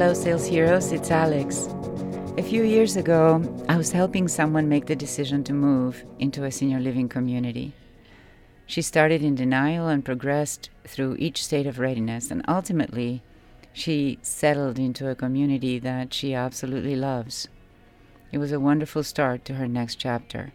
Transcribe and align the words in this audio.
Hello, 0.00 0.14
Sales 0.14 0.46
Heroes, 0.46 0.92
it's 0.92 1.10
Alex. 1.10 1.68
A 2.38 2.42
few 2.42 2.62
years 2.62 2.96
ago, 2.96 3.44
I 3.68 3.76
was 3.76 3.92
helping 3.92 4.28
someone 4.28 4.66
make 4.66 4.86
the 4.86 4.96
decision 4.96 5.44
to 5.44 5.52
move 5.52 6.06
into 6.18 6.44
a 6.44 6.50
senior 6.50 6.80
living 6.80 7.06
community. 7.06 7.74
She 8.64 8.80
started 8.80 9.22
in 9.22 9.34
denial 9.34 9.88
and 9.88 10.02
progressed 10.02 10.70
through 10.86 11.16
each 11.18 11.44
state 11.44 11.66
of 11.66 11.78
readiness, 11.78 12.30
and 12.30 12.42
ultimately, 12.48 13.22
she 13.74 14.18
settled 14.22 14.78
into 14.78 15.10
a 15.10 15.14
community 15.14 15.78
that 15.80 16.14
she 16.14 16.32
absolutely 16.32 16.96
loves. 16.96 17.48
It 18.32 18.38
was 18.38 18.52
a 18.52 18.58
wonderful 18.58 19.02
start 19.02 19.44
to 19.44 19.56
her 19.56 19.68
next 19.68 19.96
chapter. 19.96 20.54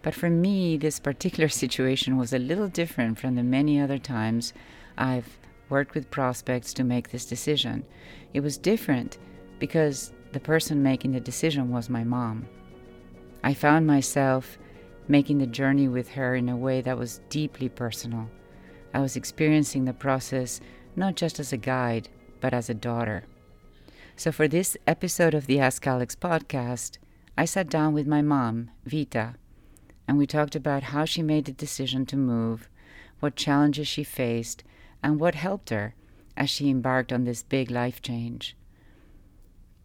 But 0.00 0.14
for 0.14 0.30
me, 0.30 0.76
this 0.76 1.00
particular 1.00 1.48
situation 1.62 2.16
was 2.16 2.32
a 2.32 2.38
little 2.38 2.68
different 2.68 3.18
from 3.18 3.34
the 3.34 3.42
many 3.42 3.80
other 3.80 3.98
times 3.98 4.52
I've 4.96 5.40
worked 5.70 5.94
with 5.94 6.10
prospects 6.10 6.72
to 6.74 6.84
make 6.84 7.10
this 7.10 7.24
decision. 7.24 7.84
It 8.34 8.40
was 8.40 8.58
different 8.58 9.18
because 9.58 10.12
the 10.32 10.40
person 10.40 10.82
making 10.82 11.12
the 11.12 11.20
decision 11.20 11.70
was 11.70 11.88
my 11.88 12.04
mom. 12.04 12.46
I 13.42 13.54
found 13.54 13.86
myself 13.86 14.58
making 15.08 15.38
the 15.38 15.46
journey 15.46 15.88
with 15.88 16.10
her 16.10 16.34
in 16.34 16.48
a 16.48 16.56
way 16.56 16.80
that 16.82 16.98
was 16.98 17.20
deeply 17.30 17.68
personal. 17.68 18.28
I 18.92 19.00
was 19.00 19.16
experiencing 19.16 19.84
the 19.84 19.92
process 19.92 20.60
not 20.96 21.16
just 21.16 21.38
as 21.40 21.52
a 21.52 21.56
guide, 21.56 22.08
but 22.40 22.52
as 22.52 22.68
a 22.68 22.74
daughter. 22.74 23.24
So, 24.16 24.32
for 24.32 24.48
this 24.48 24.76
episode 24.86 25.34
of 25.34 25.46
the 25.46 25.60
Ask 25.60 25.86
Alex 25.86 26.14
podcast, 26.14 26.98
I 27.38 27.44
sat 27.44 27.70
down 27.70 27.94
with 27.94 28.06
my 28.06 28.20
mom, 28.22 28.70
Vita, 28.84 29.36
and 30.06 30.18
we 30.18 30.26
talked 30.26 30.54
about 30.54 30.84
how 30.84 31.04
she 31.04 31.22
made 31.22 31.46
the 31.46 31.52
decision 31.52 32.04
to 32.06 32.16
move, 32.16 32.68
what 33.20 33.36
challenges 33.36 33.88
she 33.88 34.04
faced, 34.04 34.62
and 35.02 35.20
what 35.20 35.34
helped 35.34 35.70
her 35.70 35.94
as 36.36 36.50
she 36.50 36.70
embarked 36.70 37.12
on 37.12 37.24
this 37.24 37.42
big 37.42 37.70
life 37.70 38.00
change. 38.02 38.56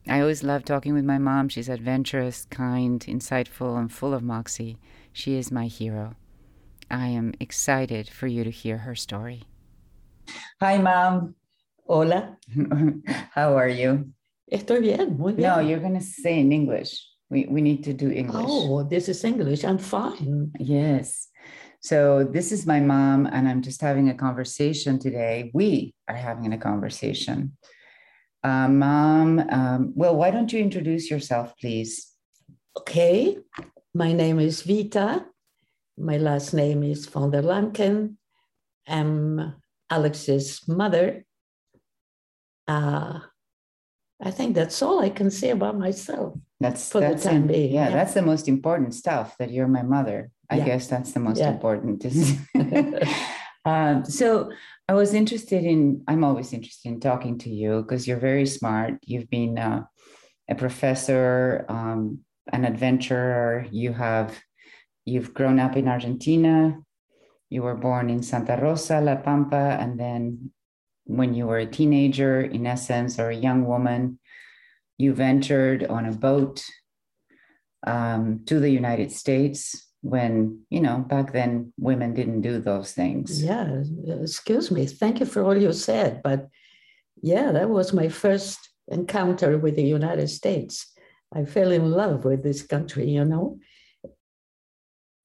I 0.07 0.19
always 0.21 0.43
love 0.43 0.63
talking 0.63 0.93
with 0.93 1.03
my 1.03 1.17
mom. 1.17 1.49
She's 1.49 1.67
adventurous, 1.67 2.45
kind, 2.45 2.99
insightful, 3.01 3.77
and 3.77 3.91
full 3.91 4.13
of 4.13 4.21
moxie. 4.21 4.77
She 5.11 5.35
is 5.35 5.51
my 5.51 5.65
hero. 5.65 6.15
I 6.91 7.07
am 7.07 7.33
excited 7.39 8.09
for 8.09 8.27
you 8.27 8.43
to 8.43 8.51
hear 8.51 8.79
her 8.79 8.93
story. 8.93 9.43
Hi, 10.61 10.77
Mom. 10.77 11.35
Hola. 11.87 12.37
How 13.33 13.57
are 13.57 13.69
you? 13.69 14.11
Estoy 14.51 14.81
bien, 14.81 15.17
muy 15.17 15.33
bien. 15.33 15.49
No, 15.49 15.59
you're 15.59 15.79
going 15.79 15.97
to 15.97 16.05
say 16.05 16.39
in 16.39 16.51
English. 16.51 17.03
We, 17.29 17.47
we 17.49 17.61
need 17.61 17.83
to 17.85 17.93
do 17.93 18.11
English. 18.11 18.45
Oh, 18.47 18.83
this 18.83 19.09
is 19.09 19.23
English. 19.23 19.63
I'm 19.63 19.79
fine. 19.79 20.51
Yes. 20.59 21.29
So, 21.85 22.23
this 22.23 22.51
is 22.51 22.65
my 22.65 22.79
mom, 22.79 23.27
and 23.27 23.47
I'm 23.47 23.61
just 23.61 23.79
having 23.79 24.09
a 24.09 24.15
conversation 24.15 24.97
today. 24.97 25.51
We 25.53 25.93
are 26.07 26.15
having 26.15 26.51
a 26.51 26.57
conversation. 26.57 27.57
Uh, 28.43 28.67
mom, 28.69 29.37
um, 29.51 29.93
well, 29.93 30.15
why 30.15 30.31
don't 30.31 30.51
you 30.51 30.57
introduce 30.61 31.11
yourself, 31.11 31.53
please? 31.61 32.11
Okay. 32.75 33.37
My 33.93 34.13
name 34.13 34.39
is 34.39 34.63
Vita. 34.63 35.27
My 35.95 36.17
last 36.17 36.55
name 36.55 36.81
is 36.81 37.05
van 37.05 37.29
der 37.29 37.43
Lanken. 37.43 38.15
I'm 38.87 39.53
Alex's 39.87 40.67
mother. 40.67 41.23
Uh, 42.67 43.19
I 44.19 44.31
think 44.31 44.55
that's 44.55 44.81
all 44.81 45.01
I 45.01 45.09
can 45.09 45.29
say 45.29 45.51
about 45.51 45.77
myself. 45.77 46.33
That's 46.59 46.89
for 46.89 46.99
that's 46.99 47.21
the 47.21 47.29
time 47.29 47.41
in- 47.43 47.47
being. 47.47 47.73
yeah, 47.75 47.91
that's 47.91 48.15
the 48.15 48.23
most 48.23 48.47
important 48.47 48.95
stuff. 48.95 49.37
That 49.37 49.51
you're 49.51 49.67
my 49.67 49.83
mother. 49.83 50.31
I 50.49 50.57
Yeah. 50.57 50.65
guess 50.65 50.87
that's 50.87 51.13
the 51.13 51.19
most 51.19 51.39
Yeah. 51.39 51.51
important. 51.51 52.05
um, 53.65 54.05
so 54.05 54.51
I 54.87 54.93
was 54.93 55.13
interested 55.13 55.63
in. 55.63 56.03
I'm 56.07 56.23
always 56.23 56.53
interested 56.53 56.89
in 56.89 56.99
talking 56.99 57.37
to 57.39 57.49
you 57.49 57.81
because 57.81 58.07
you're 58.07 58.19
very 58.19 58.45
smart. 58.45 58.93
You've 59.05 59.29
been 59.29 59.57
uh, 59.57 59.83
a 60.49 60.55
professor, 60.55 61.65
um, 61.69 62.19
an 62.53 62.65
adventurer. 62.65 63.65
You 63.71 63.93
have 63.93 64.39
you've 65.05 65.33
grown 65.33 65.59
up 65.59 65.75
in 65.75 65.87
Argentina. 65.87 66.77
You 67.49 67.63
were 67.63 67.75
born 67.75 68.09
in 68.09 68.21
Santa 68.21 68.57
Rosa, 68.61 69.01
La 69.01 69.15
Pampa, 69.15 69.77
and 69.79 69.99
then 69.99 70.51
when 71.05 71.33
you 71.33 71.45
were 71.47 71.59
a 71.59 71.65
teenager, 71.65 72.41
in 72.41 72.65
essence, 72.65 73.19
or 73.19 73.29
a 73.29 73.35
young 73.35 73.65
woman, 73.65 74.19
you 74.97 75.13
ventured 75.13 75.85
on 75.85 76.05
a 76.05 76.11
boat 76.11 76.63
um, 77.85 78.41
to 78.45 78.59
the 78.59 78.69
United 78.69 79.11
States 79.11 79.87
when, 80.05 80.59
you 80.69 80.79
know, 80.79 80.99
back 80.99 81.33
then 81.33 81.73
women 81.79 82.13
didn't 82.13 82.41
do 82.41 82.59
those 82.59 82.91
things. 82.91 83.43
yeah, 84.03 84.21
excuse 84.21 84.69
me. 84.69 84.85
Thank 84.85 85.19
you 85.19 85.25
for 85.25 85.41
all 85.41 85.57
you 85.57 85.73
said. 85.73 86.21
But 86.23 86.47
yeah, 87.23 87.51
that 87.51 87.69
was 87.71 87.91
my 87.91 88.09
first 88.09 88.59
encounter 88.87 89.57
with 89.57 89.75
the 89.75 89.83
United 89.83 90.27
States. 90.27 90.93
I 91.33 91.43
fell 91.45 91.71
in 91.71 91.89
love 91.89 92.23
with 92.23 92.43
this 92.43 92.61
country, 92.61 93.09
you 93.09 93.25
know. 93.25 93.57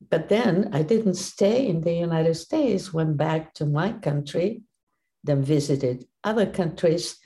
But 0.08 0.30
then 0.30 0.70
I 0.72 0.82
didn't 0.82 1.14
stay 1.14 1.68
in 1.68 1.82
the 1.82 1.92
United 1.92 2.34
States, 2.36 2.92
went 2.92 3.18
back 3.18 3.52
to 3.54 3.66
my 3.66 3.92
country, 3.92 4.62
then 5.22 5.42
visited 5.42 6.06
other 6.24 6.46
countries 6.46 7.18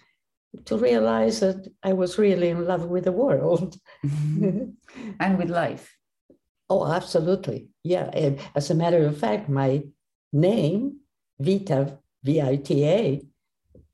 to 0.65 0.77
realize 0.77 1.39
that 1.39 1.69
I 1.85 1.93
was 1.93 2.19
really 2.19 2.49
in 2.49 2.67
love 2.67 2.87
with 2.87 3.05
the 3.05 3.13
world. 3.13 3.77
and 4.03 5.39
with 5.39 5.51
life. 5.51 5.97
Oh, 6.71 6.91
absolutely. 6.91 7.69
Yeah. 7.83 8.11
And 8.13 8.41
as 8.55 8.71
a 8.71 8.75
matter 8.75 9.07
of 9.07 9.19
fact, 9.19 9.49
my 9.49 9.83
name, 10.33 11.01
Vita, 11.39 11.99
V 12.23 12.41
I 12.41 12.57
T 12.57 12.85
A, 12.87 13.23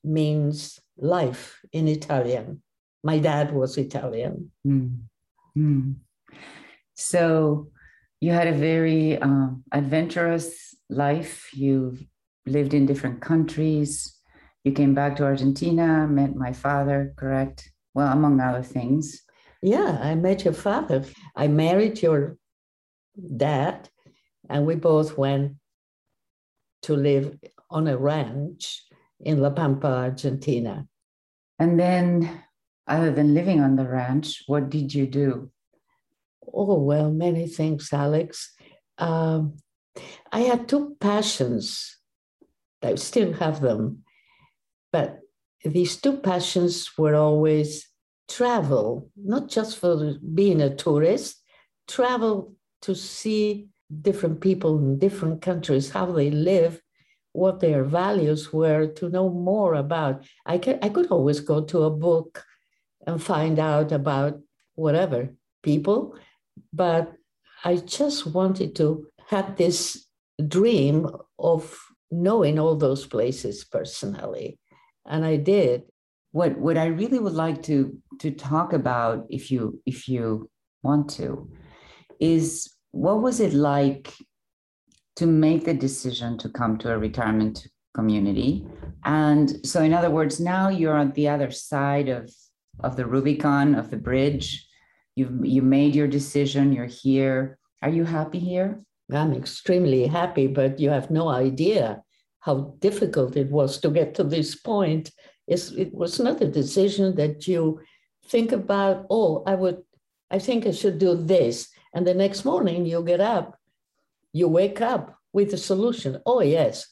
means 0.04 0.81
life 0.97 1.60
in 1.72 1.88
Italian. 1.88 2.62
My 3.03 3.19
dad 3.19 3.53
was 3.53 3.76
Italian. 3.76 4.50
Mm. 4.66 4.98
Mm. 5.56 5.94
So 6.94 7.70
you 8.20 8.32
had 8.32 8.47
a 8.47 8.53
very 8.53 9.19
um, 9.19 9.64
adventurous 9.72 10.75
life. 10.88 11.50
You 11.52 11.98
lived 12.47 12.75
in 12.75 12.87
different 12.87 13.20
countries. 13.20 14.16
You 14.64 14.72
came 14.72 14.94
back 14.94 15.16
to 15.16 15.25
Argentina, 15.25 16.06
met 16.06 16.37
my 16.37 16.52
father, 16.52 17.14
correct? 17.16 17.72
Well, 17.94 18.12
among 18.12 18.41
other 18.41 18.62
things. 18.62 19.22
Yeah, 19.62 19.98
I 20.00 20.14
met 20.14 20.44
your 20.44 20.54
father. 20.54 21.04
I 21.34 21.48
married 21.48 22.00
your 22.02 22.37
dad, 23.37 23.88
and 24.48 24.66
we 24.66 24.75
both 24.75 25.16
went 25.16 25.56
to 26.82 26.97
live 26.97 27.38
on 27.71 27.87
a 27.88 27.97
ranch 27.97 28.84
in 29.21 29.41
La 29.41 29.50
Pampa, 29.50 29.87
Argentina. 29.87 30.87
And 31.59 31.78
then, 31.78 32.43
other 32.87 33.12
than 33.12 33.34
living 33.34 33.60
on 33.60 33.76
the 33.76 33.87
ranch, 33.87 34.43
what 34.47 34.70
did 34.70 34.94
you 34.94 35.06
do? 35.06 35.50
Oh, 36.53 36.81
well, 36.81 37.10
many 37.10 37.47
things, 37.47 37.93
Alex. 37.93 38.54
Um, 38.99 39.56
I 40.32 40.41
had 40.41 40.69
two 40.69 40.97
passions. 41.00 41.97
I 42.82 42.94
still 42.94 43.32
have 43.34 43.60
them. 43.60 44.04
But 44.93 45.20
these 45.65 45.97
two 45.97 46.16
passions 46.16 46.91
were 46.97 47.15
always 47.15 47.87
travel, 48.28 49.10
not 49.16 49.49
just 49.49 49.76
for 49.76 50.15
being 50.34 50.60
a 50.62 50.75
tourist, 50.75 51.43
travel 51.87 52.54
to 52.83 52.95
see 52.95 53.69
different 54.03 54.41
people 54.41 54.79
in 54.79 54.99
different 54.99 55.43
countries, 55.43 55.91
how 55.91 56.07
they 56.07 56.31
live, 56.31 56.81
what 57.33 57.61
their 57.61 57.85
values 57.85 58.53
were, 58.53 58.87
to 58.87 59.09
know 59.09 59.29
more 59.29 59.75
about. 59.75 60.25
I, 60.47 60.59
could 60.59 60.79
I 60.83 60.89
could 60.89 61.09
always 61.09 61.41
go 61.41 61.63
to 61.65 61.85
a 61.85 61.91
book 61.91 62.45
and 63.07 63.23
find 63.23 63.59
out 63.59 63.93
about 63.93 64.41
whatever 64.75 65.35
people, 65.63 66.17
but 66.73 67.12
I 67.65 67.77
just 67.77 68.27
wanted 68.27 68.75
to 68.77 69.06
have 69.29 69.56
this 69.56 70.06
dream 70.49 71.06
of 71.38 71.79
knowing 72.11 72.59
all 72.59 72.76
those 72.76 73.06
places 73.06 73.65
personally. 73.65 74.59
And 75.06 75.25
I 75.25 75.37
did. 75.37 75.85
What 76.33 76.59
what 76.59 76.79
I 76.79 76.87
really 76.87 77.19
would 77.19 77.33
like 77.33 77.62
to 77.65 77.99
to 78.21 78.31
talk 78.31 78.73
about, 78.73 79.26
if 79.31 79.50
you 79.50 79.81
if 79.85 80.09
you 80.09 80.49
want 80.83 81.11
to, 81.11 81.50
is 82.20 82.76
what 82.93 83.22
was 83.22 83.40
it 83.40 83.52
like 83.52 84.12
to 85.17 85.26
make 85.26 85.64
the 85.64 85.75
decision 85.75 86.38
to 86.38 86.49
come 86.49 86.78
to 86.78 86.93
a 86.93 86.99
retirement 86.99 87.67
community? 87.94 88.64
And 89.05 89.64
so, 89.67 89.82
in 89.82 89.93
other 89.93 90.11
words, 90.11 90.40
now 90.40 90.69
you're 90.69 90.96
on 90.96 91.12
the 91.12 91.28
other 91.28 91.50
side 91.50 92.08
of 92.08 92.31
of 92.81 92.96
the 92.96 93.06
Rubicon 93.06 93.75
of 93.75 93.90
the 93.90 93.96
bridge. 93.96 94.67
You've 95.17 95.44
you 95.44 95.62
made 95.62 95.94
your 95.94 96.08
decision. 96.08 96.72
You're 96.72 96.87
here. 96.87 97.58
Are 97.82 97.90
you 97.90 98.05
happy 98.05 98.38
here? 98.38 98.82
I'm 99.12 99.34
extremely 99.34 100.06
happy, 100.06 100.46
but 100.46 100.78
you 100.78 100.90
have 100.90 101.11
no 101.11 101.28
idea 101.28 102.02
how 102.40 102.75
difficult 102.78 103.37
it 103.37 103.50
was 103.50 103.78
to 103.81 103.90
get 103.90 104.14
to 104.14 104.25
this 104.25 104.55
point. 104.55 105.11
It's, 105.46 105.73
it 105.73 105.93
was 105.93 106.20
not 106.20 106.40
a 106.40 106.49
decision 106.49 107.16
that 107.16 107.46
you 107.46 107.81
think 108.26 108.52
about, 108.52 109.06
oh, 109.11 109.43
I 109.46 109.55
would, 109.55 109.78
I 110.31 110.38
think 110.38 110.66
I 110.66 110.70
should 110.70 110.99
do 110.99 111.14
this. 111.14 111.69
And 111.92 112.06
the 112.06 112.14
next 112.14 112.44
morning 112.44 112.87
you 112.87 113.02
get 113.02 113.20
up, 113.20 113.58
you 114.32 114.48
wake 114.48 114.81
up 114.81 115.19
with 115.32 115.52
a 115.52 115.58
solution. 115.58 116.20
Oh, 116.25 116.40
yes, 116.40 116.87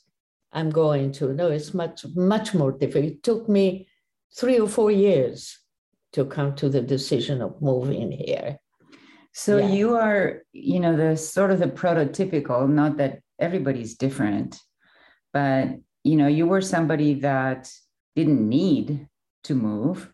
I'm 0.53 0.71
going 0.71 1.13
to. 1.13 1.33
No, 1.33 1.49
it's 1.49 1.75
much, 1.75 2.05
much 2.15 2.55
more 2.55 2.73
difficult. 2.73 3.05
It 3.05 3.23
took 3.23 3.49
me 3.49 3.89
three 4.37 4.59
or 4.59 4.69
four 4.69 4.91
years 4.91 5.59
to 6.13 6.25
come 6.25 6.55
to 6.57 6.69
the 6.69 6.83
decision 6.83 7.43
of 7.43 7.61
moving 7.61 8.11
here. 8.11 8.59
So 9.33 9.59
yeah. 9.59 9.69
you 9.69 9.97
are, 9.97 10.43
you 10.53 10.81
know, 10.81 10.97
the 10.97 11.17
sort 11.17 11.51
of 11.51 11.61
the 11.61 11.67
prototypical, 11.67 12.69
not 12.69 12.97
that 12.97 13.21
everybody's 13.39 13.95
different, 13.95 14.59
but 15.33 15.69
you 16.03 16.17
know, 16.17 16.27
you 16.27 16.47
were 16.47 16.61
somebody 16.61 17.15
that 17.21 17.71
didn't 18.17 18.49
need 18.49 19.07
to 19.45 19.55
move. 19.55 20.11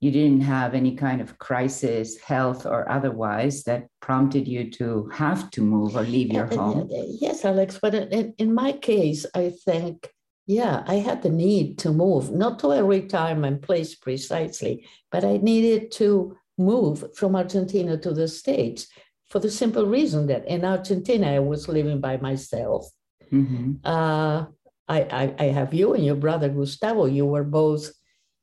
You 0.00 0.12
didn't 0.12 0.42
have 0.42 0.74
any 0.74 0.94
kind 0.94 1.20
of 1.20 1.38
crisis, 1.38 2.18
health 2.20 2.66
or 2.66 2.88
otherwise, 2.88 3.64
that 3.64 3.88
prompted 4.00 4.46
you 4.46 4.70
to 4.72 5.10
have 5.12 5.50
to 5.52 5.60
move 5.60 5.96
or 5.96 6.02
leave 6.02 6.32
your 6.32 6.46
home. 6.46 6.88
Yes, 7.20 7.44
Alex, 7.44 7.78
but 7.82 7.94
in, 7.94 8.54
my 8.54 8.72
case, 8.72 9.26
I 9.34 9.52
think 9.64 10.08
yeah, 10.46 10.82
I 10.86 10.94
had 10.94 11.22
the 11.22 11.30
need 11.30 11.76
to 11.80 11.92
move, 11.92 12.30
not 12.32 12.58
to 12.60 12.68
a 12.68 12.82
retirement 12.82 13.60
place 13.60 13.94
precisely, 13.94 14.86
but 15.12 15.22
I 15.22 15.36
needed 15.36 15.92
to 15.92 16.36
move 16.56 17.04
from 17.14 17.36
Argentina 17.36 17.98
to 17.98 18.12
the 18.12 18.26
States 18.26 18.86
for 19.28 19.40
the 19.40 19.50
simple 19.50 19.84
reason 19.86 20.26
that 20.28 20.48
in 20.48 20.64
Argentina 20.64 21.34
I 21.34 21.38
was 21.40 21.68
living 21.68 22.00
by 22.00 22.16
myself. 22.16 22.90
Mm-hmm. 23.30 23.74
Uh, 23.84 24.46
I, 24.88 25.00
I, 25.02 25.34
I, 25.38 25.44
have 25.44 25.74
you 25.74 25.92
and 25.92 26.02
your 26.02 26.16
brother 26.16 26.48
Gustavo. 26.48 27.04
You 27.04 27.26
were 27.26 27.44
both 27.44 27.90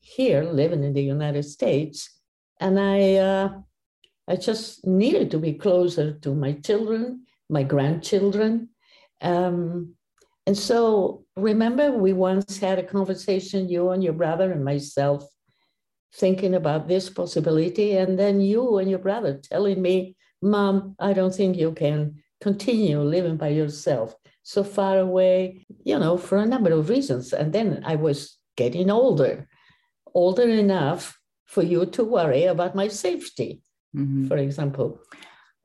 here 0.06 0.44
living 0.44 0.84
in 0.84 0.94
the 0.94 1.04
United 1.04 1.44
States, 1.44 2.10
and 2.60 2.80
I 2.80 3.16
uh, 3.16 3.50
I 4.28 4.36
just 4.36 4.86
needed 4.86 5.32
to 5.32 5.40
be 5.40 5.54
closer 5.54 6.14
to 6.14 6.34
my 6.34 6.54
children, 6.54 7.26
my 7.50 7.64
grandchildren. 7.64 8.70
Um, 9.22 9.96
and 10.48 10.58
so 10.58 11.26
remember, 11.36 11.92
we 11.92 12.14
once 12.14 12.58
had 12.58 12.78
a 12.80 12.84
conversation, 12.84 13.70
you 13.70 13.90
and 13.90 14.04
your 14.04 14.14
brother 14.14 14.52
and 14.52 14.64
myself, 14.64 15.28
thinking 16.14 16.54
about 16.56 16.88
this 16.88 17.10
possibility. 17.10 17.98
And 17.98 18.18
then 18.18 18.42
you 18.42 18.78
and 18.78 18.90
your 18.90 19.00
brother 19.00 19.40
telling 19.42 19.82
me, 19.82 20.16
Mom, 20.42 20.96
I 21.00 21.14
don't 21.14 21.34
think 21.34 21.58
you 21.58 21.72
can 21.72 22.22
continue 22.42 23.02
living 23.02 23.38
by 23.38 23.50
yourself 23.50 24.16
so 24.44 24.64
far 24.64 25.00
away, 25.00 25.66
you 25.84 25.98
know, 25.98 26.18
for 26.18 26.38
a 26.38 26.46
number 26.46 26.72
of 26.72 26.90
reasons. 26.90 27.34
And 27.34 27.52
then 27.52 27.82
I 27.86 27.96
was 27.96 28.38
getting 28.56 28.90
older, 28.92 29.48
older 30.16 30.50
enough 30.50 31.20
for 31.46 31.62
you 31.62 31.86
to 31.86 32.04
worry 32.04 32.46
about 32.46 32.76
my 32.76 32.88
safety, 32.88 33.62
mm-hmm. 33.96 34.28
for 34.28 34.38
example. 34.38 35.00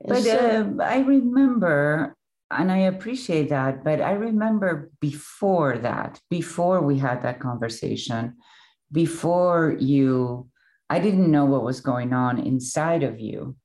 But 0.05 0.23
so, 0.23 0.75
uh, 0.79 0.83
I 0.83 0.99
remember 0.99 2.15
and 2.51 2.71
I 2.71 2.79
appreciate 2.79 3.49
that. 3.49 3.83
But 3.83 4.01
I 4.01 4.11
remember 4.11 4.91
before 4.99 5.77
that, 5.79 6.19
before 6.29 6.81
we 6.81 6.97
had 6.99 7.21
that 7.23 7.39
conversation, 7.39 8.35
before 8.91 9.75
you, 9.79 10.49
I 10.89 10.99
didn't 10.99 11.31
know 11.31 11.45
what 11.45 11.63
was 11.63 11.79
going 11.79 12.13
on 12.13 12.39
inside 12.39 13.03
of 13.03 13.19
you 13.19 13.55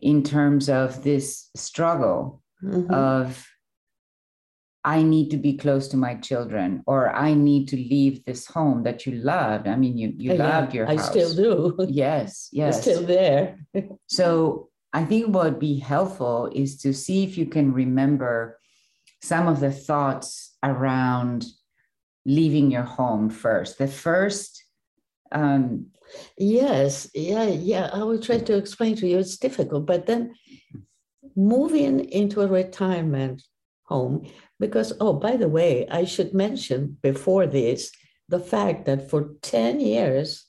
in 0.00 0.22
terms 0.22 0.68
of 0.68 1.02
this 1.02 1.50
struggle 1.56 2.42
mm-hmm. 2.62 2.92
of 2.92 3.44
I 4.84 5.02
need 5.02 5.30
to 5.30 5.36
be 5.36 5.56
close 5.56 5.86
to 5.88 5.96
my 5.96 6.16
children, 6.16 6.82
or 6.86 7.14
I 7.14 7.34
need 7.34 7.68
to 7.68 7.76
leave 7.76 8.24
this 8.24 8.46
home 8.46 8.82
that 8.82 9.06
you 9.06 9.12
loved. 9.12 9.68
I 9.68 9.76
mean, 9.76 9.96
you 9.96 10.12
you 10.16 10.34
loved 10.34 10.74
your 10.74 10.86
house. 10.86 11.08
I 11.08 11.10
still 11.10 11.34
do. 11.34 11.86
Yes, 11.88 12.48
yes. 12.52 12.78
It's 12.78 12.86
still 12.86 13.06
there. 13.06 13.58
so 14.08 14.70
I 14.92 15.04
think 15.04 15.28
what 15.28 15.44
would 15.44 15.60
be 15.60 15.78
helpful 15.78 16.50
is 16.52 16.78
to 16.82 16.92
see 16.92 17.22
if 17.22 17.38
you 17.38 17.46
can 17.46 17.72
remember 17.72 18.58
some 19.22 19.46
of 19.46 19.60
the 19.60 19.70
thoughts 19.70 20.56
around 20.64 21.46
leaving 22.26 22.70
your 22.70 22.82
home 22.82 23.30
first. 23.30 23.78
The 23.78 23.88
first. 23.88 24.64
Um, 25.30 25.86
yes, 26.36 27.08
yeah, 27.14 27.46
yeah. 27.46 27.88
I 27.92 28.02
will 28.02 28.20
try 28.20 28.38
to 28.38 28.56
explain 28.56 28.96
to 28.96 29.06
you. 29.06 29.18
It's 29.18 29.38
difficult, 29.38 29.86
but 29.86 30.06
then 30.06 30.34
moving 31.36 32.00
into 32.10 32.42
a 32.42 32.46
retirement 32.46 33.42
home, 33.84 34.26
because, 34.62 34.92
oh, 35.00 35.12
by 35.12 35.34
the 35.36 35.48
way, 35.48 35.88
I 35.90 36.04
should 36.04 36.32
mention 36.32 36.96
before 37.02 37.48
this 37.48 37.90
the 38.28 38.38
fact 38.38 38.86
that 38.86 39.10
for 39.10 39.34
10 39.42 39.80
years 39.80 40.46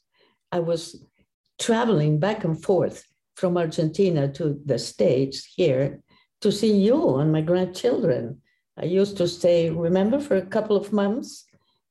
I 0.51 0.59
was 0.59 1.03
traveling 1.59 2.19
back 2.19 2.43
and 2.43 2.61
forth 2.61 3.05
from 3.35 3.57
Argentina 3.57 4.31
to 4.33 4.61
the 4.65 4.77
States 4.77 5.43
here 5.55 5.99
to 6.41 6.51
see 6.51 6.75
you 6.77 7.17
and 7.17 7.31
my 7.31 7.41
grandchildren. 7.41 8.39
I 8.77 8.85
used 8.85 9.17
to 9.17 9.27
stay, 9.27 9.71
remember, 9.71 10.19
for 10.19 10.35
a 10.35 10.45
couple 10.55 10.77
of 10.77 10.93
months 10.93 11.45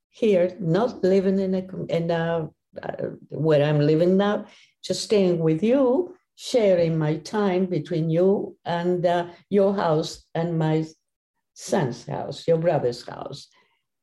here, 0.09 0.55
not 0.61 1.03
living 1.03 1.39
in 1.39 1.53
a, 1.55 1.63
in 1.89 2.09
a 2.09 2.49
uh, 2.81 3.05
where 3.29 3.63
I'm 3.65 3.79
living 3.79 4.15
now, 4.15 4.45
just 4.81 5.03
staying 5.03 5.39
with 5.39 5.61
you, 5.61 6.15
sharing 6.35 6.97
my 6.97 7.17
time 7.17 7.65
between 7.65 8.09
you 8.09 8.55
and 8.63 9.05
uh, 9.05 9.27
your 9.49 9.73
house 9.75 10.23
and 10.33 10.57
my 10.57 10.85
son's 11.53 12.05
house, 12.05 12.47
your 12.47 12.57
brother's 12.57 13.05
house. 13.07 13.47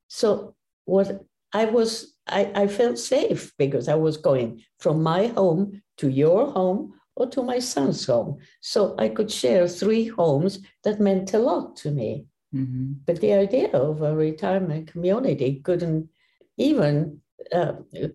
So 0.09 0.55
what 0.85 1.23
I 1.53 1.65
was, 1.67 2.15
I, 2.27 2.51
I 2.55 2.67
felt 2.67 2.99
safe 2.99 3.53
because 3.59 3.89
I 3.89 3.95
was 3.95 4.17
going 4.17 4.63
from 4.79 5.03
my 5.03 5.29
home 5.29 5.83
to 5.99 6.09
your 6.09 6.51
home 6.51 6.95
or 7.17 7.29
to 7.31 7.43
my 7.43 7.59
son's 7.59 8.07
home. 8.07 8.39
So 8.61 8.95
I 8.99 9.09
could 9.09 9.31
share 9.31 9.69
three 9.69 10.07
homes 10.07 10.61
that 10.85 11.01
meant 11.01 11.35
a 11.35 11.39
lot 11.39 11.77
to 11.79 11.91
me. 11.91 12.27
Mm-hmm. 12.55 12.93
But 13.07 13.21
the 13.21 13.35
idea 13.35 13.71
of 13.73 14.03
a 14.03 14.15
retirement 14.15 14.91
community 14.91 15.61
couldn't 15.63 16.09
even 16.57 17.21
uh, 17.53 17.73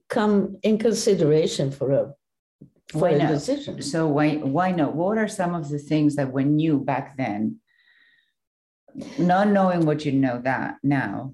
come 0.09 0.57
in 0.63 0.77
consideration 0.77 1.71
for 1.71 1.91
a 1.91 2.13
for 2.91 2.99
why 2.99 3.09
a 3.11 3.17
no? 3.17 3.27
decision. 3.29 3.81
So 3.81 4.07
why 4.07 4.35
why 4.35 4.71
not? 4.71 4.95
What 4.95 5.17
are 5.17 5.27
some 5.27 5.55
of 5.55 5.69
the 5.69 5.79
things 5.79 6.15
that 6.15 6.31
were 6.31 6.43
new 6.43 6.79
back 6.79 7.17
then, 7.17 7.59
not 9.17 9.47
knowing 9.49 9.85
what 9.85 10.05
you 10.05 10.11
know 10.11 10.39
that 10.43 10.77
now, 10.83 11.33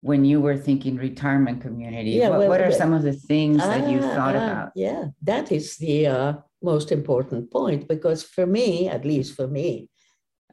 when 0.00 0.24
you 0.24 0.40
were 0.40 0.56
thinking 0.56 0.96
retirement 0.96 1.60
community, 1.60 2.10
yeah, 2.10 2.28
what, 2.28 2.40
well, 2.40 2.48
what 2.48 2.60
are 2.60 2.72
some 2.72 2.92
of 2.92 3.02
the 3.02 3.12
things 3.12 3.58
that 3.58 3.88
you 3.88 3.98
ah, 4.02 4.14
thought 4.14 4.36
ah, 4.36 4.44
about? 4.44 4.72
Yeah, 4.74 5.06
that 5.22 5.52
is 5.52 5.76
the 5.76 6.06
uh, 6.06 6.32
most 6.62 6.90
important 6.90 7.50
point 7.50 7.86
because 7.88 8.22
for 8.22 8.46
me, 8.46 8.88
at 8.88 9.04
least 9.04 9.36
for 9.36 9.46
me, 9.46 9.88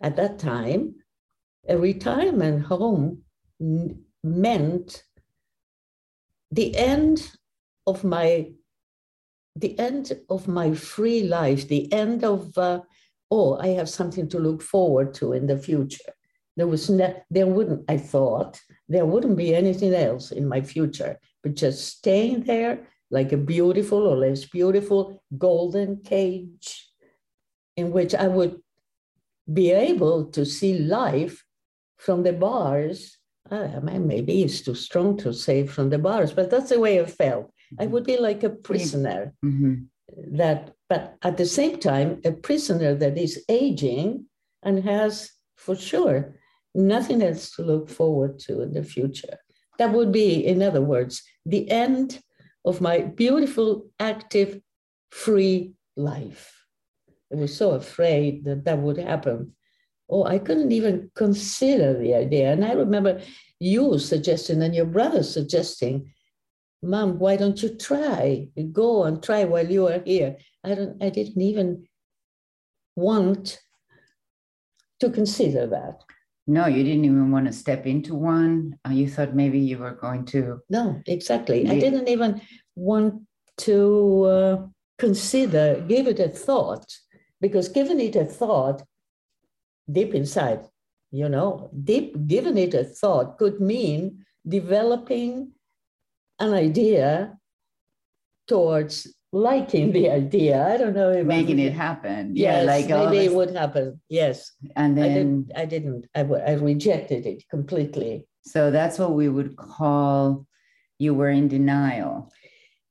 at 0.01 0.15
that 0.17 0.39
time, 0.39 0.95
a 1.67 1.77
retirement 1.77 2.65
home 2.65 3.23
n- 3.59 4.03
meant 4.23 5.03
the 6.51 6.75
end 6.75 7.31
of 7.85 8.03
my 8.03 8.51
the 9.55 9.77
end 9.79 10.13
of 10.29 10.47
my 10.47 10.73
free 10.73 11.23
life 11.23 11.67
the 11.67 11.91
end 11.91 12.23
of 12.23 12.57
uh, 12.57 12.79
oh 13.31 13.57
i 13.57 13.67
have 13.67 13.89
something 13.89 14.27
to 14.27 14.39
look 14.39 14.61
forward 14.61 15.13
to 15.13 15.33
in 15.33 15.47
the 15.47 15.57
future 15.57 16.13
there 16.57 16.67
was 16.67 16.89
ne- 16.89 17.21
there 17.29 17.47
wouldn't 17.47 17.83
i 17.89 17.97
thought 17.97 18.59
there 18.87 19.05
wouldn't 19.05 19.37
be 19.37 19.55
anything 19.55 19.93
else 19.93 20.31
in 20.31 20.47
my 20.47 20.61
future 20.61 21.17
but 21.43 21.55
just 21.55 21.87
staying 21.87 22.43
there 22.43 22.87
like 23.11 23.31
a 23.31 23.37
beautiful 23.37 24.05
or 24.07 24.17
less 24.17 24.45
beautiful 24.45 25.21
golden 25.37 25.97
cage 25.97 26.89
in 27.79 27.91
which 27.91 28.13
I 28.13 28.27
would 28.27 28.59
be 29.51 29.71
able 29.71 30.25
to 30.35 30.45
see 30.45 30.79
life 30.79 31.43
from 31.97 32.23
the 32.23 32.33
bars. 32.33 33.17
Uh, 33.49 33.79
maybe 33.81 34.43
it's 34.43 34.61
too 34.61 34.75
strong 34.75 35.17
to 35.17 35.33
say 35.33 35.65
from 35.65 35.89
the 35.89 35.97
bars, 35.97 36.31
but 36.33 36.51
that's 36.51 36.69
the 36.69 36.79
way 36.79 37.01
I 37.01 37.05
felt. 37.05 37.47
Mm-hmm. 37.47 37.81
I 37.81 37.85
would 37.87 38.03
be 38.03 38.17
like 38.17 38.43
a 38.43 38.49
prisoner 38.49 39.33
mm-hmm. 39.43 39.73
that, 40.37 40.75
but 40.89 41.15
at 41.21 41.37
the 41.37 41.45
same 41.45 41.79
time, 41.79 42.19
a 42.25 42.31
prisoner 42.31 42.95
that 42.95 43.17
is 43.17 43.45
aging 43.47 44.25
and 44.63 44.83
has 44.83 45.31
for 45.55 45.75
sure 45.75 46.35
nothing 46.73 47.21
else 47.21 47.51
to 47.51 47.61
look 47.61 47.89
forward 47.89 48.39
to 48.39 48.61
in 48.61 48.73
the 48.73 48.83
future. 48.83 49.37
That 49.77 49.93
would 49.93 50.11
be, 50.11 50.45
in 50.45 50.61
other 50.61 50.81
words, 50.81 51.23
the 51.45 51.69
end 51.69 52.19
of 52.65 52.81
my 52.81 53.01
beautiful, 53.01 53.89
active, 53.99 54.59
free 55.11 55.73
life. 55.95 56.65
I 57.31 57.35
was 57.35 57.55
so 57.55 57.71
afraid 57.71 58.43
that 58.45 58.65
that 58.65 58.79
would 58.79 58.97
happen. 58.97 59.53
Oh, 60.09 60.25
I 60.25 60.39
couldn't 60.39 60.71
even 60.71 61.11
consider 61.15 61.97
the 61.97 62.15
idea. 62.15 62.51
And 62.51 62.65
I 62.65 62.73
remember 62.73 63.21
you 63.59 63.99
suggesting 63.99 64.61
and 64.63 64.73
your 64.73 64.85
brother 64.85 65.23
suggesting, 65.23 66.11
Mom, 66.81 67.19
why 67.19 67.35
don't 67.35 67.61
you 67.61 67.75
try? 67.75 68.47
Go 68.71 69.03
and 69.03 69.21
try 69.21 69.43
while 69.43 69.69
you 69.69 69.87
are 69.87 70.01
here. 70.05 70.37
I 70.63 70.75
don't 70.75 71.01
I 71.03 71.09
didn't 71.09 71.41
even 71.41 71.85
want 72.95 73.59
to 74.99 75.09
consider 75.09 75.67
that. 75.67 76.01
No, 76.47 76.65
you 76.65 76.83
didn't 76.83 77.05
even 77.05 77.31
want 77.31 77.45
to 77.45 77.53
step 77.53 77.85
into 77.85 78.15
one. 78.15 78.75
Uh, 78.87 78.91
you 78.91 79.07
thought 79.07 79.35
maybe 79.35 79.59
you 79.59 79.77
were 79.77 79.93
going 79.93 80.25
to. 80.25 80.59
No, 80.69 81.01
exactly. 81.05 81.69
I 81.69 81.79
didn't 81.79 82.09
even 82.09 82.41
want 82.75 83.21
to 83.57 84.23
uh, 84.23 84.67
consider, 84.97 85.83
give 85.87 86.07
it 86.07 86.19
a 86.19 86.29
thought, 86.29 86.85
because 87.39 87.69
giving 87.69 87.99
it 87.99 88.15
a 88.15 88.25
thought 88.25 88.81
deep 89.91 90.15
inside, 90.15 90.61
you 91.11 91.29
know, 91.29 91.69
deep, 91.83 92.15
giving 92.25 92.57
it 92.57 92.73
a 92.73 92.83
thought 92.83 93.37
could 93.37 93.59
mean 93.61 94.25
developing 94.47 95.51
an 96.39 96.53
idea 96.53 97.37
towards 98.47 99.13
liking 99.31 99.91
the 99.91 100.09
idea. 100.09 100.65
I 100.65 100.77
don't 100.77 100.95
know 100.95 101.11
if 101.11 101.25
making 101.25 101.59
it 101.59 101.73
happen. 101.73 102.35
Yes, 102.35 102.65
yeah, 102.65 102.71
like 102.71 102.89
oh, 102.89 103.05
maybe 103.05 103.17
this, 103.25 103.31
it 103.31 103.35
would 103.35 103.51
happen. 103.55 104.01
Yes, 104.09 104.51
and 104.75 104.97
I 104.99 105.01
then 105.03 105.13
didn't. 105.13 105.51
I 105.55 105.65
didn't. 105.65 106.05
I, 106.15 106.21
I 106.21 106.53
rejected 106.53 107.25
it 107.25 107.43
completely. 107.49 108.25
so 108.41 108.71
that's 108.71 108.97
what 108.97 109.13
we 109.13 109.29
would 109.29 109.55
call 109.55 110.45
you 110.97 111.13
were 111.13 111.29
in 111.29 111.47
denial. 111.47 112.31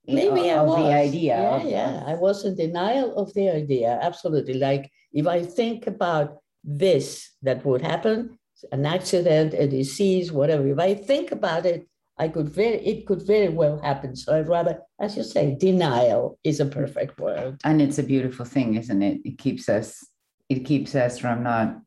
i- 0.09 0.15
Maybe 0.15 0.51
I 0.51 0.59
of 0.59 0.69
was. 0.69 0.77
the 0.79 0.93
idea. 0.95 1.37
Yeah, 1.41 1.57
of- 1.57 1.65
yeah. 1.77 2.03
I 2.07 2.15
was 2.15 2.45
in 2.45 2.55
denial 2.57 3.17
of 3.17 3.33
the 3.35 3.49
idea. 3.51 3.99
Absolutely. 4.03 4.55
Like 4.55 4.91
if 5.13 5.27
I 5.27 5.43
think 5.43 5.87
about 5.87 6.39
this, 6.65 7.33
that 7.43 7.65
would 7.67 7.83
happen, 7.83 8.39
an 8.73 8.87
accident, 8.87 9.55
a 9.55 9.67
disease, 9.67 10.31
whatever. 10.33 10.67
If 10.69 10.79
I 10.79 10.95
think 10.95 11.33
about 11.33 11.67
it, 11.67 11.87
I 12.19 12.29
could 12.29 12.49
very. 12.49 12.85
It 12.85 13.07
could 13.07 13.27
very 13.27 13.49
well 13.49 13.81
happen. 13.81 14.17
So 14.17 14.37
I'd 14.37 14.49
rather, 14.49 14.81
as 14.99 15.17
you 15.17 15.23
say, 15.23 15.57
denial 15.59 16.39
is 16.45 16.61
a 16.61 16.67
perfect 16.67 17.19
word. 17.21 17.61
and 17.65 17.81
it's 17.81 17.99
a 17.99 18.03
beautiful 18.03 18.45
thing, 18.45 18.75
isn't 18.75 19.03
it? 19.03 19.21
It 19.25 19.39
keeps 19.39 19.69
us. 19.69 20.07
It 20.49 20.65
keeps 20.65 20.95
us 20.95 21.19
from 21.19 21.43
not 21.43 21.79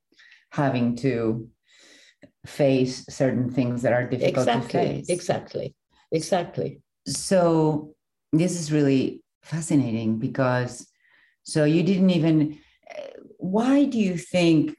having 0.51 0.95
to 0.97 1.49
face 2.45 3.05
certain 3.09 3.49
things 3.49 3.81
that 3.81 3.93
are 3.93 4.07
difficult 4.07 4.47
to 4.47 4.61
face. 4.61 5.09
Exactly. 5.09 5.75
Exactly. 6.11 6.81
so 7.07 7.95
this 8.33 8.59
is 8.59 8.71
really 8.71 9.23
fascinating 9.43 10.19
because 10.19 10.87
so 11.43 11.63
you 11.63 11.83
didn't 11.83 12.09
even 12.09 12.59
why 13.37 13.85
do 13.85 13.97
you 13.97 14.17
think 14.17 14.75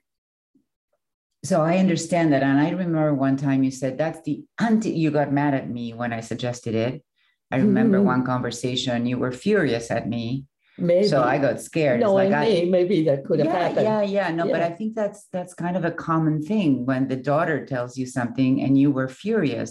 so 1.45 1.61
i 1.63 1.77
understand 1.79 2.33
that 2.33 2.43
and 2.43 2.59
i 2.61 2.71
remember 2.71 3.13
one 3.15 3.37
time 3.37 3.63
you 3.63 3.71
said 3.71 3.99
that's 3.99 4.21
the 4.23 4.43
anti 4.61 4.91
you 4.91 5.11
got 5.11 5.33
mad 5.33 5.55
at 5.55 5.69
me 5.69 5.93
when 5.93 6.13
i 6.13 6.21
suggested 6.21 6.75
it 6.75 7.03
i 7.51 7.57
remember 7.57 7.99
Mhm. 7.99 8.05
one 8.05 8.25
conversation 8.25 9.07
you 9.07 9.19
were 9.19 9.33
furious 9.33 9.91
at 9.91 10.09
me 10.09 10.45
Maybe. 10.79 11.07
so 11.09 11.23
i 11.23 11.39
got 11.39 11.61
scared 11.61 12.01
No, 12.01 12.15
like 12.15 12.33
I 12.33 12.67
maybe 12.71 13.05
that 13.05 13.25
could 13.27 13.39
have 13.41 13.47
yeah, 13.49 13.59
happened. 13.69 13.85
yeah, 13.85 14.03
yeah. 14.03 14.29
No, 14.39 14.45
but 14.55 14.63
I 14.63 14.71
think 14.71 14.95
that's 14.95 15.27
that's 15.35 15.53
kind 15.55 15.77
of 15.77 15.85
a 15.85 15.91
common 16.09 16.41
thing 16.43 16.87
when 16.87 17.09
the 17.09 17.17
daughter 17.31 17.67
tells 17.67 17.99
you 18.01 18.07
something 18.07 18.53
and 18.65 18.79
you 18.79 18.91
were 18.91 19.09
furious 19.09 19.71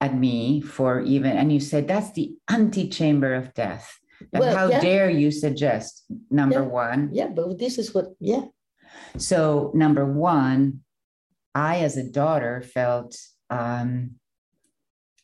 at 0.00 0.12
me 0.16 0.60
for 0.60 1.00
even 1.00 1.32
and 1.40 1.52
you 1.52 1.58
said 1.58 1.88
that's 1.88 2.12
the 2.12 2.26
antechamber 2.48 3.34
of 3.34 3.52
death. 3.54 3.86
Well, 4.32 4.54
how 4.56 4.68
yeah. 4.70 4.80
dare 4.80 5.10
you 5.10 5.30
suggest 5.32 6.04
number 6.30 6.62
Yeah. 6.62 6.86
one? 6.86 7.00
Yeah, 7.12 7.28
but 7.34 7.58
this 7.58 7.74
is 7.82 7.92
what. 7.94 8.06
Yeah. 8.20 8.44
So 9.16 9.70
number 9.74 10.04
one, 10.04 10.80
I 11.54 11.78
as 11.78 11.96
a 11.96 12.10
daughter 12.10 12.62
felt 12.62 13.16
um, 13.50 14.12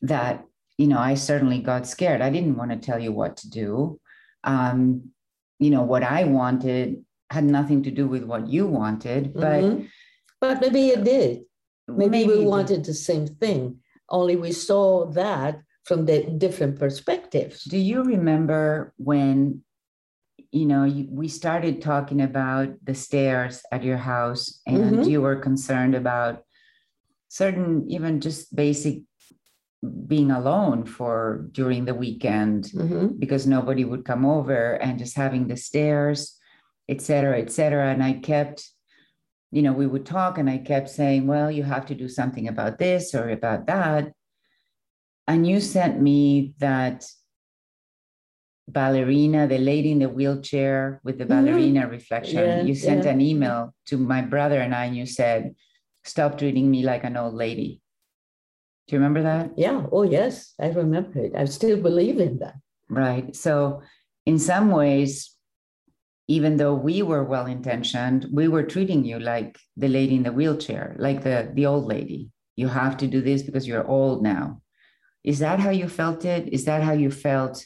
that 0.03 0.45
you 0.79 0.87
know 0.87 0.99
I 0.99 1.15
certainly 1.15 1.61
got 1.61 1.87
scared. 1.87 2.21
I 2.21 2.31
didn't 2.31 2.57
want 2.57 2.71
to 2.71 2.77
tell 2.79 2.99
you 2.99 3.13
what 3.13 3.37
to 3.39 3.51
do. 3.51 4.01
Um, 4.45 5.11
you 5.59 5.71
know 5.71 5.83
what 5.83 6.03
I 6.03 6.25
wanted 6.25 7.05
had 7.31 7.45
nothing 7.45 7.83
to 7.85 7.91
do 7.91 8.09
with 8.09 8.25
what 8.25 8.49
you 8.49 8.67
wanted, 8.67 9.35
but 9.35 9.63
Mhm. 9.63 9.89
But 10.41 10.61
maybe 10.61 10.89
it 10.89 11.05
did. 11.05 11.45
Maybe, 11.87 12.23
it 12.23 12.29
we 12.29 12.47
wanted 12.47 12.85
the 12.85 12.95
same 12.95 13.27
thing, 13.27 13.81
only 14.09 14.37
we 14.37 14.53
saw 14.53 15.07
that 15.13 15.61
from 15.85 16.07
the 16.07 16.23
different 16.39 16.79
perspectives. 16.79 17.65
Do 17.65 17.77
you 17.77 18.03
remember 18.03 18.95
when, 18.97 19.63
you 20.53 20.67
know, 20.67 20.85
you, 20.85 21.07
we 21.11 21.29
started 21.29 21.81
talking 21.81 22.21
about 22.21 22.69
the 22.83 22.95
stairs 22.95 23.63
at 23.71 23.85
your 23.85 23.97
house 23.99 24.61
and 24.67 24.99
Mhm. 24.99 25.07
you 25.07 25.23
were 25.23 25.37
concerned 25.37 25.95
about 25.95 26.43
certain, 27.29 27.89
even 27.89 28.21
just 28.21 28.55
basic 28.55 29.03
being 30.07 30.31
alone 30.31 30.85
for 30.85 31.49
during 31.53 31.85
the 31.85 31.95
weekend 31.95 32.65
Mhm. 32.75 33.19
because 33.19 33.47
nobody 33.47 33.85
would 33.85 34.05
come 34.05 34.27
over 34.27 34.75
and 34.75 34.99
just 34.99 35.17
having 35.17 35.47
the 35.47 35.57
stairs, 35.57 36.39
et 36.89 37.01
cetera, 37.01 37.39
et 37.39 37.51
cetera. 37.51 37.87
And 37.93 38.03
I 38.03 38.15
kept, 38.15 38.69
you 39.53 39.63
know, 39.63 39.73
we 39.73 39.87
would 39.87 40.05
talk 40.05 40.37
and 40.37 40.51
I 40.51 40.59
kept 40.59 40.91
saying, 40.91 41.27
well, 41.27 41.51
you 41.51 41.63
have 41.63 41.87
to 41.87 41.95
do 41.95 42.09
something 42.09 42.49
about 42.49 42.79
this 42.79 43.15
or 43.15 43.31
about 43.31 43.67
that. 43.67 44.13
And 45.27 45.47
you 45.47 45.61
sent 45.61 46.01
me 46.01 46.55
that 46.59 47.07
ballerina, 48.73 49.47
the 49.47 49.59
lady 49.59 49.91
in 49.93 49.99
the 49.99 50.09
wheelchair 50.09 51.01
with 51.05 51.19
the 51.19 51.25
Mhm. 51.25 51.29
ballerina 51.29 51.89
reflection. 51.89 52.39
Yeah, 52.39 52.63
you 52.63 52.75
sent 52.75 53.05
yeah. 53.05 53.13
an 53.13 53.21
email 53.21 53.75
to 53.87 53.97
my 53.99 54.23
brother 54.23 54.61
and 54.61 54.75
I, 54.75 54.87
and 54.87 54.97
you 54.97 55.07
said, 55.07 55.55
stop 56.05 56.39
treating 56.39 56.71
me 56.71 56.83
like 56.83 57.05
an 57.05 57.17
old 57.17 57.35
lady. 57.35 57.81
Do 58.87 58.97
you 58.97 58.99
remember 58.99 59.23
that? 59.23 59.53
Yeah. 59.57 59.87
Oh, 59.93 60.03
yes. 60.03 60.55
I 60.61 60.69
remember 60.71 61.19
it. 61.21 61.33
I 61.37 61.45
still 61.45 61.81
believe 61.81 62.19
in 62.19 62.39
that. 62.39 62.57
Right. 62.89 63.37
So, 63.37 63.83
in 64.27 64.39
some 64.39 64.71
ways, 64.71 65.37
even 66.27 66.57
though 66.57 66.75
we 66.75 67.03
were 67.03 67.25
well 67.25 67.47
intentioned, 67.47 68.27
we 68.33 68.49
were 68.49 68.63
treating 68.63 69.05
you 69.05 69.19
like 69.19 69.59
the 69.77 69.89
lady 69.89 70.15
in 70.17 70.23
the 70.23 70.33
wheelchair, 70.33 70.97
like 70.99 71.23
the, 71.23 71.51
the 71.55 71.67
old 71.67 71.87
lady. 71.87 72.31
You 72.57 72.69
have 72.69 72.97
to 72.99 73.07
do 73.07 73.21
this 73.21 73.43
because 73.43 73.67
you're 73.67 73.87
old 73.87 74.23
now. 74.23 74.61
Is 75.23 75.39
that 75.41 75.61
how 75.61 75.71
you 75.71 75.89
felt 75.89 76.25
it? 76.25 76.49
Is 76.53 76.65
that 76.65 76.83
how 76.83 76.93
you 76.93 77.11
felt? 77.11 77.65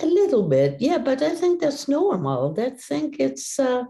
A 0.00 0.06
little 0.06 0.48
bit, 0.48 0.76
yeah, 0.80 0.98
but 0.98 1.22
I 1.22 1.34
think 1.34 1.60
that's 1.60 1.88
normal. 1.88 2.54
I 2.58 2.70
think 2.70 3.16
it's 3.18 3.58
uh, 3.58 3.84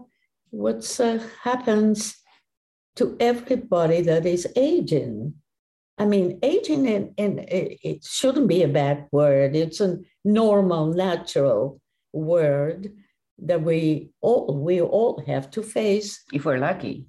what 0.49 0.99
uh, 0.99 1.19
happens 1.43 2.15
to 2.95 3.15
everybody 3.19 4.01
that 4.01 4.25
is 4.25 4.47
aging. 4.55 5.35
I 5.97 6.05
mean, 6.05 6.39
aging, 6.43 6.85
in, 6.87 7.13
in, 7.17 7.39
it 7.39 7.79
it 7.83 8.03
shouldn't 8.03 8.47
be 8.47 8.63
a 8.63 8.67
bad 8.67 9.07
word. 9.11 9.55
It's 9.55 9.81
a 9.81 9.99
normal, 10.23 10.87
natural 10.93 11.81
word 12.13 12.91
that 13.37 13.61
we 13.61 14.11
all 14.21 14.57
we 14.57 14.81
all 14.81 15.21
have 15.27 15.49
to 15.51 15.61
face 15.63 16.23
If 16.33 16.45
we're 16.45 16.57
lucky. 16.57 17.07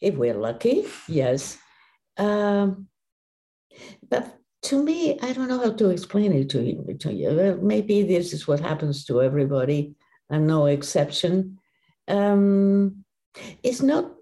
if 0.00 0.16
we're 0.16 0.38
lucky. 0.38 0.86
Yes, 1.08 1.58
um, 2.18 2.88
but 4.08 4.38
to 4.64 4.82
me, 4.82 5.18
I 5.20 5.32
don't 5.32 5.48
know 5.48 5.58
how 5.58 5.72
to 5.72 5.90
explain 5.90 6.32
it 6.32 6.48
to 6.50 6.62
you. 6.62 6.96
To 7.00 7.12
you. 7.12 7.58
Maybe 7.62 8.02
this 8.02 8.32
is 8.32 8.48
what 8.48 8.60
happens 8.60 9.04
to 9.06 9.22
everybody. 9.22 9.94
I'm 10.30 10.46
no 10.46 10.66
exception. 10.66 11.58
Um, 12.08 13.04
it's 13.62 13.82
not 13.82 14.12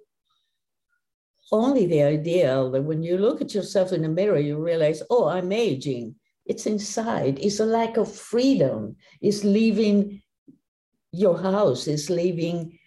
only 1.53 1.87
the 1.87 2.03
ideal 2.03 2.71
that 2.73 2.83
when 2.83 3.03
you 3.03 3.19
look 3.19 3.41
at 3.41 3.55
yourself 3.55 3.93
in 3.93 4.03
the 4.03 4.09
mirror, 4.09 4.39
you 4.39 4.59
realize, 4.59 5.03
oh, 5.11 5.29
I'm 5.29 5.53
aging. 5.53 6.17
It's 6.47 6.67
inside. 6.67 7.39
It's 7.39 7.61
a 7.61 7.67
lack 7.67 7.97
of 7.97 8.13
freedom. 8.13 8.97
It's 9.21 9.45
leaving 9.45 10.23
your 11.13 11.39
house. 11.39 11.87
It's 11.87 12.11
leaving 12.11 12.79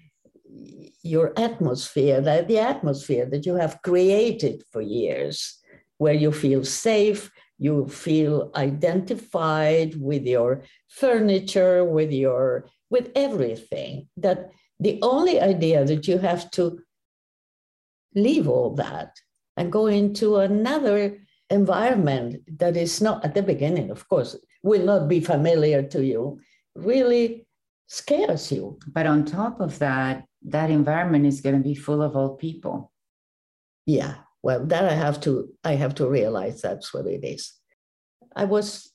your 1.03 1.31
atmosphere, 1.37 2.19
the 2.19 2.59
atmosphere 2.59 3.27
that 3.27 3.45
you 3.45 3.55
have 3.55 3.81
created 3.83 4.63
for 4.71 4.81
years, 4.81 5.61
where 5.97 6.13
you 6.13 6.31
feel 6.31 6.65
safe, 6.65 7.31
you 7.57 7.87
feel 7.87 8.51
identified 8.55 9.95
with 9.99 10.23
your 10.25 10.63
furniture, 10.89 11.83
with 11.83 12.11
your 12.11 12.69
with 12.89 13.11
everything. 13.15 14.07
That 14.17 14.51
the 14.79 14.99
only 15.01 15.41
idea 15.41 15.85
that 15.85 16.07
you 16.07 16.17
have 16.19 16.51
to 16.51 16.79
leave 18.13 18.47
all 18.47 18.75
that 18.75 19.11
and 19.57 19.71
go 19.71 19.87
into 19.87 20.37
another 20.37 21.19
environment 21.49 22.41
that 22.59 22.75
is 22.75 23.01
not 23.01 23.23
at 23.23 23.35
the 23.35 23.43
beginning, 23.43 23.91
of 23.91 24.07
course, 24.09 24.35
will 24.63 24.83
not 24.83 25.07
be 25.07 25.19
familiar 25.19 25.83
to 25.83 26.03
you, 26.03 26.39
really 26.75 27.45
scares 27.87 28.51
you. 28.51 28.79
But 28.87 29.05
on 29.05 29.25
top 29.25 29.59
of 29.61 29.79
that, 29.79 30.25
that 30.43 30.69
environment 30.69 31.25
is 31.25 31.41
going 31.41 31.55
to 31.55 31.61
be 31.61 31.75
full 31.75 32.01
of 32.01 32.15
old 32.15 32.39
people. 32.39 32.91
Yeah, 33.85 34.15
well, 34.45 34.63
that 34.67 34.85
I 34.85 34.93
have 34.93 35.19
to 35.21 35.49
I 35.63 35.73
have 35.73 35.95
to 35.95 36.07
realize 36.07 36.61
that's 36.61 36.93
what 36.93 37.07
it 37.07 37.23
is. 37.25 37.53
I 38.35 38.45
was 38.45 38.93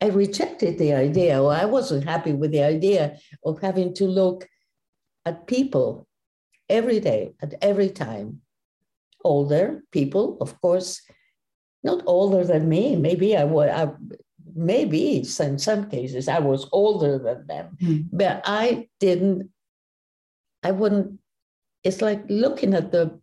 I 0.00 0.08
rejected 0.08 0.78
the 0.78 0.94
idea, 0.94 1.42
or 1.42 1.52
I 1.52 1.66
wasn't 1.66 2.04
happy 2.04 2.32
with 2.32 2.50
the 2.50 2.62
idea 2.62 3.18
of 3.44 3.60
having 3.60 3.92
to 3.94 4.06
look 4.06 4.48
at 5.26 5.46
people 5.46 6.08
every 6.68 6.98
day, 7.00 7.34
at 7.42 7.52
every 7.60 7.90
time. 7.90 8.40
Older 9.22 9.82
people, 9.90 10.38
of 10.40 10.58
course, 10.62 11.02
not 11.82 12.02
older 12.06 12.42
than 12.44 12.68
me. 12.68 12.96
Maybe 12.96 13.36
I 13.36 13.44
was, 13.44 13.68
I, 13.68 13.92
maybe 14.54 15.18
in 15.18 15.58
some 15.58 15.90
cases 15.90 16.28
I 16.28 16.38
was 16.38 16.68
older 16.72 17.18
than 17.18 17.46
them, 17.46 17.66
Hmm. 17.80 18.00
but 18.12 18.42
I 18.46 18.88
didn't, 19.00 19.50
I 20.62 20.70
wouldn't, 20.70 21.18
it's 21.82 22.00
like 22.00 22.22
looking 22.28 22.72
at 22.72 22.92
the, 22.92 23.18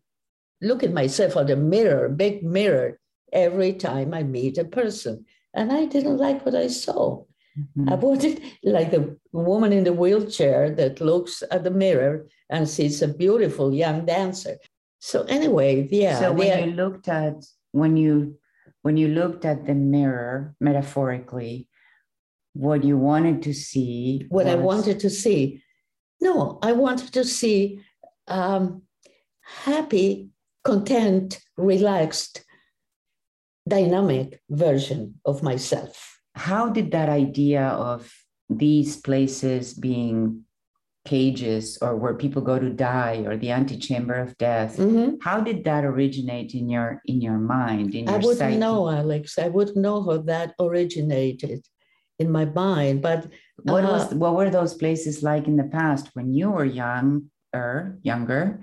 look 0.63 0.84
at 0.84 0.93
myself 0.93 1.36
on 1.38 1.48
the 1.48 1.55
mirror, 1.55 2.10
big 2.10 2.43
mirror, 2.43 3.00
every 3.32 3.74
time 3.74 4.13
I 4.13 4.24
meet 4.24 4.58
a 4.58 4.65
person. 4.65 5.25
And 5.53 5.72
I 5.72 5.86
didn't 5.86 6.17
like 6.17 6.46
what 6.46 6.55
I 6.55 6.67
saw. 6.67 7.24
Mhm. 7.58 7.91
I 7.91 7.96
wanted 7.96 8.41
like 8.63 8.89
the 8.91 9.17
woman 9.32 9.72
in 9.74 9.84
the 9.84 9.93
wheelchair 9.93 10.72
that 10.72 11.01
looks 11.01 11.43
at 11.51 11.63
the 11.63 11.72
mirror 11.86 12.27
and 12.50 12.67
sees 12.67 13.01
a 13.01 13.08
beautiful 13.08 13.74
young 13.74 14.05
dancer. 14.05 14.58
So 15.00 15.24
anyway, 15.24 15.88
yeah, 15.91 16.20
so 16.20 16.32
when 16.32 16.70
you 16.70 16.75
looked 16.75 17.08
at 17.08 17.46
when 17.72 17.98
you 17.98 18.38
when 18.82 18.98
you 18.98 19.10
looked 19.10 19.46
at 19.46 19.65
the 19.67 19.75
mirror 19.75 20.55
metaphorically 20.60 21.67
what 22.53 22.84
you 22.84 22.98
wanted 22.98 23.41
to 23.43 23.53
see. 23.53 24.25
What 24.29 24.48
I 24.48 24.55
wanted 24.55 25.00
to 25.01 25.10
see. 25.10 25.63
No, 26.22 26.60
I 26.62 26.72
wanted 26.72 27.12
to 27.13 27.24
see 27.25 27.82
um, 28.27 28.84
happy, 29.41 30.29
content, 30.63 31.39
relaxed, 31.58 32.43
dynamic 33.67 34.39
version 34.50 35.20
of 35.25 35.43
myself. 35.43 36.20
How 36.36 36.70
did 36.70 36.91
that 36.91 37.10
idea 37.10 37.63
of 37.67 38.12
these 38.50 38.98
places 38.98 39.74
being 39.74 40.43
cages 41.05 41.77
or 41.82 41.98
where 41.98 42.13
people 42.13 42.41
go 42.41 42.58
to 42.58 42.70
die 42.70 43.24
or 43.27 43.36
the 43.36 43.51
antechamber 43.51 44.13
of 44.15 44.38
death, 44.38 44.77
Mhm. 44.77 45.17
how 45.22 45.41
did 45.41 45.65
that 45.65 45.84
originate 45.84 46.53
in 46.55 46.70
your 46.70 47.01
in 47.05 47.20
your 47.20 47.38
mind, 47.38 47.93
in 47.93 48.05
your 48.05 48.13
I 48.15 48.17
wouldn't 48.17 48.38
psyche? 48.38 48.58
know, 48.58 48.89
Alex. 48.89 49.38
I 49.38 49.50
wouldn't 49.50 49.75
know 49.77 50.01
how 50.01 50.17
that 50.20 50.55
originated 50.60 51.65
in 52.20 52.32
my 52.32 52.46
mind. 52.46 53.01
But 53.01 53.27
What 53.63 53.84
was 53.84 54.12
Uh, 54.13 54.15
what 54.17 54.36
were 54.36 54.50
those 54.50 54.74
places 54.75 55.24
like 55.24 55.46
in 55.48 55.58
the 55.58 55.70
past 55.79 56.10
when 56.15 56.34
you 56.34 56.51
were 56.51 56.65
young 56.65 57.29
or 57.53 57.98
younger? 58.01 58.62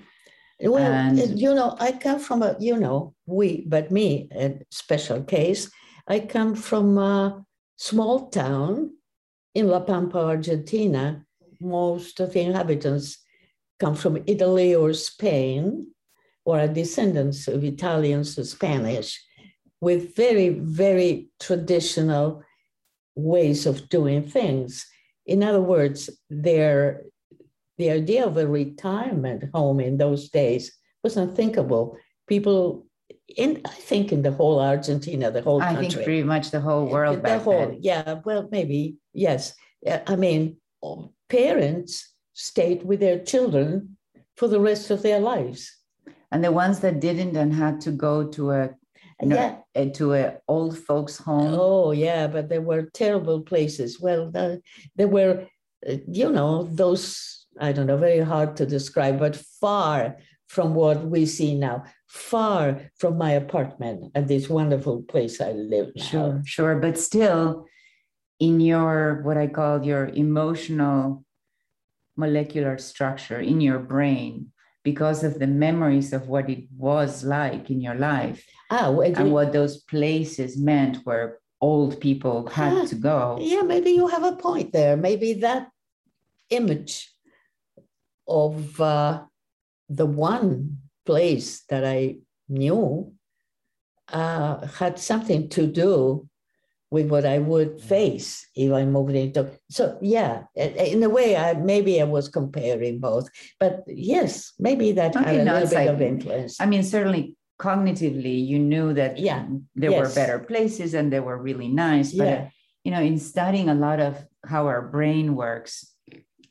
Well, 0.62 0.92
And- 0.92 1.38
you 1.38 1.54
know, 1.54 1.76
I 1.78 1.92
come 1.92 2.18
from 2.20 2.42
a, 2.42 2.56
you 2.58 2.76
know, 2.76 3.14
we, 3.26 3.64
but 3.66 3.90
me, 3.90 4.28
a 4.32 4.58
special 4.70 5.22
case. 5.22 5.70
I 6.06 6.20
come 6.20 6.54
from 6.54 6.98
a 6.98 7.44
small 7.76 8.28
town 8.28 8.92
in 9.54 9.68
La 9.68 9.80
Pampa, 9.80 10.18
Argentina. 10.18 11.24
Most 11.60 12.20
of 12.20 12.32
the 12.32 12.40
inhabitants 12.40 13.18
come 13.78 13.94
from 13.94 14.22
Italy 14.26 14.74
or 14.74 14.92
Spain 14.92 15.88
or 16.44 16.60
are 16.60 16.68
descendants 16.68 17.48
of 17.48 17.64
Italians 17.64 18.38
or 18.38 18.44
Spanish 18.44 19.22
with 19.80 20.14
very, 20.14 20.50
very 20.50 21.28
traditional 21.38 22.42
ways 23.14 23.66
of 23.66 23.88
doing 23.88 24.22
things. 24.22 24.86
In 25.26 25.42
other 25.42 25.60
words, 25.60 26.10
their 26.28 27.02
the 27.80 27.90
idea 27.90 28.22
of 28.26 28.36
a 28.36 28.46
retirement 28.46 29.40
home 29.54 29.78
in 29.88 29.96
those 29.96 30.22
days 30.40 30.62
was 31.02 31.16
unthinkable. 31.16 31.84
People 32.32 32.86
in 33.44 33.50
I 33.64 33.76
think 33.90 34.12
in 34.12 34.22
the 34.22 34.32
whole 34.40 34.58
Argentina, 34.60 35.30
the 35.30 35.42
whole 35.48 35.62
I 35.62 35.74
country. 35.74 35.88
think 35.88 36.04
pretty 36.04 36.22
much 36.34 36.46
the 36.50 36.60
whole 36.60 36.86
world 36.94 37.18
the 37.18 37.22
back 37.22 37.42
whole, 37.42 37.66
then. 37.68 37.78
yeah, 37.80 38.20
well, 38.26 38.42
maybe, 38.56 38.80
yes. 39.26 39.54
Uh, 39.86 40.00
I 40.06 40.16
mean, 40.16 40.56
parents 41.28 41.92
stayed 42.34 42.80
with 42.88 43.00
their 43.00 43.18
children 43.32 43.96
for 44.36 44.48
the 44.48 44.60
rest 44.60 44.90
of 44.90 45.02
their 45.02 45.20
lives. 45.32 45.60
And 46.32 46.44
the 46.44 46.52
ones 46.52 46.80
that 46.80 47.00
didn't 47.00 47.34
and 47.36 47.52
had 47.54 47.80
to 47.86 47.90
go 48.08 48.14
to 48.36 48.42
a 48.50 48.62
no, 49.22 49.36
Yeah. 49.36 49.56
uh, 49.80 49.86
to 49.98 50.14
a 50.14 50.24
old 50.48 50.74
folks 50.88 51.16
home. 51.18 51.52
Oh, 51.54 51.92
yeah, 51.92 52.26
but 52.34 52.48
there 52.48 52.62
were 52.70 52.84
terrible 53.02 53.40
places. 53.52 54.00
Well, 54.00 54.30
the, 54.30 54.62
there 54.96 55.08
were, 55.08 55.46
uh, 55.88 55.96
you 56.08 56.30
know, 56.30 56.52
those, 56.82 57.39
I 57.60 57.72
don't 57.72 57.86
know, 57.86 57.96
very 57.98 58.20
hard 58.20 58.56
to 58.56 58.66
describe, 58.66 59.18
but 59.18 59.36
far 59.36 60.16
from 60.48 60.74
what 60.74 61.04
we 61.06 61.26
see 61.26 61.54
now, 61.54 61.84
far 62.08 62.80
from 62.98 63.18
my 63.18 63.32
apartment 63.32 64.10
and 64.14 64.26
this 64.26 64.48
wonderful 64.48 65.02
place 65.02 65.40
I 65.40 65.52
live 65.52 65.92
now. 65.94 66.02
Sure, 66.02 66.42
sure. 66.44 66.76
But 66.76 66.98
still, 66.98 67.66
in 68.40 68.58
your 68.60 69.20
what 69.22 69.36
I 69.36 69.46
call 69.46 69.84
your 69.84 70.06
emotional 70.08 71.24
molecular 72.16 72.78
structure 72.78 73.38
in 73.40 73.60
your 73.60 73.78
brain, 73.78 74.50
because 74.82 75.22
of 75.22 75.38
the 75.38 75.46
memories 75.46 76.12
of 76.12 76.28
what 76.28 76.48
it 76.48 76.64
was 76.76 77.22
like 77.22 77.70
in 77.70 77.80
your 77.82 77.94
life 77.94 78.42
Ah, 78.70 78.90
well, 78.90 79.02
and 79.14 79.30
what 79.30 79.52
those 79.52 79.82
places 79.82 80.56
meant 80.56 80.98
where 81.04 81.38
old 81.60 82.00
people 82.00 82.46
had 82.48 82.72
Ah, 82.72 82.84
to 82.86 82.94
go. 82.94 83.38
yeah, 83.40 83.60
maybe 83.60 83.90
you 83.90 84.06
have 84.08 84.24
a 84.24 84.36
point 84.36 84.72
there. 84.72 84.96
Maybe 84.96 85.34
that 85.34 85.68
image 86.48 87.12
of 88.30 88.80
uh, 88.80 89.22
the 89.88 90.06
one 90.06 90.78
place 91.04 91.62
that 91.68 91.84
I 91.84 92.16
knew 92.48 93.12
uh, 94.12 94.66
had 94.66 94.98
something 94.98 95.48
to 95.50 95.66
do 95.66 96.28
with 96.90 97.08
what 97.08 97.24
I 97.24 97.38
would 97.38 97.80
face 97.80 98.48
if 98.56 98.72
I 98.72 98.84
moved 98.84 99.14
into. 99.14 99.50
So 99.70 99.96
yeah, 100.02 100.44
in 100.56 101.02
a 101.02 101.08
way, 101.08 101.36
I 101.36 101.54
maybe 101.54 102.00
I 102.00 102.04
was 102.04 102.28
comparing 102.28 102.98
both, 102.98 103.28
but 103.60 103.84
yes, 103.86 104.52
maybe 104.58 104.92
that 104.92 105.14
had 105.14 105.36
a 105.36 105.44
no, 105.44 105.54
little 105.54 105.68
bit 105.68 105.74
like- 105.76 105.88
of 105.88 106.02
influence. 106.02 106.60
I 106.60 106.66
mean, 106.66 106.82
certainly 106.82 107.36
cognitively, 107.60 108.44
you 108.44 108.58
knew 108.58 108.92
that 108.94 109.18
Yeah, 109.18 109.46
there 109.76 109.92
were 109.92 110.12
better 110.14 110.38
places 110.38 110.94
and 110.94 111.12
they 111.12 111.20
were 111.20 111.38
really 111.38 111.68
nice. 111.68 112.12
But 112.12 112.26
yeah, 112.26 112.48
you 112.84 112.90
know, 112.90 113.02
in 113.02 113.18
studying 113.18 113.68
a 113.68 113.74
lot 113.74 114.00
of 114.00 114.16
how 114.44 114.66
our 114.66 114.82
brain 114.82 115.36
works 115.36 115.94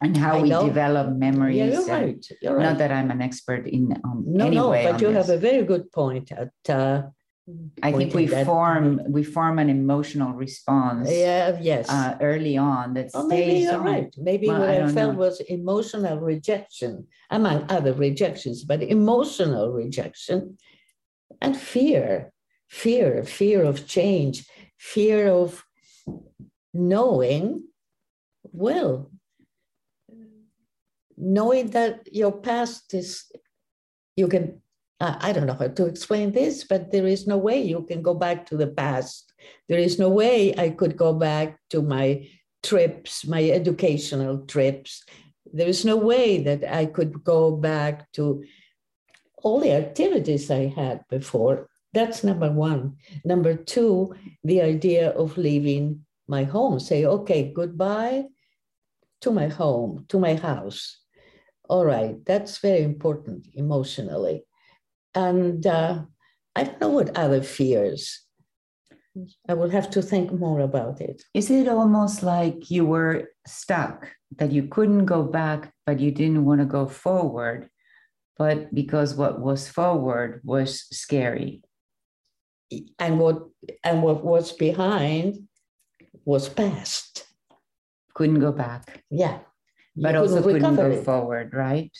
and 0.01 0.15
how 0.17 0.37
I 0.37 0.41
we 0.41 0.49
know. 0.49 0.65
develop 0.65 1.09
memories. 1.15 1.57
yeah, 1.57 1.65
you're 1.65 1.85
right. 1.85 2.25
You're 2.41 2.55
right. 2.55 2.63
Not 2.63 2.77
that 2.77 2.91
I'm 2.91 3.11
an 3.11 3.21
expert 3.21 3.67
in 3.67 3.93
um, 4.03 4.23
no, 4.25 4.45
any 4.47 4.55
no, 4.55 4.69
way 4.69 4.83
but 4.89 5.01
you 5.01 5.07
this. 5.07 5.17
have 5.27 5.29
a 5.29 5.39
very 5.39 5.63
good 5.63 5.91
point 5.91 6.31
at. 6.31 6.51
Uh, 6.69 7.03
I 7.81 7.91
think 7.91 8.13
we 8.13 8.27
form 8.27 9.01
we 9.09 9.23
form 9.23 9.57
an 9.57 9.69
emotional 9.69 10.33
response 10.33 11.09
Yeah, 11.11 11.57
yes. 11.59 11.89
uh, 11.89 12.15
early 12.21 12.57
on 12.57 12.93
that 12.93 13.09
Oh, 13.15 13.25
maybe 13.25 13.61
you're 13.61 13.73
on. 13.73 13.85
right. 13.85 14.13
Maybe 14.17 14.47
Well, 14.47 14.59
what 14.59 14.69
I 14.69 14.83
I, 14.83 14.91
felt 14.93 15.13
know. 15.13 15.19
was 15.25 15.39
emotional 15.41 16.19
rejection, 16.19 17.07
among 17.31 17.65
other 17.69 17.93
rejections, 17.93 18.63
but 18.63 18.83
emotional 18.83 19.71
rejection 19.71 20.59
and 21.41 21.57
fear, 21.57 22.31
fear, 22.67 23.23
fear 23.23 23.63
of 23.63 23.87
change, 23.87 24.45
fear 24.77 25.27
of 25.27 25.65
knowing, 26.73 27.63
well, 28.43 29.11
knowing 31.19 31.71
that 31.71 32.07
your 32.11 32.31
past 32.31 32.93
is, 32.93 33.25
you 34.15 34.27
can, 34.27 34.61
I 34.99 35.29
I 35.29 35.33
don't 35.33 35.47
know 35.47 35.53
how 35.59 35.67
to 35.67 35.85
explain 35.85 36.31
this, 36.31 36.63
but 36.63 36.91
there 36.91 37.07
is 37.07 37.27
no 37.27 37.37
way 37.37 37.61
you 37.61 37.83
can 37.83 38.01
go 38.01 38.13
back 38.13 38.45
to 38.47 38.57
the 38.57 38.67
past. 38.67 39.33
There 39.67 39.79
is 39.79 39.99
no 39.99 40.09
way 40.09 40.55
I 40.57 40.69
could 40.69 40.97
go 40.97 41.13
back 41.13 41.59
to 41.69 41.81
my 41.81 42.27
trips, 42.63 43.27
my 43.27 43.49
educational 43.49 44.45
trips. 44.45 45.03
There 45.51 45.67
is 45.67 45.85
no 45.85 45.97
way 45.97 46.43
that 46.43 46.63
I 46.63 46.85
could 46.85 47.23
go 47.23 47.51
back 47.51 48.11
to 48.13 48.43
all 49.43 49.59
the 49.59 49.71
activities 49.71 50.51
I 50.51 50.67
had 50.67 51.03
before. 51.09 51.67
That's 51.93 52.23
number 52.23 52.51
one. 52.51 52.97
Number 53.25 53.55
two, 53.55 54.13
the 54.43 54.61
idea 54.61 55.09
of 55.11 55.37
leaving 55.37 56.05
my 56.27 56.43
home, 56.43 56.79
say, 56.79 57.05
okay, 57.05 57.51
goodbye 57.51 58.25
to 59.21 59.31
my 59.31 59.47
home, 59.47 60.05
to 60.09 60.19
my 60.19 60.35
house. 60.35 60.99
All 61.69 61.85
right, 61.85 62.15
that's 62.25 62.57
very 62.57 62.83
important 62.83 63.47
emotionally. 63.53 64.43
And 65.13 65.65
uh, 65.65 66.01
I 66.55 66.63
don't 66.63 66.81
know 66.81 66.89
what 66.89 67.15
other 67.15 67.43
fears. 67.43 68.25
I 69.47 69.53
will 69.53 69.69
have 69.69 69.89
to 69.91 70.01
think 70.01 70.31
more 70.31 70.61
about 70.61 71.01
it. 71.01 71.23
Is 71.33 71.49
it 71.51 71.67
almost 71.67 72.23
like 72.23 72.71
you 72.71 72.85
were 72.85 73.29
stuck, 73.45 74.09
that 74.37 74.51
you 74.51 74.63
couldn't 74.63 75.05
go 75.05 75.23
back, 75.23 75.73
but 75.85 75.99
you 75.99 76.11
didn't 76.11 76.45
want 76.45 76.61
to 76.61 76.65
go 76.65 76.87
forward, 76.87 77.69
but 78.37 78.73
because 78.73 79.15
what 79.15 79.39
was 79.39 79.67
forward 79.67 80.41
was 80.43 80.85
scary? 80.91 81.61
And 82.99 83.19
what 83.19 83.43
and 83.83 84.03
what 84.03 84.23
was 84.23 84.51
behind 84.51 85.47
was 86.25 86.47
past. 86.47 87.25
Couldn't 88.13 88.39
go 88.39 88.51
back, 88.51 89.03
Yeah. 89.09 89.39
But 90.01 90.15
also 90.15 90.41
couldn't 90.41 90.75
go 90.75 90.91
it. 90.91 91.03
forward, 91.05 91.53
right? 91.53 91.91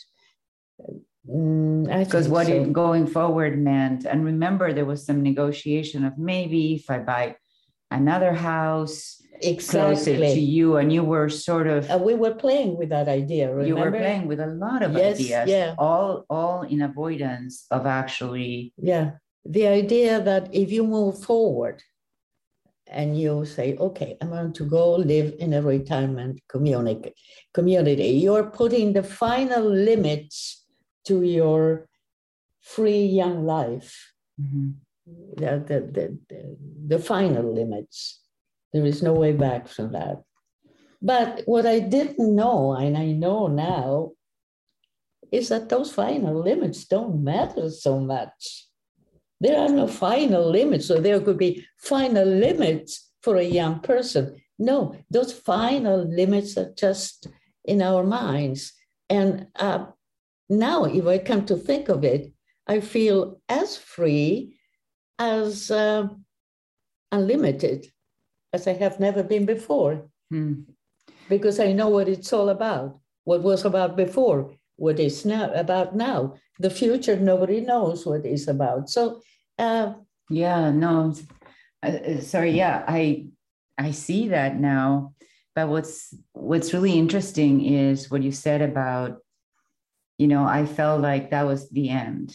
Mm, 1.28 1.84
Because 1.86 2.26
think 2.26 2.34
what 2.34 2.46
so. 2.46 2.52
it, 2.54 2.72
going 2.72 3.06
forward 3.06 3.58
meant, 3.58 4.04
and 4.06 4.24
remember, 4.24 4.72
there 4.72 4.86
was 4.86 5.04
some 5.04 5.22
negotiation 5.22 6.04
of 6.04 6.16
maybe 6.18 6.74
if 6.74 6.90
I 6.90 6.98
buy 7.00 7.36
another 7.90 8.32
house 8.32 9.20
closer 9.40 10.16
to 10.16 10.24
exactly. 10.24 10.40
you, 10.40 10.76
and 10.76 10.92
you 10.92 11.02
were 11.04 11.28
sort 11.28 11.66
of 11.66 11.90
Uh, 11.90 11.98
we 11.98 12.14
were 12.14 12.34
playing 12.34 12.76
with 12.76 12.88
that 12.90 13.08
idea. 13.08 13.48
Remember? 13.48 13.66
you 13.68 13.76
were 13.76 13.90
playing 13.90 14.26
with 14.28 14.40
a 14.40 14.46
lot 14.46 14.82
of 14.82 14.92
Yes, 14.92 15.16
ideas, 15.16 15.48
yeah. 15.48 15.74
all 15.78 16.24
all 16.28 16.62
in 16.62 16.82
avoidance 16.82 17.66
of 17.70 17.86
actually 17.86 18.72
Yeah. 18.76 19.12
The 19.44 19.66
idea 19.66 20.20
that 20.20 20.54
if 20.54 20.70
you 20.70 20.84
move 20.84 21.14
forward 21.24 21.82
and 22.90 23.18
you 23.18 23.44
say, 23.44 23.76
okay, 23.76 24.16
I'm 24.20 24.30
going 24.30 24.52
to 24.54 24.64
go 24.64 24.96
live 24.96 25.34
in 25.38 25.54
a 25.54 25.62
retirement 25.62 26.40
community, 26.48 27.14
community, 27.54 28.08
you're 28.08 28.50
putting 28.50 28.92
the 28.92 29.02
final 29.02 29.62
limits 29.64 30.64
to 31.04 31.22
your 31.22 31.86
free 32.60 33.04
young 33.04 33.46
life, 33.46 34.12
Mhm. 34.40 34.74
the, 35.36 35.50
the, 35.68 35.80
the, 35.96 36.18
the, 36.28 36.56
the 36.88 36.98
final 36.98 37.54
limits. 37.54 38.20
There 38.72 38.84
is 38.86 39.02
no 39.02 39.12
way 39.12 39.32
back 39.32 39.68
from 39.68 39.92
that. 39.92 40.22
But 41.02 41.42
what 41.46 41.66
I 41.66 41.78
didn't 41.80 42.34
know, 42.34 42.72
and 42.74 42.96
I 42.96 43.12
know 43.12 43.46
now, 43.46 44.12
is 45.32 45.48
that 45.48 45.68
those 45.68 45.92
final 45.92 46.42
limits 46.42 46.84
don't 46.84 47.22
matter 47.24 47.70
so 47.70 47.98
much. 48.00 48.66
There 49.40 49.58
are 49.58 49.68
no 49.68 49.86
final 49.86 50.48
limits, 50.50 50.86
so 50.86 51.00
there 51.00 51.20
could 51.20 51.38
be 51.38 51.66
final 51.78 52.26
limits 52.26 53.10
for 53.22 53.36
a 53.36 53.42
young 53.42 53.80
person. 53.80 54.36
No, 54.58 54.94
those 55.10 55.32
final 55.32 56.04
limits 56.04 56.58
are 56.58 56.72
just 56.76 57.26
in 57.64 57.80
our 57.80 58.04
minds. 58.04 58.72
And 59.08 59.46
uh, 59.56 59.86
now, 60.48 60.84
if 60.84 61.06
I 61.06 61.18
come 61.18 61.46
to 61.46 61.56
think 61.56 61.88
of 61.88 62.04
it, 62.04 62.32
I 62.66 62.80
feel 62.80 63.40
as 63.48 63.76
free 63.76 64.56
as 65.18 65.70
uh, 65.70 66.08
unlimited 67.10 67.90
as 68.52 68.66
I 68.66 68.72
have 68.74 69.00
never 69.00 69.22
been 69.22 69.46
before. 69.46 70.08
Mm. 70.32 70.64
Because 71.28 71.60
I 71.60 71.72
know 71.72 71.88
what 71.88 72.08
it's 72.08 72.32
all 72.32 72.48
about, 72.48 72.98
what 73.24 73.42
was 73.42 73.64
about 73.64 73.96
before, 73.96 74.52
what 74.80 74.98
is 74.98 75.26
now 75.26 75.52
about 75.52 75.94
now. 75.94 76.34
The 76.58 76.70
future, 76.70 77.16
nobody 77.16 77.60
knows 77.60 78.06
what 78.06 78.24
is 78.24 78.48
about. 78.48 78.88
So, 78.88 79.20
uh, 79.58 79.92
yeah, 80.30 80.70
no, 80.70 81.14
uh, 81.82 81.86
uh, 81.86 82.20
sorry, 82.20 82.52
yeah, 82.52 82.84
I 82.88 83.26
I 83.76 83.90
see 83.90 84.28
that 84.28 84.58
now. 84.58 85.14
But 85.54 85.68
what's 85.68 86.14
what's 86.32 86.72
really 86.72 86.98
interesting 86.98 87.64
is 87.64 88.10
what 88.10 88.22
you 88.22 88.32
said 88.32 88.62
about, 88.62 89.18
you 90.16 90.28
know, 90.28 90.44
I 90.44 90.64
felt 90.64 91.02
like 91.02 91.30
that 91.30 91.46
was 91.46 91.68
the 91.68 91.90
end. 91.90 92.34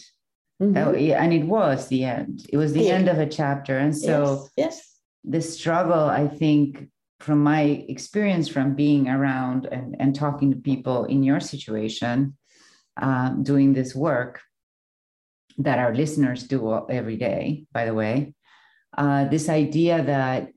Mm-hmm. 0.62 0.72
That, 0.74 0.94
and 0.94 1.32
it 1.32 1.46
was 1.46 1.88
the 1.88 2.04
end. 2.04 2.46
It 2.48 2.58
was 2.58 2.72
the 2.72 2.84
yeah. 2.84 2.94
end 2.94 3.08
of 3.08 3.18
a 3.18 3.26
chapter. 3.26 3.76
And 3.76 3.96
so 3.96 4.48
yes, 4.56 4.76
yes. 4.76 5.00
the 5.24 5.42
struggle, 5.42 6.04
I 6.04 6.28
think, 6.28 6.88
from 7.20 7.42
my 7.42 7.84
experience 7.88 8.48
from 8.48 8.74
being 8.74 9.08
around 9.08 9.66
and, 9.66 9.96
and 9.98 10.14
talking 10.14 10.50
to 10.50 10.56
people 10.56 11.04
in 11.04 11.22
your 11.22 11.40
situation, 11.40 12.36
um, 12.96 13.42
doing 13.42 13.72
this 13.72 13.94
work 13.94 14.40
that 15.58 15.78
our 15.78 15.94
listeners 15.94 16.44
do 16.44 16.86
every 16.90 17.16
day, 17.16 17.64
by 17.72 17.86
the 17.86 17.94
way, 17.94 18.34
uh, 18.96 19.24
this 19.26 19.48
idea 19.48 20.02
that 20.04 20.48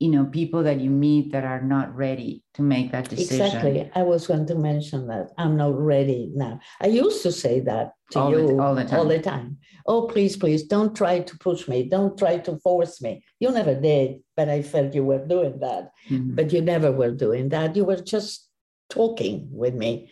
you 0.00 0.10
know 0.10 0.24
people 0.24 0.62
that 0.62 0.80
you 0.80 0.90
meet 0.90 1.30
that 1.30 1.44
are 1.44 1.60
not 1.60 1.94
ready 1.94 2.42
to 2.54 2.62
make 2.62 2.90
that 2.90 3.08
decision. 3.08 3.46
Exactly 3.46 3.90
i 3.94 4.02
was 4.02 4.26
going 4.26 4.46
to 4.46 4.54
mention 4.54 5.06
that 5.06 5.30
i'm 5.38 5.56
not 5.56 5.78
ready 5.78 6.30
now. 6.34 6.58
I 6.80 6.86
used 6.86 7.22
to 7.22 7.30
say 7.30 7.60
that 7.60 7.92
to 8.12 8.18
all 8.18 8.30
you 8.30 8.46
the, 8.48 8.62
all 8.62 8.74
the 8.74 8.84
time 8.84 8.98
all 8.98 9.04
the 9.04 9.20
time. 9.20 9.58
oh 9.86 10.02
please 10.08 10.36
please 10.36 10.64
don't 10.64 10.96
try 10.96 11.20
to 11.20 11.38
push 11.38 11.68
me. 11.68 11.84
Don't 11.84 12.18
try 12.18 12.38
to 12.38 12.58
force 12.58 13.00
me. 13.02 13.22
You 13.38 13.50
never 13.52 13.74
did 13.74 14.20
but 14.36 14.48
i 14.48 14.62
felt 14.62 14.94
you 14.94 15.04
were 15.04 15.24
doing 15.24 15.60
that. 15.60 15.92
Mm-hmm. 16.08 16.34
but 16.34 16.52
you 16.52 16.60
never 16.62 16.90
were 16.90 17.12
doing 17.12 17.50
that. 17.50 17.76
You 17.76 17.84
were 17.84 18.02
just 18.14 18.48
talking 18.88 19.48
with 19.52 19.74
me. 19.74 20.10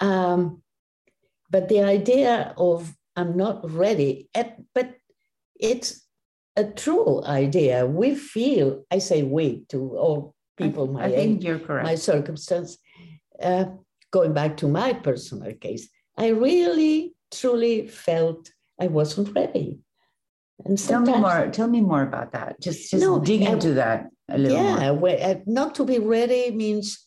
Um, 0.00 0.62
but 1.50 1.68
the 1.68 1.82
idea 1.82 2.54
of 2.56 2.94
i'm 3.16 3.36
not 3.36 3.68
ready 3.70 4.28
but 4.74 4.94
it's 5.58 6.07
a 6.58 6.64
true 6.64 7.22
idea. 7.24 7.86
We 7.86 8.14
feel, 8.14 8.84
I 8.90 8.98
say 8.98 9.22
we 9.22 9.64
to 9.68 9.96
all 9.96 10.34
people 10.56 10.90
I, 10.90 10.92
my 10.92 11.04
I 11.04 11.10
think 11.12 11.44
you're 11.44 11.60
correct. 11.60 11.86
my 11.86 11.94
circumstance. 11.94 12.78
Uh, 13.40 13.66
going 14.10 14.32
back 14.32 14.56
to 14.58 14.68
my 14.68 14.92
personal 14.92 15.52
case, 15.54 15.88
I 16.16 16.28
really 16.28 17.14
truly 17.30 17.86
felt 17.86 18.50
I 18.80 18.88
wasn't 18.88 19.34
ready. 19.34 19.78
And 20.64 20.76
tell 20.76 21.00
me 21.00 21.12
more. 21.12 21.48
Tell 21.52 21.68
me 21.68 21.80
more 21.80 22.02
about 22.02 22.32
that. 22.32 22.60
Just, 22.60 22.90
just 22.90 23.00
no, 23.00 23.20
dig 23.20 23.42
into 23.42 23.74
that 23.74 24.08
a 24.28 24.36
little. 24.36 24.58
Yeah, 24.58 24.90
uh, 24.90 25.34
not 25.46 25.76
to 25.76 25.84
be 25.84 26.00
ready 26.00 26.50
means 26.50 27.06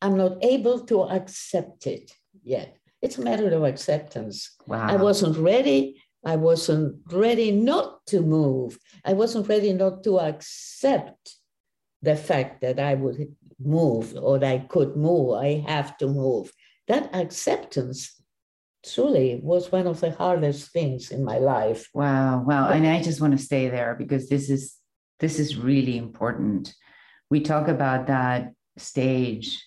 I'm 0.00 0.16
not 0.16 0.34
able 0.42 0.80
to 0.86 1.02
accept 1.02 1.88
it 1.88 2.12
yet. 2.44 2.76
It's 3.02 3.18
a 3.18 3.22
matter 3.22 3.50
of 3.50 3.64
acceptance. 3.64 4.54
Wow. 4.68 4.86
I 4.86 4.96
wasn't 4.96 5.36
ready. 5.36 6.00
I 6.24 6.36
wasn't 6.36 6.96
ready 7.10 7.50
not 7.50 8.04
to 8.06 8.20
move. 8.20 8.78
I 9.04 9.14
wasn't 9.14 9.48
ready 9.48 9.72
not 9.72 10.04
to 10.04 10.20
accept 10.20 11.36
the 12.02 12.16
fact 12.16 12.60
that 12.60 12.78
I 12.78 12.94
would 12.94 13.34
move 13.58 14.14
or 14.16 14.38
that 14.38 14.52
I 14.52 14.58
could 14.58 14.96
move. 14.96 15.34
I 15.34 15.64
have 15.66 15.96
to 15.98 16.06
move. 16.06 16.52
That 16.88 17.14
acceptance 17.14 18.22
truly 18.84 19.40
was 19.42 19.70
one 19.70 19.86
of 19.86 20.00
the 20.00 20.10
hardest 20.10 20.72
things 20.72 21.10
in 21.10 21.24
my 21.24 21.38
life. 21.38 21.88
Wow, 21.94 22.42
wow. 22.46 22.68
But, 22.68 22.76
and 22.76 22.86
I 22.86 23.02
just 23.02 23.20
want 23.20 23.36
to 23.36 23.44
stay 23.44 23.68
there 23.68 23.94
because 23.94 24.28
this 24.28 24.50
is 24.50 24.76
this 25.20 25.38
is 25.38 25.56
really 25.56 25.98
important. 25.98 26.74
We 27.30 27.40
talk 27.40 27.68
about 27.68 28.06
that 28.06 28.52
stage 28.78 29.62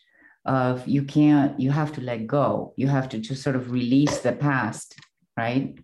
of 0.45 0.85
you 0.87 1.03
can't, 1.03 1.59
you 1.59 1.71
have 1.71 1.93
to 1.93 2.01
let 2.01 2.27
go. 2.27 2.73
You 2.75 2.87
have 2.87 3.07
to 3.09 3.19
just 3.19 3.43
sort 3.43 3.55
of 3.55 3.71
release 3.71 4.19
the 4.19 4.33
past, 4.33 4.99
right? 5.37 5.77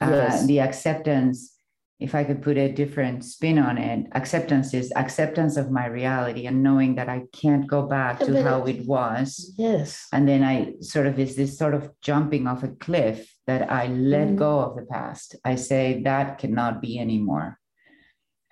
Uh, 0.00 0.10
yes. 0.10 0.42
uh, 0.42 0.46
the 0.46 0.60
acceptance 0.60 1.56
if 1.98 2.14
i 2.14 2.22
could 2.22 2.40
put 2.40 2.56
a 2.56 2.70
different 2.70 3.24
spin 3.24 3.58
on 3.58 3.76
it 3.76 4.06
acceptance 4.12 4.72
is 4.72 4.92
acceptance 4.94 5.56
of 5.56 5.72
my 5.72 5.86
reality 5.86 6.46
and 6.46 6.62
knowing 6.62 6.94
that 6.94 7.08
i 7.08 7.22
can't 7.32 7.66
go 7.66 7.82
back 7.82 8.20
to 8.20 8.42
how 8.42 8.64
it 8.64 8.86
was 8.86 9.52
yes 9.58 10.06
and 10.12 10.28
then 10.28 10.44
i 10.44 10.72
sort 10.80 11.06
of 11.06 11.18
is 11.18 11.34
this 11.34 11.58
sort 11.58 11.74
of 11.74 11.90
jumping 12.00 12.46
off 12.46 12.62
a 12.62 12.68
cliff 12.68 13.34
that 13.48 13.70
i 13.72 13.88
let 13.88 14.28
mm. 14.28 14.36
go 14.36 14.60
of 14.60 14.76
the 14.76 14.86
past 14.86 15.34
i 15.44 15.56
say 15.56 16.00
that 16.04 16.38
cannot 16.38 16.80
be 16.80 16.98
anymore 17.00 17.58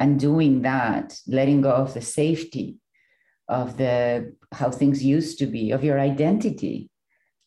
and 0.00 0.18
doing 0.18 0.62
that 0.62 1.16
letting 1.28 1.61
go 1.61 1.70
of 1.70 1.94
the 1.94 2.02
safety 2.02 2.76
of 3.48 3.76
the 3.76 4.35
how 4.52 4.70
things 4.70 5.04
used 5.04 5.38
to 5.38 5.46
be 5.46 5.70
of 5.70 5.85
your 5.85 6.00
identity 6.00 6.90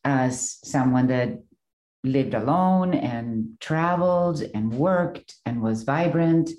as 0.05 0.57
someone 0.63 1.07
that 1.07 1.39
lived 2.03 2.33
alone 2.33 2.93
and 2.93 3.59
traveled 3.59 4.43
and 4.53 4.73
worked 4.73 5.35
and 5.45 5.61
was 5.61 5.83
vibrant 5.83 6.49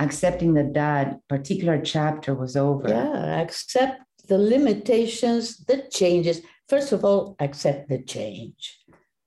accepting 0.00 0.54
that 0.54 0.74
that 0.74 1.18
particular 1.28 1.80
chapter 1.80 2.34
was 2.34 2.56
over. 2.56 2.88
Yeah 2.88 3.40
accept 3.40 4.02
the 4.28 4.38
limitations 4.38 5.58
the 5.58 5.88
changes. 5.90 6.42
First 6.68 6.92
of 6.92 7.04
all 7.04 7.36
accept 7.40 7.88
the 7.88 8.02
change 8.02 8.78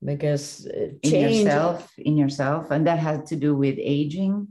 because 0.04 0.68
uh, 0.68 0.88
change 1.04 1.40
in 1.40 1.46
yourself 1.46 1.92
in 1.98 2.18
yourself 2.18 2.72
and 2.72 2.86
that 2.88 3.00
has 3.00 3.30
to 3.30 3.36
do 3.36 3.56
with 3.56 3.76
aging? 3.80 4.48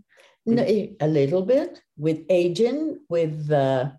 No, 0.46 0.62
a 0.62 1.06
little 1.06 1.42
bit 1.42 1.80
with 1.96 2.24
aging 2.28 2.98
with 3.08 3.50
uh, 3.52 3.90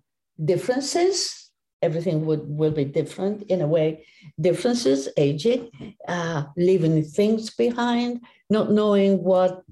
differences 0.44 1.41
everything 1.82 2.24
would 2.26 2.42
will 2.46 2.70
be 2.70 2.84
different 2.84 3.42
in 3.50 3.60
a 3.60 3.66
way. 3.66 4.06
Differences, 4.40 5.08
aging, 5.16 5.70
uh, 6.08 6.44
leaving 6.56 7.02
things 7.02 7.50
behind, 7.50 8.20
not 8.48 8.70
knowing 8.70 9.22
what 9.22 9.62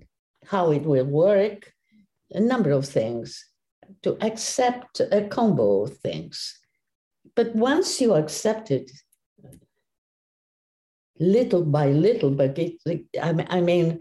how 0.45 0.73
it 0.73 0.83
will 0.83 1.05
work, 1.05 1.73
a 2.33 2.41
number 2.41 2.73
of 2.73 2.87
things. 2.87 3.47
To 4.03 4.17
accept 4.25 5.01
a 5.01 5.23
combo 5.29 5.83
of 5.83 5.99
things. 5.99 6.59
But 7.35 7.55
once 7.57 8.01
you 8.01 8.15
accept 8.15 8.71
it, 8.71 8.89
little 11.19 11.65
by 11.65 11.89
little, 11.91 12.31
but 12.31 12.57
it, 12.59 12.75
I 13.21 13.61
mean, 13.61 14.01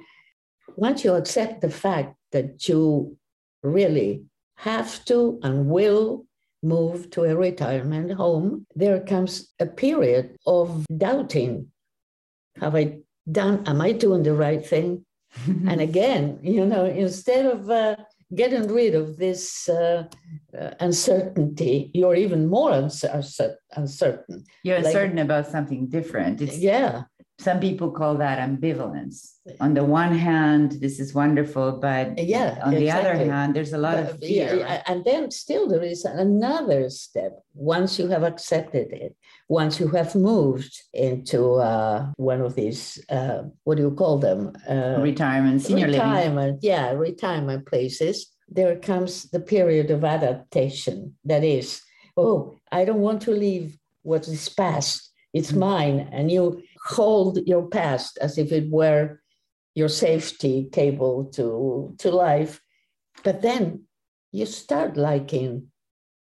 once 0.75 1.03
you 1.03 1.15
accept 1.15 1.61
the 1.61 1.69
fact 1.69 2.15
that 2.31 2.69
you 2.69 3.17
really 3.63 4.23
have 4.55 5.03
to 5.05 5.39
and 5.43 5.67
will 5.67 6.25
move 6.61 7.09
to 7.11 7.23
a 7.23 7.35
retirement 7.35 8.11
home, 8.13 8.65
there 8.75 8.99
comes 8.99 9.53
a 9.59 9.65
period 9.65 10.35
of 10.45 10.85
doubting. 10.97 11.67
Have 12.59 12.75
I 12.75 12.99
done, 13.31 13.63
am 13.65 13.81
I 13.81 13.91
doing 13.93 14.23
the 14.23 14.33
right 14.33 14.65
thing? 14.65 15.05
and 15.45 15.79
again, 15.81 16.39
you 16.41 16.65
know, 16.65 16.85
instead 16.85 17.45
of 17.45 17.69
uh, 17.69 17.95
getting 18.35 18.67
rid 18.67 18.95
of 18.95 19.17
this 19.17 19.69
uh, 19.69 20.05
uh, 20.59 20.71
uncertainty, 20.79 21.91
you're 21.93 22.15
even 22.15 22.47
more 22.47 22.71
uncertain. 22.71 24.43
You're 24.63 24.77
uncertain 24.77 25.19
about 25.19 25.47
something 25.47 25.87
different. 25.87 26.41
It's, 26.41 26.57
yeah 26.57 27.03
some 27.39 27.61
people 27.61 27.89
call 27.89 28.15
that 28.15 28.37
ambivalence. 28.37 29.35
On 29.61 29.73
the 29.73 29.83
one 29.83 30.13
hand, 30.13 30.73
this 30.73 30.99
is 30.99 31.13
wonderful, 31.13 31.71
but 31.71 32.19
yeah, 32.19 32.59
on 32.63 32.73
exactly. 32.73 32.79
the 32.79 32.91
other 32.91 33.15
hand, 33.31 33.55
there's 33.55 33.71
a 33.71 33.77
lot 33.77 33.95
but, 33.95 34.11
of 34.11 34.19
fear. 34.19 34.57
Yeah, 34.57 34.83
and 34.87 35.05
then 35.05 35.31
still 35.31 35.67
there 35.67 35.81
is 35.81 36.03
another 36.03 36.89
step. 36.89 37.41
Once 37.53 37.97
you 37.97 38.07
have 38.09 38.23
accepted 38.23 38.91
it, 38.91 39.15
once 39.47 39.79
you 39.79 39.87
have 39.87 40.15
moved 40.15 40.81
into 40.93 41.55
uh, 41.55 42.11
one 42.17 42.41
of 42.41 42.55
these, 42.55 43.03
uh, 43.09 43.43
what 43.63 43.77
do 43.77 43.83
you 43.83 43.91
call 43.91 44.17
them? 44.17 44.51
Uh, 44.69 44.97
retirement, 44.99 45.61
senior 45.61 45.87
retirement, 45.87 46.55
living. 46.55 46.59
yeah, 46.61 46.91
retirement 46.91 47.65
places. 47.65 48.27
There 48.49 48.75
comes 48.75 49.29
the 49.29 49.39
period 49.39 49.91
of 49.91 50.03
adaptation. 50.03 51.15
That 51.23 51.45
is, 51.45 51.81
oh, 52.17 52.59
I 52.69 52.83
don't 52.83 52.99
want 52.99 53.21
to 53.23 53.31
leave 53.31 53.77
what 54.03 54.27
is 54.27 54.49
past. 54.49 55.05
It's 55.33 55.51
mm-hmm. 55.51 55.59
mine, 55.59 56.09
and 56.11 56.31
you 56.31 56.63
hold 56.89 57.37
your 57.45 57.67
past 57.67 58.17
as 58.19 58.37
if 58.37 58.51
it 58.51 58.69
were 58.69 59.21
your 59.75 59.89
safety 59.89 60.67
cable 60.71 61.25
to, 61.25 61.95
to 61.99 62.11
life. 62.11 62.61
But 63.23 63.41
then 63.41 63.83
you 64.31 64.45
start 64.45 64.97
liking 64.97 65.67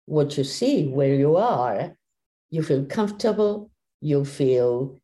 what 0.06 0.38
you 0.38 0.44
see, 0.44 0.88
where 0.88 1.16
you 1.16 1.36
are. 1.36 1.96
You 2.50 2.64
feel 2.64 2.86
comfortable, 2.86 3.72
you 4.02 4.26
feel 4.26 5.00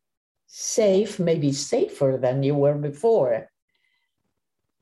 safe, 0.46 1.18
maybe 1.18 1.52
safer 1.52 2.18
than 2.20 2.42
you 2.42 2.54
were 2.54 2.74
before. 2.74 3.48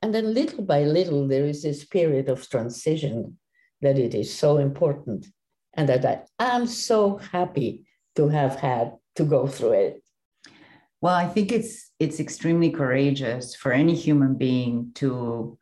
And 0.01 0.13
then 0.13 0.33
little 0.33 0.63
by 0.63 0.83
little, 0.83 1.27
there 1.27 1.45
is 1.45 1.63
this 1.63 1.85
period 1.85 2.29
of 2.29 2.47
transition 2.49 3.37
that 3.81 3.97
it 3.97 4.13
is 4.13 4.33
so 4.33 4.57
important 4.57 5.27
and 5.73 5.89
that 5.89 6.27
I 6.39 6.55
am 6.55 6.67
so 6.67 7.17
happy 7.17 7.87
to 8.15 8.27
have 8.29 8.55
had 8.55 8.93
to 9.15 9.23
go 9.23 9.47
through 9.47 9.73
it. 9.73 10.03
Well, 11.01 11.15
I 11.15 11.27
think 11.27 11.51
it's 11.51 11.91
it's 11.99 12.19
extremely 12.19 12.71
courageous 12.71 13.55
for 13.55 13.71
any 13.71 13.95
human 13.95 14.35
being 14.35 14.91
to 14.95 15.57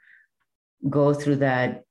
go 0.90 1.14
through 1.14 1.38
that 1.38 1.84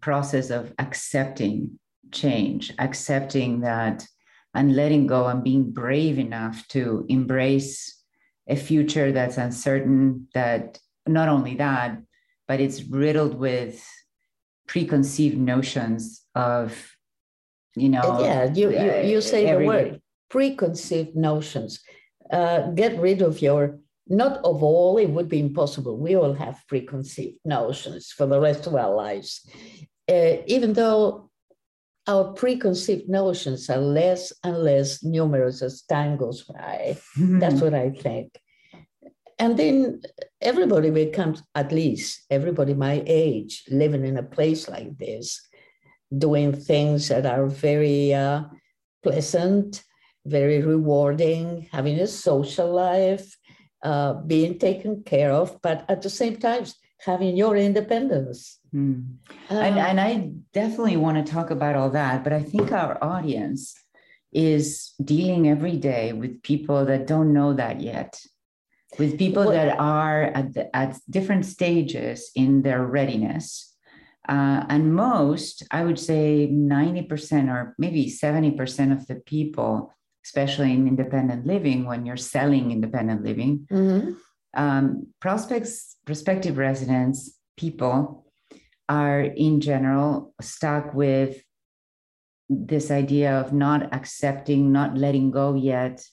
process 0.00 0.50
of 0.50 0.72
accepting 0.78 1.78
change, 2.12 2.72
accepting 2.78 3.60
that 3.60 4.06
and 4.54 4.74
letting 4.74 5.06
go 5.06 5.26
and 5.26 5.44
being 5.44 5.70
brave 5.70 6.18
enough 6.18 6.66
to 6.68 7.04
embrace 7.08 8.02
a 8.48 8.56
future 8.56 9.12
that's 9.12 9.36
uncertain 9.36 10.28
that 10.34 10.78
not 11.06 11.28
only 11.28 11.56
that 11.56 11.98
but 12.48 12.60
it's 12.60 12.82
riddled 12.82 13.34
with 13.34 13.84
preconceived 14.66 15.38
notions 15.38 16.22
of 16.34 16.96
you 17.74 17.88
know 17.88 18.20
yeah 18.20 18.52
you 18.52 18.70
you, 18.70 19.10
you 19.10 19.20
say 19.20 19.52
the 19.52 19.66
word 19.66 20.00
preconceived 20.30 21.14
notions 21.14 21.80
uh, 22.30 22.70
get 22.70 22.98
rid 22.98 23.22
of 23.22 23.40
your 23.42 23.78
not 24.08 24.38
of 24.44 24.62
all 24.62 24.98
it 24.98 25.10
would 25.10 25.28
be 25.28 25.40
impossible. 25.40 25.98
We 25.98 26.16
all 26.16 26.32
have 26.32 26.62
preconceived 26.68 27.38
notions 27.44 28.12
for 28.12 28.26
the 28.26 28.40
rest 28.40 28.66
of 28.68 28.76
our 28.76 28.94
lives. 28.94 29.44
Uh, 30.08 30.36
even 30.46 30.72
though 30.72 31.30
our 32.06 32.32
preconceived 32.32 33.08
notions 33.08 33.68
are 33.68 33.78
less 33.78 34.32
and 34.44 34.58
less 34.58 35.02
numerous 35.02 35.60
as 35.62 35.82
time 35.82 36.16
goes 36.16 36.44
by 36.44 36.96
mm-hmm. 37.18 37.38
that's 37.38 37.60
what 37.60 37.74
i 37.74 37.90
think. 37.90 38.38
And 39.38 39.58
then 39.58 40.00
everybody 40.40 40.88
becomes 40.88 41.42
at 41.54 41.70
least 41.70 42.24
everybody 42.30 42.72
my 42.72 43.02
age 43.06 43.64
living 43.68 44.06
in 44.06 44.16
a 44.16 44.22
place 44.22 44.66
like 44.66 44.96
this 44.96 45.46
doing 46.16 46.52
things 46.54 47.08
that 47.08 47.26
are 47.26 47.46
very 47.46 48.14
uh, 48.14 48.44
pleasant 49.02 49.82
very 50.26 50.62
rewarding 50.62 51.68
having 51.72 51.98
a 51.98 52.06
social 52.06 52.72
life 52.72 53.36
uh, 53.82 54.14
being 54.14 54.58
taken 54.58 55.02
care 55.02 55.32
of 55.32 55.60
but 55.62 55.84
at 55.88 56.02
the 56.02 56.10
same 56.10 56.36
time 56.36 56.64
having 57.00 57.36
your 57.36 57.56
independence 57.56 58.58
mm. 58.74 59.04
uh, 59.50 59.54
and, 59.54 59.78
and 59.78 60.00
i 60.00 60.30
definitely 60.52 60.96
want 60.96 61.16
to 61.16 61.32
talk 61.32 61.50
about 61.50 61.76
all 61.76 61.90
that 61.90 62.24
but 62.24 62.32
i 62.32 62.42
think 62.42 62.72
our 62.72 63.02
audience 63.02 63.74
is 64.32 64.92
dealing 65.02 65.48
every 65.48 65.76
day 65.76 66.12
with 66.12 66.42
people 66.42 66.84
that 66.84 67.06
don't 67.06 67.32
know 67.32 67.52
that 67.54 67.80
yet 67.80 68.18
with 68.98 69.18
people 69.18 69.44
well, 69.44 69.52
that 69.52 69.78
are 69.78 70.24
at, 70.24 70.54
the, 70.54 70.74
at 70.74 70.98
different 71.08 71.44
stages 71.44 72.30
in 72.34 72.62
their 72.62 72.84
readiness. 72.84 73.74
Uh, 74.28 74.64
and 74.68 74.94
most, 74.94 75.62
I 75.70 75.84
would 75.84 75.98
say 75.98 76.48
90% 76.50 77.48
or 77.48 77.74
maybe 77.78 78.06
70% 78.06 78.92
of 78.92 79.06
the 79.06 79.16
people, 79.16 79.94
especially 80.26 80.72
in 80.72 80.88
independent 80.88 81.46
living, 81.46 81.84
when 81.84 82.04
you're 82.04 82.16
selling 82.16 82.72
independent 82.72 83.22
living, 83.22 83.66
mm-hmm. 83.70 84.10
um, 84.54 85.06
prospects, 85.20 85.96
prospective 86.04 86.58
residents, 86.58 87.38
people 87.56 88.26
are 88.88 89.20
in 89.20 89.60
general 89.60 90.34
stuck 90.40 90.92
with 90.94 91.40
this 92.48 92.90
idea 92.90 93.38
of 93.40 93.52
not 93.52 93.94
accepting, 93.94 94.72
not 94.72 94.98
letting 94.98 95.30
go 95.30 95.54
yet 95.54 96.04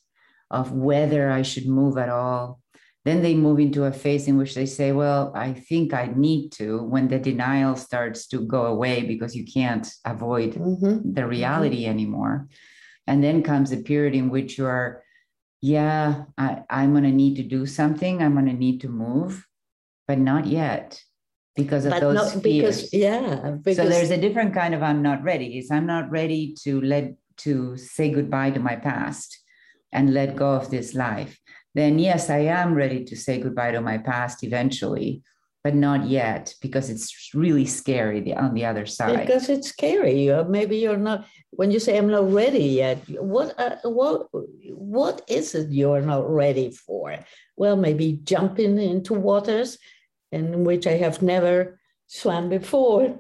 of 0.52 0.72
whether 0.72 1.32
I 1.32 1.42
should 1.42 1.68
move 1.68 1.98
at 1.98 2.10
all, 2.10 2.60
then 3.06 3.22
they 3.24 3.34
move 3.34 3.60
into 3.60 3.84
a 3.86 3.92
phase 3.92 4.28
in 4.28 4.38
which 4.38 4.54
they 4.54 4.68
say, 4.68 4.92
Well, 4.92 5.32
I 5.36 5.54
think 5.54 5.94
I 5.94 6.14
need 6.16 6.52
to, 6.54 6.84
when 6.84 7.08
the 7.08 7.20
denial 7.20 7.76
starts 7.76 8.28
to 8.28 8.46
go 8.46 8.68
away 8.68 9.04
because 9.04 9.36
you 9.36 9.46
can't 9.46 9.88
avoid 10.06 10.54
mm-hmm. 10.54 11.14
the 11.14 11.26
reality 11.26 11.82
mm-hmm. 11.82 11.92
anymore. 11.92 12.48
And 13.08 13.24
then 13.24 13.44
comes 13.44 13.72
a 13.72 13.78
period 13.78 14.16
in 14.16 14.30
which 14.30 14.58
you 14.58 14.66
are, 14.66 15.04
Yeah, 15.62 16.26
I, 16.38 16.64
I'm 16.70 16.92
going 16.92 17.04
to 17.04 17.12
need 17.12 17.36
to 17.38 17.44
do 17.44 17.66
something. 17.66 18.22
I'm 18.22 18.34
going 18.34 18.48
to 18.48 18.54
need 18.54 18.82
to 18.82 18.90
move, 18.90 19.46
but 20.08 20.20
not 20.20 20.46
yet 20.46 21.02
because 21.56 21.86
of 21.86 21.92
but 21.92 22.02
those 22.02 22.16
not, 22.16 22.44
fears. 22.44 22.90
Because, 22.90 22.94
yeah. 22.94 23.52
Because... 23.64 23.78
So 23.78 23.90
there's 23.90 24.12
a 24.12 24.18
different 24.18 24.54
kind 24.54 24.74
of 24.74 24.82
I'm 24.82 25.02
not 25.02 25.24
ready. 25.24 25.58
Is 25.58 25.72
I'm 25.72 25.86
not 25.86 26.10
ready 26.12 26.56
to 26.64 26.82
let 26.82 27.16
to 27.38 27.78
say 27.78 28.12
goodbye 28.12 28.52
to 28.52 28.60
my 28.60 28.76
past 28.76 29.40
and 29.92 30.14
let 30.14 30.36
go 30.36 30.54
of 30.54 30.70
this 30.70 30.94
life 30.94 31.40
then 31.76 31.98
yes, 32.00 32.30
I 32.30 32.40
am 32.40 32.74
ready 32.74 33.04
to 33.06 33.16
say 33.16 33.40
goodbye 33.40 33.72
to 33.72 33.82
my 33.82 33.98
past 33.98 34.44
eventually, 34.44 35.24
but 35.64 35.76
not 35.76 36.08
yet 36.08 36.54
because 36.62 36.90
it's 36.90 37.32
really 37.34 37.66
scary 37.66 38.34
on 38.34 38.54
the 38.54 38.66
other 38.66 38.86
side. 38.86 39.20
Because 39.20 39.50
it's 39.50 39.70
scary. 39.70 40.30
Maybe 40.48 40.78
you're 40.78 40.98
not. 40.98 41.26
When 41.52 41.72
you 41.72 41.80
say 41.80 41.98
I'm 41.98 42.10
not 42.10 42.32
ready 42.32 42.66
yet, 42.66 42.98
what 43.22 43.58
uh, 43.60 43.78
what 43.84 44.28
what 44.74 45.22
is 45.28 45.56
it 45.56 45.72
you're 45.72 46.02
not 46.02 46.30
ready 46.30 46.72
for? 46.72 47.18
Well, 47.56 47.76
maybe 47.76 48.20
jumping 48.24 48.80
into 48.80 49.14
waters 49.14 49.78
in 50.32 50.64
which 50.64 50.88
I 50.88 50.98
have 50.98 51.22
never 51.22 51.80
swam 52.08 52.50
before. 52.50 53.20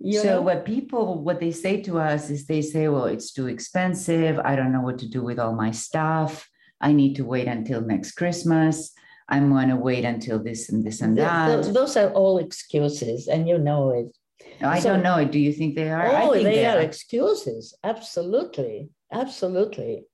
You 0.00 0.20
so 0.20 0.24
know? 0.24 0.40
what 0.40 0.64
people 0.64 1.22
what 1.22 1.40
they 1.40 1.52
say 1.52 1.82
to 1.82 1.98
us 1.98 2.30
is 2.30 2.46
they 2.46 2.62
say 2.62 2.88
well 2.88 3.04
it's 3.04 3.32
too 3.32 3.46
expensive 3.46 4.38
i 4.38 4.56
don't 4.56 4.72
know 4.72 4.80
what 4.80 4.98
to 5.00 5.08
do 5.08 5.22
with 5.22 5.38
all 5.38 5.52
my 5.52 5.70
stuff 5.70 6.48
I 6.80 6.92
need 6.92 7.16
to 7.16 7.24
wait 7.24 7.46
until 7.46 7.82
next 7.82 8.12
Christmas. 8.12 8.92
I'm 9.30 9.50
going 9.50 9.68
to 9.68 9.76
wait 9.76 10.04
until 10.04 10.42
this 10.42 10.68
and 10.68 10.84
this 10.84 11.00
and 11.00 11.16
that. 11.18 11.72
Those 11.72 11.96
are 11.96 12.10
all 12.10 12.38
excuses, 12.38 13.28
and 13.28 13.48
you 13.48 13.58
know 13.58 13.90
it. 13.90 14.16
I 14.62 14.80
so, 14.80 14.92
don't 14.92 15.02
know 15.02 15.16
it. 15.16 15.30
Do 15.30 15.38
you 15.38 15.52
think 15.52 15.74
they 15.74 15.88
are? 15.88 16.22
Oh, 16.22 16.34
they, 16.34 16.42
they, 16.42 16.66
are, 16.66 16.78
are 16.78 16.80
excuses. 16.80 17.74
Absolutely. 17.84 18.90
Absolutely. 19.12 20.04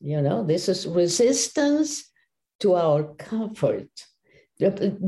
You 0.00 0.20
know, 0.22 0.44
this 0.44 0.68
is 0.68 0.86
resistance 0.86 2.10
to 2.60 2.74
our 2.74 3.04
comfort 3.14 3.88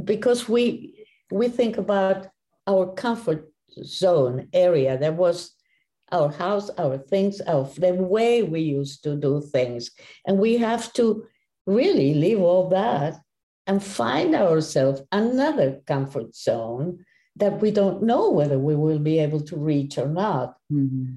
because 0.05 0.49
we 0.49 1.07
we 1.31 1.49
think 1.49 1.79
about 1.79 2.29
our 2.67 2.93
comfort 2.93 3.51
zone 3.83 4.49
area. 4.53 4.99
There 4.99 5.13
was 5.13 5.55
our 6.11 6.31
house, 6.31 6.71
our 6.79 6.99
things, 6.99 7.41
our 7.43 7.65
the 7.77 7.95
way 7.95 8.43
we 8.43 8.61
used 8.61 9.05
to 9.05 9.17
do 9.17 9.41
things. 9.41 9.91
And 10.27 10.39
we 10.39 10.57
have 10.59 10.93
to 10.95 11.25
really 11.69 12.15
leave 12.15 12.41
all 12.41 12.69
that 12.71 13.21
and 13.67 13.85
find 13.85 14.35
ourselves 14.35 15.03
another 15.13 15.81
comfort 15.87 16.35
zone 16.35 17.05
that 17.37 17.61
we 17.61 17.71
don't 17.71 18.03
know 18.03 18.31
whether 18.31 18.59
we 18.59 18.75
will 18.75 18.99
be 18.99 19.19
able 19.19 19.41
to 19.41 19.57
reach 19.57 19.99
or 19.99 20.09
not. 20.09 20.57
Mm-hmm. 20.73 21.17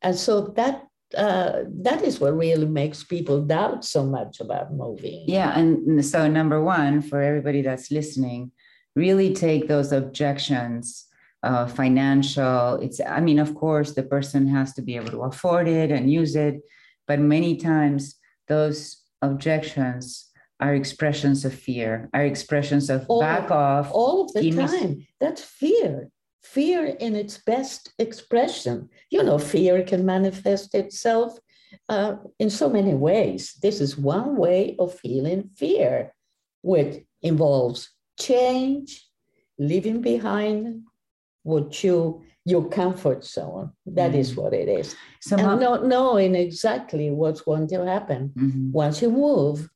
And 0.00 0.16
so 0.16 0.52
that 0.56 0.86
uh, 1.16 1.64
that 1.82 2.02
is 2.02 2.20
what 2.20 2.34
really 2.34 2.64
makes 2.64 3.04
people 3.04 3.42
doubt 3.42 3.84
so 3.84 4.02
much 4.02 4.40
about 4.40 4.72
moving. 4.72 5.24
Yeah, 5.26 5.58
and 5.58 6.02
so 6.02 6.26
number 6.26 6.62
one 6.62 7.02
for 7.02 7.20
everybody 7.20 7.60
that's 7.60 7.90
listening, 7.90 8.50
really 8.96 9.34
take 9.34 9.68
those 9.68 9.92
objections 9.92 11.06
uh, 11.42 11.66
financial. 11.66 12.76
It's, 12.76 12.98
I 13.06 13.20
mean, 13.20 13.38
of 13.38 13.54
course, 13.54 13.92
the 13.92 14.04
person 14.04 14.48
has 14.48 14.72
to 14.74 14.80
be 14.82 14.96
able 14.96 15.10
to 15.10 15.22
afford 15.22 15.68
it 15.68 15.90
and 15.90 16.10
use 16.10 16.34
it, 16.34 16.62
but 17.06 17.18
many 17.18 17.56
times 17.56 18.14
those 18.48 19.01
objections 19.22 20.28
are 20.60 20.74
expressions 20.74 21.44
of 21.44 21.54
fear, 21.54 22.08
are 22.12 22.24
expressions 22.24 22.90
of 22.90 23.06
all, 23.08 23.20
back 23.20 23.50
off. 23.50 23.90
All 23.92 24.26
of 24.26 24.32
the 24.32 24.50
time. 24.52 25.06
That's 25.20 25.42
fear. 25.42 26.08
Fear 26.42 26.96
in 27.00 27.16
its 27.16 27.38
best 27.38 27.92
expression. 27.98 28.88
You 29.10 29.22
know, 29.22 29.38
fear 29.38 29.82
can 29.82 30.04
manifest 30.04 30.74
itself 30.74 31.38
uh, 31.88 32.16
in 32.38 32.50
so 32.50 32.68
many 32.68 32.94
ways. 32.94 33.54
This 33.62 33.80
is 33.80 33.96
one 33.96 34.36
way 34.36 34.76
of 34.78 34.98
feeling 34.98 35.50
fear, 35.56 36.14
which 36.62 37.04
involves 37.22 37.90
change, 38.18 39.08
leaving 39.58 40.00
behind 40.00 40.82
what 41.42 41.82
you 41.82 42.22
your 42.44 42.68
comfort 42.68 43.24
zone. 43.24 43.72
That 43.86 44.12
mm 44.12 44.18
is 44.18 44.36
what 44.36 44.52
it 44.52 44.68
is. 44.68 44.96
So 45.20 45.36
and 45.36 45.60
not 45.60 45.86
knowing 45.86 46.34
exactly 46.34 47.10
what's 47.10 47.40
going 47.40 47.68
to 47.68 47.84
happen 47.86 48.32
mm-hmm. 48.36 48.72
once 48.72 49.02
you 49.02 49.10
move. 49.10 49.68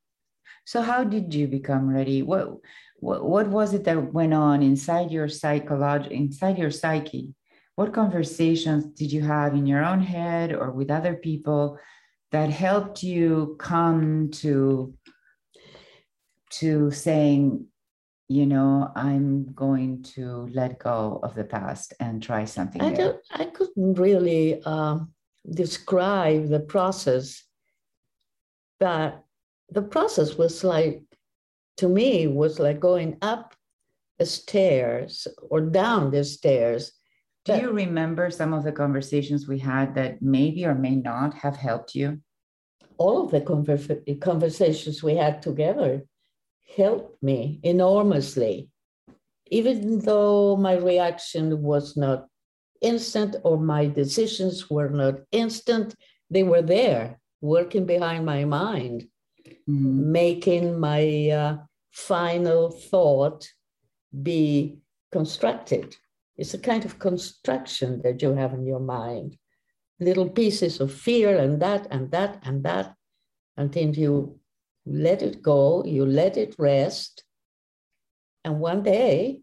So 0.64 0.82
how 0.82 1.04
did 1.04 1.32
you 1.32 1.46
become 1.46 1.88
ready? 1.88 2.22
What 2.22 2.58
what, 2.98 3.24
what 3.24 3.48
was 3.48 3.74
it 3.74 3.84
that 3.84 4.12
went 4.12 4.34
on 4.34 4.62
inside 4.62 5.10
your 5.10 5.28
psychology, 5.28 6.14
inside 6.14 6.58
your 6.58 6.70
psyche? 6.70 7.34
What 7.74 7.92
conversations 7.92 8.86
did 8.86 9.12
you 9.12 9.20
have 9.20 9.54
in 9.54 9.66
your 9.66 9.84
own 9.84 10.00
head 10.00 10.52
or 10.52 10.72
with 10.72 10.90
other 10.90 11.14
people 11.14 11.78
that 12.32 12.48
helped 12.50 13.02
you 13.02 13.56
come 13.58 14.30
to 14.30 14.94
to 16.48 16.90
saying 16.90 17.66
you 18.28 18.46
know, 18.46 18.90
I'm 18.96 19.52
going 19.52 20.02
to 20.14 20.48
let 20.52 20.80
go 20.80 21.20
of 21.22 21.34
the 21.34 21.44
past 21.44 21.94
and 22.00 22.22
try 22.22 22.44
something 22.44 22.82
I, 22.82 22.92
don't, 22.92 23.20
I 23.30 23.44
couldn't 23.44 23.94
really 23.94 24.62
um, 24.64 25.12
describe 25.48 26.48
the 26.48 26.60
process, 26.60 27.44
but 28.80 29.22
the 29.70 29.82
process 29.82 30.36
was 30.36 30.64
like, 30.64 31.02
to 31.76 31.88
me, 31.88 32.26
was 32.26 32.58
like 32.58 32.80
going 32.80 33.18
up 33.22 33.54
the 34.18 34.26
stairs 34.26 35.28
or 35.50 35.60
down 35.60 36.10
the 36.10 36.24
stairs. 36.24 36.92
Do 37.44 37.56
you 37.56 37.70
remember 37.70 38.28
some 38.30 38.52
of 38.52 38.64
the 38.64 38.72
conversations 38.72 39.46
we 39.46 39.58
had 39.58 39.94
that 39.94 40.20
maybe 40.20 40.64
or 40.64 40.74
may 40.74 40.96
not 40.96 41.32
have 41.34 41.56
helped 41.56 41.94
you? 41.94 42.20
All 42.98 43.24
of 43.24 43.30
the 43.30 43.40
conver- 43.40 44.20
conversations 44.20 45.00
we 45.00 45.14
had 45.14 45.42
together 45.42 46.02
helped 46.76 47.22
me 47.22 47.60
enormously. 47.62 48.68
Even 49.50 50.00
though 50.00 50.56
my 50.56 50.74
reaction 50.74 51.62
was 51.62 51.96
not 51.96 52.26
instant 52.80 53.36
or 53.44 53.58
my 53.58 53.86
decisions 53.86 54.68
were 54.68 54.90
not 54.90 55.20
instant, 55.32 55.94
they 56.30 56.42
were 56.42 56.62
there, 56.62 57.20
working 57.40 57.86
behind 57.86 58.26
my 58.26 58.44
mind, 58.44 59.06
mm-hmm. 59.46 60.12
making 60.12 60.78
my 60.78 61.30
uh, 61.30 61.56
final 61.92 62.70
thought 62.70 63.48
be 64.22 64.78
constructed. 65.12 65.96
It's 66.36 66.54
a 66.54 66.58
kind 66.58 66.84
of 66.84 66.98
construction 66.98 68.02
that 68.02 68.20
you 68.20 68.34
have 68.34 68.52
in 68.52 68.66
your 68.66 68.80
mind, 68.80 69.36
little 70.00 70.28
pieces 70.28 70.80
of 70.80 70.92
fear 70.92 71.38
and 71.38 71.62
that 71.62 71.86
and 71.90 72.10
that 72.10 72.42
and 72.42 72.62
that, 72.64 72.94
until 73.56 73.94
you 73.94 74.38
let 74.86 75.22
it 75.22 75.42
go, 75.42 75.84
you 75.84 76.06
let 76.06 76.36
it 76.36 76.54
rest, 76.58 77.24
and 78.44 78.60
one 78.60 78.82
day, 78.82 79.40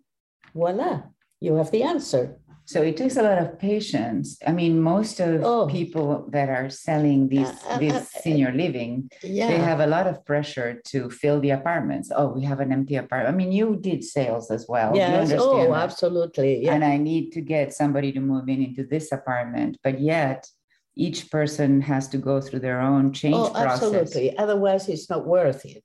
voila, 0.56 1.04
you 1.42 1.56
have 1.56 1.72
the 1.72 1.84
answer. 1.84 2.40
So 2.66 2.82
it 2.82 2.96
takes 2.96 3.18
a 3.18 3.22
lot 3.24 3.38
of 3.40 3.60
patience. 3.60 4.38
I 4.48 4.54
mean, 4.54 4.82
most 4.82 5.20
of 5.20 5.44
oh. 5.44 5.68
people 5.68 6.30
that 6.32 6.48
are 6.48 6.70
selling 6.70 7.28
these 7.28 7.50
uh, 7.50 7.72
uh, 7.72 7.78
this 7.78 7.94
uh, 7.94 8.20
senior 8.22 8.54
living, 8.54 9.12
yeah. 9.22 9.48
they 9.48 9.58
have 9.58 9.82
a 9.82 9.88
lot 9.88 10.08
of 10.08 10.26
pressure 10.26 10.82
to 10.88 11.10
fill 11.10 11.42
the 11.42 11.50
apartments. 11.50 12.10
Oh, 12.16 12.30
we 12.30 12.46
have 12.46 12.62
an 12.62 12.72
empty 12.72 12.96
apartment. 12.96 13.34
I 13.34 13.38
mean, 13.38 13.52
you 13.52 13.76
did 13.76 14.04
sales 14.04 14.50
as 14.50 14.66
well. 14.70 14.96
Yes. 14.96 15.34
Oh, 15.38 15.72
that? 15.72 15.84
absolutely. 15.84 16.64
Yeah. 16.64 16.76
And 16.76 16.86
I 16.86 16.96
need 16.96 17.32
to 17.34 17.42
get 17.42 17.74
somebody 17.74 18.14
to 18.14 18.22
move 18.22 18.48
in 18.48 18.64
into 18.64 18.86
this 18.86 19.12
apartment, 19.12 19.78
but 19.84 20.00
yet 20.00 20.48
each 20.96 21.32
person 21.32 21.82
has 21.82 22.08
to 22.10 22.18
go 22.18 22.40
through 22.40 22.60
their 22.60 22.80
own 22.80 23.12
change 23.14 23.36
oh, 23.36 23.50
process. 23.50 23.94
Absolutely. 23.94 24.38
Otherwise, 24.38 24.90
it's 24.90 25.10
not 25.10 25.26
worth 25.26 25.66
it. 25.66 25.84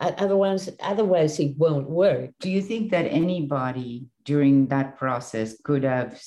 Otherwise, 0.00 0.70
otherwise 0.80 1.38
it 1.38 1.56
won't 1.58 1.88
work. 1.88 2.30
Do 2.40 2.50
you 2.50 2.62
think 2.62 2.90
that 2.90 3.04
anybody 3.04 4.06
during 4.24 4.66
that 4.68 4.96
process 4.96 5.60
could 5.62 5.84
have 5.84 6.18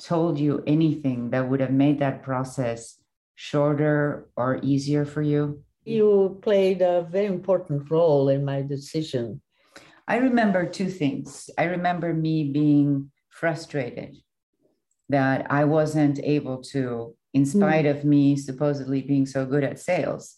told 0.00 0.38
you 0.38 0.64
anything 0.66 1.30
that 1.30 1.48
would 1.48 1.60
have 1.60 1.70
made 1.70 2.00
that 2.00 2.22
process 2.22 2.98
shorter 3.36 4.28
or 4.36 4.58
easier 4.62 5.04
for 5.04 5.22
you? 5.22 5.62
You 5.84 6.40
played 6.42 6.82
a 6.82 7.06
very 7.08 7.26
important 7.26 7.88
role 7.90 8.28
in 8.28 8.44
my 8.44 8.62
decision. 8.62 9.40
I 10.08 10.16
remember 10.16 10.66
two 10.66 10.88
things. 10.88 11.50
I 11.56 11.64
remember 11.64 12.12
me 12.12 12.50
being 12.50 13.10
frustrated 13.30 14.16
that 15.08 15.46
I 15.50 15.64
wasn't 15.64 16.18
able 16.18 16.62
to, 16.72 17.14
in 17.34 17.44
spite 17.44 17.84
mm. 17.84 17.90
of 17.90 18.04
me 18.04 18.36
supposedly 18.36 19.02
being 19.02 19.26
so 19.26 19.44
good 19.44 19.64
at 19.64 19.80
sales, 19.80 20.36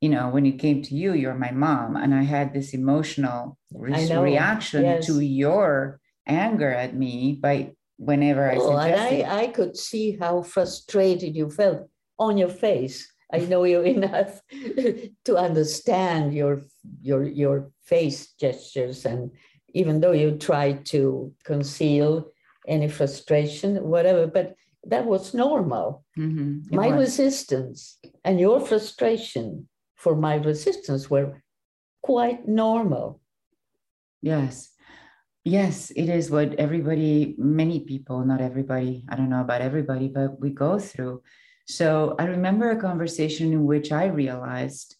you 0.00 0.08
know, 0.08 0.30
when 0.30 0.46
it 0.46 0.58
came 0.58 0.82
to 0.82 0.94
you, 0.94 1.12
you're 1.14 1.34
my 1.34 1.50
mom. 1.50 1.96
And 1.96 2.14
I 2.14 2.22
had 2.22 2.54
this 2.54 2.72
emotional 2.74 3.58
re- 3.72 4.16
reaction 4.16 4.84
yes. 4.84 5.06
to 5.06 5.20
your 5.20 6.00
anger 6.26 6.70
at 6.70 6.96
me 6.96 7.38
by 7.40 7.72
whenever 7.98 8.50
I 8.50 8.56
oh, 8.56 8.78
suggested. 8.78 9.24
I, 9.24 9.42
I 9.42 9.46
could 9.48 9.76
see 9.76 10.16
how 10.16 10.42
frustrated 10.42 11.36
you 11.36 11.50
felt 11.50 11.88
on 12.18 12.38
your 12.38 12.48
face. 12.48 13.12
I 13.32 13.38
know 13.40 13.64
you 13.64 13.82
enough 13.96 14.40
to 15.24 15.36
understand 15.36 16.34
your 16.34 16.62
your 17.00 17.22
your 17.24 17.70
face 17.84 18.32
gestures, 18.32 19.06
and 19.06 19.30
even 19.72 20.00
though 20.00 20.12
you 20.12 20.36
tried 20.36 20.84
to 20.86 21.32
conceal 21.44 22.30
any 22.68 22.88
frustration, 22.88 23.82
whatever, 23.84 24.26
but 24.26 24.54
that 24.84 25.06
was 25.06 25.34
normal. 25.34 26.04
Mm-hmm. 26.18 26.74
My 26.74 26.88
was. 26.88 27.08
resistance 27.08 27.98
and 28.24 28.40
your 28.40 28.60
frustration 28.60 29.68
for 29.96 30.16
my 30.16 30.36
resistance 30.36 31.08
were 31.08 31.42
quite 32.02 32.48
normal. 32.48 33.20
Yes. 34.20 34.70
Yes, 35.44 35.90
it 35.90 36.08
is 36.08 36.30
what 36.30 36.54
everybody, 36.54 37.34
many 37.36 37.80
people, 37.80 38.24
not 38.24 38.40
everybody, 38.40 39.04
I 39.08 39.16
don't 39.16 39.30
know 39.30 39.40
about 39.40 39.60
everybody, 39.60 40.08
but 40.08 40.40
we 40.40 40.50
go 40.50 40.78
through. 40.78 41.22
So 41.66 42.14
I 42.18 42.24
remember 42.24 42.70
a 42.70 42.80
conversation 42.80 43.52
in 43.52 43.64
which 43.64 43.92
I 43.92 44.06
realized 44.06 44.96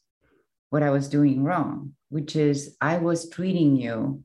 what 0.71 0.83
I 0.83 0.91
was 0.91 1.09
doing 1.09 1.45
wrong, 1.45 1.93
which 2.09 2.35
is 2.35 2.77
I 2.81 2.99
was 2.99 3.29
treating 3.29 3.77
you 3.77 4.25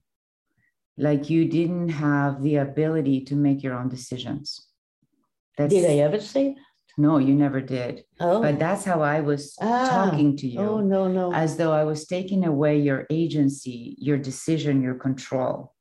like 0.97 1.29
you 1.29 1.45
didn't 1.45 1.89
have 1.89 2.41
the 2.41 2.57
ability 2.57 3.25
to 3.25 3.35
make 3.35 3.61
your 3.61 3.75
own 3.75 3.89
decisions. 3.89 4.66
That's, 5.57 5.73
Did 5.73 5.85
I 5.89 5.95
ever 5.97 6.19
say 6.19 6.53
that? 6.53 6.61
No, 6.99 7.19
you 7.19 7.35
never 7.35 7.61
did. 7.61 8.05
Oh. 8.19 8.41
But 8.41 8.57
that's 8.57 8.83
how 8.83 9.01
I 9.01 9.19
was 9.19 9.55
ah. 9.61 9.87
talking 9.89 10.35
to 10.37 10.47
you. 10.47 10.59
Oh, 10.59 10.79
no, 10.79 11.07
no. 11.07 11.31
As 11.31 11.55
though 11.55 11.71
I 11.71 11.83
was 11.83 12.07
taking 12.07 12.43
away 12.45 12.79
your 12.79 13.05
agency, 13.11 13.95
your 13.99 14.17
decision, 14.17 14.81
your 14.81 14.95
control. 14.95 15.73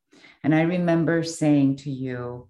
And 0.45 0.55
I 0.55 0.63
remember 0.63 1.23
saying 1.23 1.77
to 1.77 1.91
you, 1.91 2.49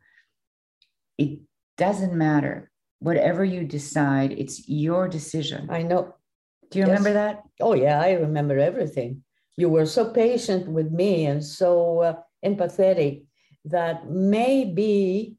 it 1.16 1.38
doesn't 1.76 2.12
matter. 2.12 2.70
Whatever 2.98 3.44
you 3.44 3.64
decide, 3.64 4.32
it's 4.32 4.68
your 4.68 5.06
decision. 5.06 5.68
I 5.70 5.82
know. 5.82 6.14
Do 6.70 6.80
you 6.80 6.86
yes. 6.86 6.98
remember 6.98 7.12
that? 7.12 7.42
Oh, 7.60 7.74
yeah, 7.74 8.00
I 8.00 8.12
remember 8.12 8.58
everything. 8.58 9.22
You 9.56 9.68
were 9.68 9.86
so 9.86 10.10
patient 10.10 10.68
with 10.68 10.90
me 10.90 11.26
and 11.26 11.42
so 11.42 12.00
uh, 12.00 12.14
empathetic 12.44 13.24
that 13.64 14.10
maybe 14.10 15.36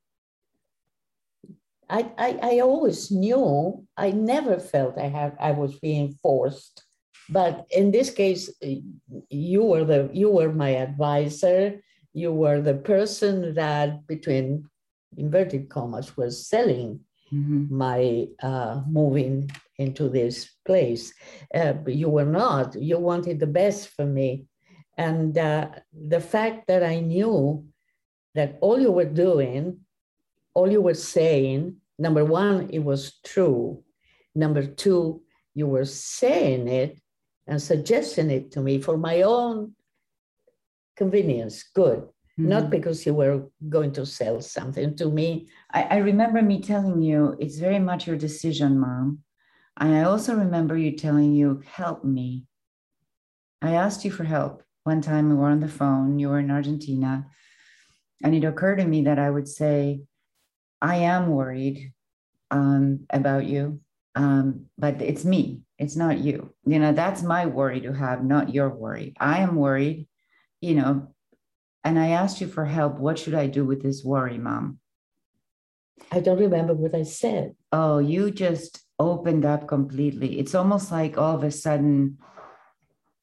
I, 1.89 2.11
I, 2.17 2.39
I 2.41 2.59
always 2.59 3.11
knew, 3.11 3.85
I 3.95 4.11
never 4.11 4.59
felt 4.59 4.97
I 4.97 5.07
have 5.07 5.35
I 5.39 5.51
was 5.51 5.79
being 5.79 6.17
forced. 6.21 6.83
But 7.29 7.65
in 7.71 7.91
this 7.91 8.09
case, 8.09 8.49
you 9.29 9.63
were 9.63 9.85
the 9.85 10.09
you 10.13 10.29
were 10.29 10.51
my 10.51 10.75
advisor. 10.75 11.81
You 12.13 12.31
were 12.33 12.61
the 12.61 12.75
person 12.75 13.53
that 13.55 14.07
between 14.07 14.69
inverted 15.17 15.69
commas 15.69 16.15
was 16.17 16.47
selling 16.47 17.01
mm-hmm. 17.31 17.75
my 17.75 18.27
uh, 18.41 18.81
moving 18.87 19.51
into 19.77 20.09
this 20.09 20.49
place. 20.65 21.13
Uh, 21.53 21.73
but 21.73 21.95
you 21.95 22.09
were 22.09 22.25
not. 22.25 22.75
You 22.81 22.97
wanted 22.99 23.39
the 23.39 23.47
best 23.47 23.89
for 23.89 24.05
me. 24.05 24.45
And 24.97 25.37
uh, 25.37 25.69
the 25.93 26.19
fact 26.21 26.67
that 26.67 26.83
I 26.83 26.99
knew 26.99 27.65
that 28.35 28.57
all 28.61 28.79
you 28.79 28.91
were 28.91 29.05
doing 29.05 29.81
all 30.57 30.71
you 30.71 30.81
were 30.81 30.95
saying, 30.95 31.75
number 31.99 32.25
one, 32.25 32.67
it 32.71 32.79
was 32.79 33.19
true. 33.23 33.83
Number 34.33 34.65
two, 34.65 35.21
you 35.53 35.67
were 35.67 35.85
saying 35.85 36.67
it 36.67 36.99
and 37.45 37.61
suggesting 37.61 38.31
it 38.31 38.49
to 38.53 38.61
me 38.61 38.81
for 38.81 38.97
my 38.97 39.21
own 39.21 39.75
convenience, 40.95 41.61
good. 41.75 41.99
Mm-hmm. 41.99 42.49
Not 42.49 42.71
because 42.71 43.05
you 43.05 43.13
were 43.13 43.45
going 43.69 43.91
to 43.93 44.05
sell 44.07 44.41
something 44.41 44.95
to 44.95 45.05
me. 45.11 45.47
I, 45.71 45.83
I 45.83 45.97
remember 45.97 46.41
me 46.41 46.59
telling 46.59 47.03
you, 47.03 47.37
it's 47.39 47.59
very 47.59 47.79
much 47.79 48.07
your 48.07 48.17
decision, 48.17 48.79
mom. 48.79 49.19
And 49.79 49.93
I 49.93 50.05
also 50.05 50.33
remember 50.33 50.75
you 50.75 50.97
telling 50.97 51.35
you, 51.35 51.61
help 51.71 52.03
me. 52.03 52.47
I 53.61 53.73
asked 53.75 54.03
you 54.03 54.09
for 54.09 54.23
help. 54.23 54.63
One 54.85 55.01
time 55.01 55.29
we 55.29 55.35
were 55.35 55.49
on 55.49 55.59
the 55.59 55.67
phone, 55.67 56.17
you 56.17 56.29
were 56.29 56.39
in 56.39 56.49
Argentina, 56.49 57.27
and 58.23 58.33
it 58.33 58.43
occurred 58.43 58.77
to 58.77 58.85
me 58.85 59.03
that 59.03 59.19
I 59.19 59.29
would 59.29 59.47
say, 59.47 60.01
I 60.81 60.97
am 60.97 61.29
worried 61.29 61.93
um, 62.51 63.05
about 63.09 63.45
you, 63.45 63.81
um, 64.15 64.65
but 64.77 65.01
it's 65.01 65.25
me. 65.25 65.61
It's 65.79 65.95
not 65.95 66.19
you. 66.19 66.53
You 66.65 66.79
know, 66.79 66.93
that's 66.93 67.21
my 67.21 67.45
worry 67.45 67.81
to 67.81 67.93
have, 67.93 68.23
not 68.23 68.53
your 68.53 68.69
worry. 68.69 69.13
I 69.19 69.39
am 69.39 69.55
worried, 69.55 70.07
you 70.61 70.75
know, 70.75 71.07
and 71.83 71.99
I 71.99 72.09
asked 72.09 72.41
you 72.41 72.47
for 72.47 72.65
help. 72.65 72.97
What 72.97 73.19
should 73.19 73.35
I 73.35 73.47
do 73.47 73.65
with 73.65 73.83
this 73.83 74.03
worry, 74.03 74.37
mom? 74.37 74.79
I 76.11 76.19
don't 76.19 76.39
remember 76.39 76.73
what 76.73 76.95
I 76.95 77.03
said. 77.03 77.55
Oh, 77.71 77.99
you 77.99 78.31
just 78.31 78.81
opened 78.99 79.45
up 79.45 79.67
completely. 79.67 80.39
It's 80.39 80.55
almost 80.55 80.91
like 80.91 81.17
all 81.17 81.35
of 81.35 81.43
a 81.43 81.51
sudden 81.51 82.17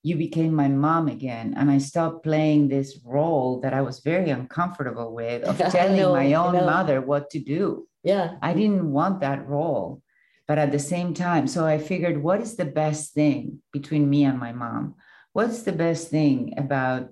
you 0.04 0.16
became 0.16 0.54
my 0.54 0.68
mom 0.68 1.08
again 1.08 1.54
and 1.56 1.70
i 1.70 1.78
stopped 1.78 2.22
playing 2.22 2.68
this 2.68 3.00
role 3.04 3.60
that 3.62 3.74
i 3.74 3.80
was 3.80 4.00
very 4.00 4.30
uncomfortable 4.30 5.12
with 5.12 5.42
of 5.42 5.56
telling 5.72 5.96
know, 5.96 6.12
my 6.12 6.34
own 6.34 6.52
mother 6.52 7.00
what 7.00 7.30
to 7.30 7.40
do. 7.40 7.88
Yeah. 8.04 8.36
I 8.42 8.52
didn't 8.52 8.92
want 8.92 9.20
that 9.20 9.48
role 9.48 10.02
but 10.46 10.58
at 10.58 10.70
the 10.70 10.78
same 10.78 11.14
time 11.14 11.46
so 11.48 11.64
i 11.64 11.78
figured 11.78 12.22
what 12.22 12.40
is 12.40 12.54
the 12.56 12.66
best 12.82 13.14
thing 13.14 13.62
between 13.72 14.08
me 14.08 14.24
and 14.24 14.38
my 14.38 14.52
mom? 14.52 14.94
What's 15.32 15.62
the 15.62 15.72
best 15.72 16.10
thing 16.10 16.54
about 16.58 17.08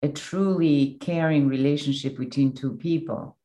a 0.00 0.08
truly 0.08 0.96
caring 1.00 1.48
relationship 1.48 2.16
between 2.16 2.54
two 2.54 2.76
people? 2.76 3.36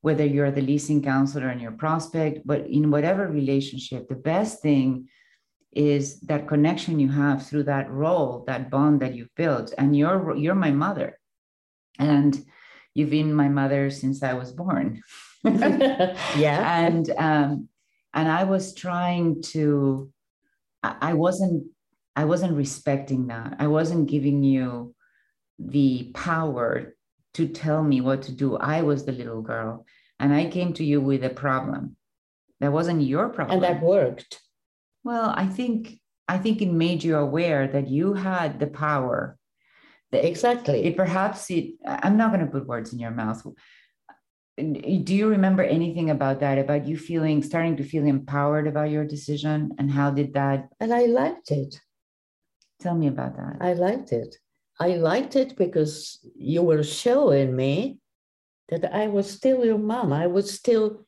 Whether 0.00 0.26
you're 0.26 0.50
the 0.50 0.62
leasing 0.62 1.02
counselor 1.02 1.48
and 1.48 1.60
your 1.60 1.72
prospect 1.72 2.40
but 2.46 2.66
in 2.66 2.90
whatever 2.90 3.28
relationship 3.28 4.08
the 4.08 4.22
best 4.32 4.62
thing 4.62 5.08
is 5.72 6.20
that 6.20 6.48
connection 6.48 7.00
you 7.00 7.08
have 7.08 7.46
through 7.46 7.64
that 7.64 7.90
role, 7.90 8.44
that 8.46 8.70
bond 8.70 9.00
that 9.00 9.14
you've 9.14 9.34
built. 9.34 9.72
And 9.78 9.96
you're 9.96 10.36
you're 10.36 10.54
my 10.54 10.70
mother. 10.70 11.18
And 11.98 12.44
you've 12.94 13.10
been 13.10 13.34
my 13.34 13.48
mother 13.48 13.90
since 13.90 14.22
I 14.22 14.34
was 14.34 14.52
born. 14.52 15.02
yeah. 15.44 16.86
and 16.86 17.10
um, 17.10 17.68
and 18.14 18.28
I 18.28 18.44
was 18.44 18.74
trying 18.74 19.42
to. 19.54 20.10
I, 20.82 20.96
I 21.00 21.12
wasn't. 21.14 21.64
I 22.14 22.26
wasn't 22.26 22.56
respecting 22.56 23.28
that. 23.28 23.56
I 23.58 23.66
wasn't 23.68 24.10
giving 24.10 24.44
you 24.44 24.94
the 25.58 26.10
power 26.14 26.94
to 27.34 27.48
tell 27.48 27.82
me 27.82 28.02
what 28.02 28.22
to 28.22 28.32
do. 28.32 28.56
I 28.58 28.82
was 28.82 29.06
the 29.06 29.12
little 29.12 29.40
girl, 29.40 29.86
and 30.20 30.34
I 30.34 30.50
came 30.50 30.74
to 30.74 30.84
you 30.84 31.00
with 31.00 31.24
a 31.24 31.30
problem. 31.30 31.96
That 32.60 32.72
wasn't 32.72 33.02
your 33.02 33.30
problem. 33.30 33.56
And 33.56 33.64
that 33.64 33.82
worked. 33.82 34.38
Well, 35.04 35.32
I 35.36 35.46
think 35.46 35.98
I 36.28 36.38
think 36.38 36.62
it 36.62 36.70
made 36.70 37.02
you 37.04 37.16
aware 37.16 37.66
that 37.68 37.88
you 37.88 38.14
had 38.14 38.60
the 38.60 38.68
power. 38.68 39.36
Exactly. 40.12 40.84
It 40.84 40.96
perhaps 40.96 41.50
it. 41.50 41.74
I'm 41.86 42.16
not 42.16 42.32
going 42.32 42.44
to 42.44 42.50
put 42.50 42.66
words 42.66 42.92
in 42.92 42.98
your 42.98 43.10
mouth. 43.10 43.42
Do 44.56 45.14
you 45.14 45.28
remember 45.28 45.62
anything 45.62 46.10
about 46.10 46.40
that? 46.40 46.58
About 46.58 46.86
you 46.86 46.96
feeling, 46.98 47.42
starting 47.42 47.76
to 47.78 47.84
feel 47.84 48.04
empowered 48.04 48.66
about 48.66 48.90
your 48.90 49.06
decision, 49.06 49.72
and 49.78 49.90
how 49.90 50.10
did 50.10 50.34
that? 50.34 50.68
And 50.80 50.92
I 50.92 51.06
liked 51.06 51.50
it. 51.50 51.80
Tell 52.80 52.94
me 52.94 53.06
about 53.06 53.36
that. 53.36 53.56
I 53.60 53.72
liked 53.72 54.12
it. 54.12 54.36
I 54.78 54.96
liked 54.96 55.36
it 55.36 55.56
because 55.56 56.18
you 56.36 56.62
were 56.62 56.82
showing 56.82 57.56
me 57.56 57.98
that 58.68 58.94
I 58.94 59.08
was 59.08 59.30
still 59.30 59.64
your 59.64 59.78
mom. 59.78 60.12
I 60.12 60.26
was 60.26 60.52
still, 60.52 61.06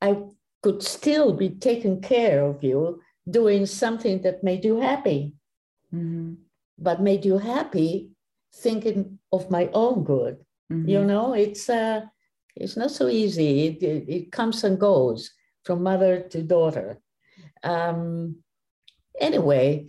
I 0.00 0.16
could 0.62 0.82
still 0.82 1.32
be 1.32 1.50
taking 1.50 2.00
care 2.00 2.44
of 2.44 2.62
you, 2.62 3.00
doing 3.30 3.66
something 3.66 4.22
that 4.22 4.42
made 4.42 4.64
you 4.64 4.80
happy, 4.80 5.34
mm-hmm. 5.94 6.34
but 6.78 7.00
made 7.00 7.24
you 7.24 7.38
happy 7.38 8.10
thinking 8.54 9.18
of 9.32 9.50
my 9.50 9.70
own 9.72 10.04
good. 10.04 10.38
Mm-hmm. 10.72 10.88
You 10.88 11.04
know, 11.04 11.34
it's 11.34 11.68
uh, 11.68 12.02
it's 12.56 12.76
not 12.76 12.90
so 12.90 13.08
easy. 13.08 13.66
It, 13.68 13.82
it, 13.82 14.04
it 14.08 14.32
comes 14.32 14.64
and 14.64 14.78
goes 14.78 15.30
from 15.64 15.82
mother 15.82 16.20
to 16.30 16.42
daughter. 16.42 16.98
Um, 17.62 18.36
anyway, 19.20 19.86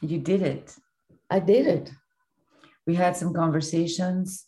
you 0.00 0.18
did 0.18 0.42
it. 0.42 0.74
I 1.30 1.40
did 1.40 1.66
it. 1.66 1.90
We 2.86 2.94
had 2.94 3.16
some 3.16 3.32
conversations. 3.32 4.46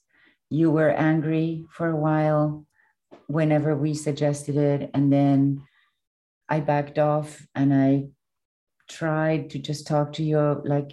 You 0.50 0.70
were 0.70 0.90
angry 0.90 1.64
for 1.70 1.88
a 1.88 1.96
while 1.96 2.66
whenever 3.26 3.76
we 3.76 3.94
suggested 3.94 4.56
it. 4.56 4.90
And 4.94 5.12
then 5.12 5.62
I 6.48 6.60
backed 6.60 6.98
off 6.98 7.46
and 7.54 7.72
I 7.72 8.08
tried 8.88 9.50
to 9.50 9.58
just 9.58 9.86
talk 9.86 10.12
to 10.14 10.22
you 10.22 10.62
like 10.64 10.92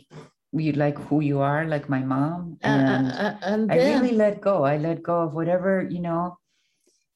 you 0.54 0.74
like 0.74 0.98
who 0.98 1.22
you 1.22 1.40
are, 1.40 1.66
like 1.66 1.88
my 1.88 2.00
mom. 2.00 2.58
Uh, 2.64 2.68
uh, 2.68 2.72
and, 2.72 3.08
uh, 3.08 3.16
uh, 3.16 3.38
and 3.42 3.72
I 3.72 3.76
really 3.78 4.12
let 4.12 4.42
go. 4.42 4.64
I 4.64 4.78
let 4.78 5.02
go 5.02 5.22
of 5.22 5.34
whatever, 5.34 5.88
you 5.90 6.02
know, 6.02 6.38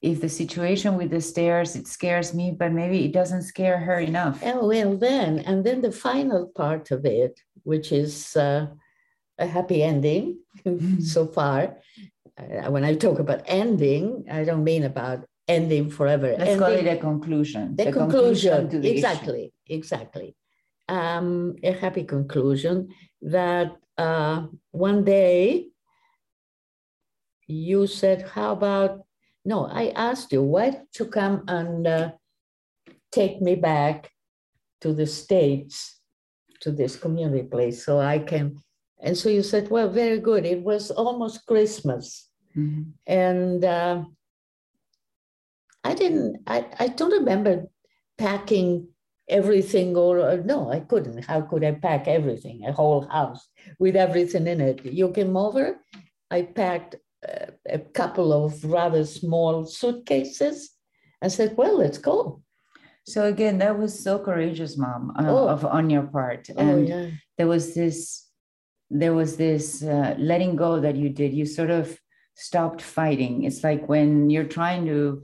if 0.06 0.22
the 0.22 0.30
situation 0.30 0.98
with 0.98 1.10
the 1.10 1.20
stairs 1.20 1.76
it 1.76 1.88
scares 1.88 2.34
me 2.34 2.52
but 2.52 2.72
maybe 2.72 3.06
it 3.06 3.12
doesn't 3.12 3.42
scare 3.42 3.80
her 3.80 4.00
enough 4.00 4.40
oh 4.44 4.68
well 4.68 4.96
then 4.96 5.40
and 5.40 5.66
then 5.66 5.82
the 5.82 5.92
final 5.92 6.48
part 6.56 6.92
of 6.92 7.06
it 7.06 7.40
which 7.64 7.92
is 7.92 8.36
uh, 8.36 8.68
a 9.40 9.48
happy 9.48 9.82
ending 9.82 10.38
so 11.00 11.26
far 11.26 11.78
when 12.70 12.84
i 12.84 12.94
talk 12.96 13.20
about 13.20 13.42
ending 13.46 14.26
i 14.32 14.44
don't 14.44 14.64
mean 14.64 14.84
about 14.84 15.26
ending 15.48 15.90
forever 15.90 16.36
let's 16.38 16.52
ending, 16.52 16.60
call 16.60 16.72
it 16.72 16.88
a 16.88 16.98
conclusion 16.98 17.76
the, 17.76 17.86
the 17.86 17.92
conclusion, 17.92 18.70
conclusion 18.70 18.96
exactly 18.96 19.44
issue. 19.44 19.78
exactly 19.78 20.36
um, 20.88 21.56
a 21.64 21.72
happy 21.72 22.04
conclusion 22.04 22.90
that 23.22 23.76
uh, 23.98 24.46
one 24.72 25.04
day 25.04 25.68
you 27.48 27.88
said 27.88 28.28
how 28.34 28.52
about 28.52 29.06
no, 29.46 29.68
I 29.68 29.90
asked 29.96 30.34
you, 30.34 30.42
why 30.42 30.72
don't 30.72 31.00
you 31.00 31.06
come 31.06 31.44
and 31.48 31.86
uh, 31.86 32.12
take 33.12 33.42
me 33.42 33.54
back 33.54 34.12
to 34.82 34.92
the 34.92 35.06
States, 35.06 36.02
to 36.62 36.72
this 36.72 36.96
community 36.96 37.48
place, 37.48 37.86
so 37.86 38.00
I 38.00 38.20
can. 38.20 38.58
And 39.06 39.16
so 39.16 39.30
you 39.30 39.44
said, 39.44 39.70
well, 39.70 39.88
very 39.88 40.20
good. 40.20 40.46
It 40.46 40.62
was 40.62 40.92
almost 40.92 41.46
Christmas. 41.46 42.28
Mm-hmm. 42.58 42.84
And 43.08 43.64
uh, 43.64 44.04
I 45.84 45.94
didn't, 45.94 46.44
I, 46.48 46.66
I 46.80 46.88
don't 46.88 47.12
remember 47.12 47.68
packing 48.18 48.90
everything 49.30 49.96
or, 49.96 50.20
or, 50.20 50.38
no, 50.44 50.72
I 50.72 50.80
couldn't. 50.80 51.24
How 51.24 51.42
could 51.42 51.64
I 51.64 51.74
pack 51.74 52.08
everything, 52.08 52.66
a 52.66 52.72
whole 52.72 53.08
house 53.08 53.48
with 53.80 53.96
everything 53.96 54.48
in 54.48 54.60
it? 54.60 54.84
You 54.84 55.12
came 55.12 55.38
over, 55.38 55.78
I 56.32 56.42
packed 56.42 56.96
a 57.68 57.80
couple 57.94 58.34
of 58.34 58.64
rather 58.64 59.06
small 59.06 59.66
suitcases 59.66 60.72
and 61.22 61.32
said, 61.32 61.56
well, 61.58 61.78
let's 61.78 61.98
go. 61.98 62.42
So 63.04 63.26
again, 63.26 63.60
that 63.60 63.78
was 63.78 64.04
so 64.04 64.20
courageous, 64.20 64.78
mom, 64.78 65.14
uh, 65.18 65.24
oh. 65.28 65.48
of 65.48 65.66
on 65.66 65.90
your 65.90 66.04
part. 66.04 66.48
Oh, 66.56 66.60
and 66.60 66.92
oh, 66.92 66.98
yeah. 66.98 67.10
there 67.38 67.48
was 67.48 67.76
this, 67.76 68.25
there 68.90 69.14
was 69.14 69.38
this 69.38 69.84
uh, 69.84 70.16
letting 70.18 70.56
go 70.56 70.80
that 70.80 70.96
you 70.96 71.10
did. 71.10 71.34
You 71.34 71.46
sort 71.46 71.70
of 71.70 72.00
stopped 72.36 72.82
fighting. 72.82 73.44
It's 73.44 73.64
like 73.64 73.88
when 73.90 74.30
you're 74.30 74.44
trying 74.44 74.86
to 74.88 75.24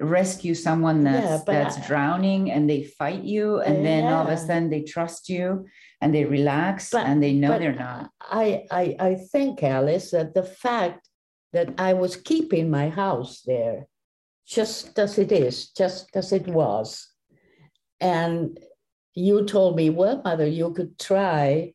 rescue 0.00 0.54
someone 0.54 1.02
that's 1.02 1.26
yeah, 1.26 1.40
that's 1.46 1.76
I, 1.78 1.86
drowning 1.86 2.50
and 2.50 2.68
they 2.68 2.84
fight 2.84 3.24
you, 3.24 3.60
and 3.60 3.84
then 3.84 4.04
yeah. 4.04 4.16
all 4.16 4.26
of 4.26 4.32
a 4.32 4.36
sudden 4.36 4.70
they 4.70 4.82
trust 4.82 5.28
you 5.28 5.66
and 6.00 6.14
they 6.14 6.24
relax 6.24 6.90
but, 6.90 7.06
and 7.06 7.22
they 7.22 7.32
know 7.32 7.58
they're 7.58 7.74
not. 7.74 8.10
I, 8.20 8.64
I 8.70 8.96
I 9.00 9.14
think 9.32 9.62
Alice 9.62 10.12
that 10.12 10.34
the 10.34 10.44
fact 10.44 11.08
that 11.52 11.74
I 11.78 11.94
was 11.94 12.16
keeping 12.16 12.70
my 12.70 12.88
house 12.88 13.42
there 13.46 13.86
just 14.46 14.98
as 14.98 15.18
it 15.18 15.30
is, 15.30 15.70
just 15.70 16.08
as 16.14 16.32
it 16.32 16.46
was. 16.46 17.08
And 18.00 18.58
you 19.14 19.44
told 19.44 19.76
me, 19.76 19.90
well, 19.90 20.22
mother, 20.24 20.46
you 20.46 20.72
could 20.72 20.98
try 20.98 21.74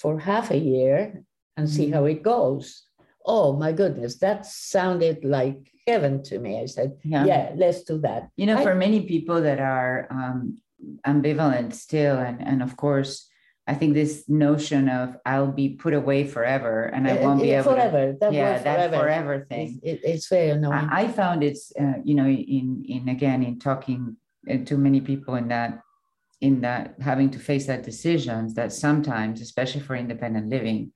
for 0.00 0.18
half 0.18 0.50
a 0.50 0.56
year 0.56 1.22
and 1.56 1.68
see 1.68 1.86
mm-hmm. 1.86 1.94
how 1.94 2.04
it 2.06 2.22
goes. 2.22 2.84
Oh 3.26 3.52
my 3.52 3.72
goodness, 3.72 4.18
that 4.18 4.46
sounded 4.46 5.24
like 5.24 5.70
heaven 5.86 6.22
to 6.24 6.38
me. 6.38 6.58
I 6.58 6.66
said, 6.66 6.96
yeah, 7.04 7.24
yeah 7.26 7.52
let's 7.54 7.82
do 7.84 7.98
that. 7.98 8.30
You 8.36 8.46
know, 8.46 8.58
I, 8.58 8.64
for 8.64 8.74
many 8.74 9.06
people 9.06 9.42
that 9.42 9.60
are 9.60 10.08
um, 10.10 10.58
ambivalent 11.06 11.74
still, 11.74 12.16
and, 12.16 12.40
and 12.40 12.62
of 12.62 12.76
course, 12.76 13.28
I 13.66 13.74
think 13.74 13.94
this 13.94 14.24
notion 14.26 14.88
of 14.88 15.16
I'll 15.26 15.52
be 15.52 15.68
put 15.76 15.92
away 15.92 16.26
forever 16.26 16.84
and 16.84 17.06
I 17.06 17.20
won't 17.22 17.42
be 17.42 17.50
able 17.50 17.74
forever. 17.74 18.12
To, 18.12 18.18
that 18.20 18.32
yeah, 18.32 18.58
that 18.62 18.90
forever 18.90 19.46
thing. 19.48 19.80
It's, 19.82 20.02
it's 20.02 20.28
very 20.28 20.50
annoying. 20.50 20.88
I, 20.90 21.02
I 21.02 21.08
found 21.08 21.44
it's 21.44 21.70
uh, 21.78 22.00
you 22.02 22.14
know 22.14 22.26
in 22.26 22.84
in 22.88 23.08
again 23.10 23.44
in 23.44 23.58
talking 23.60 24.16
uh, 24.50 24.64
to 24.64 24.76
many 24.76 25.00
people 25.00 25.34
in 25.36 25.48
that 25.48 25.82
in 26.40 26.60
that 26.62 26.94
having 27.00 27.30
to 27.30 27.38
face 27.38 27.66
that 27.66 27.82
decisions 27.82 28.54
that 28.54 28.72
sometimes, 28.72 29.40
especially 29.40 29.80
for 29.80 29.94
independent 29.94 30.48
living, 30.48 30.92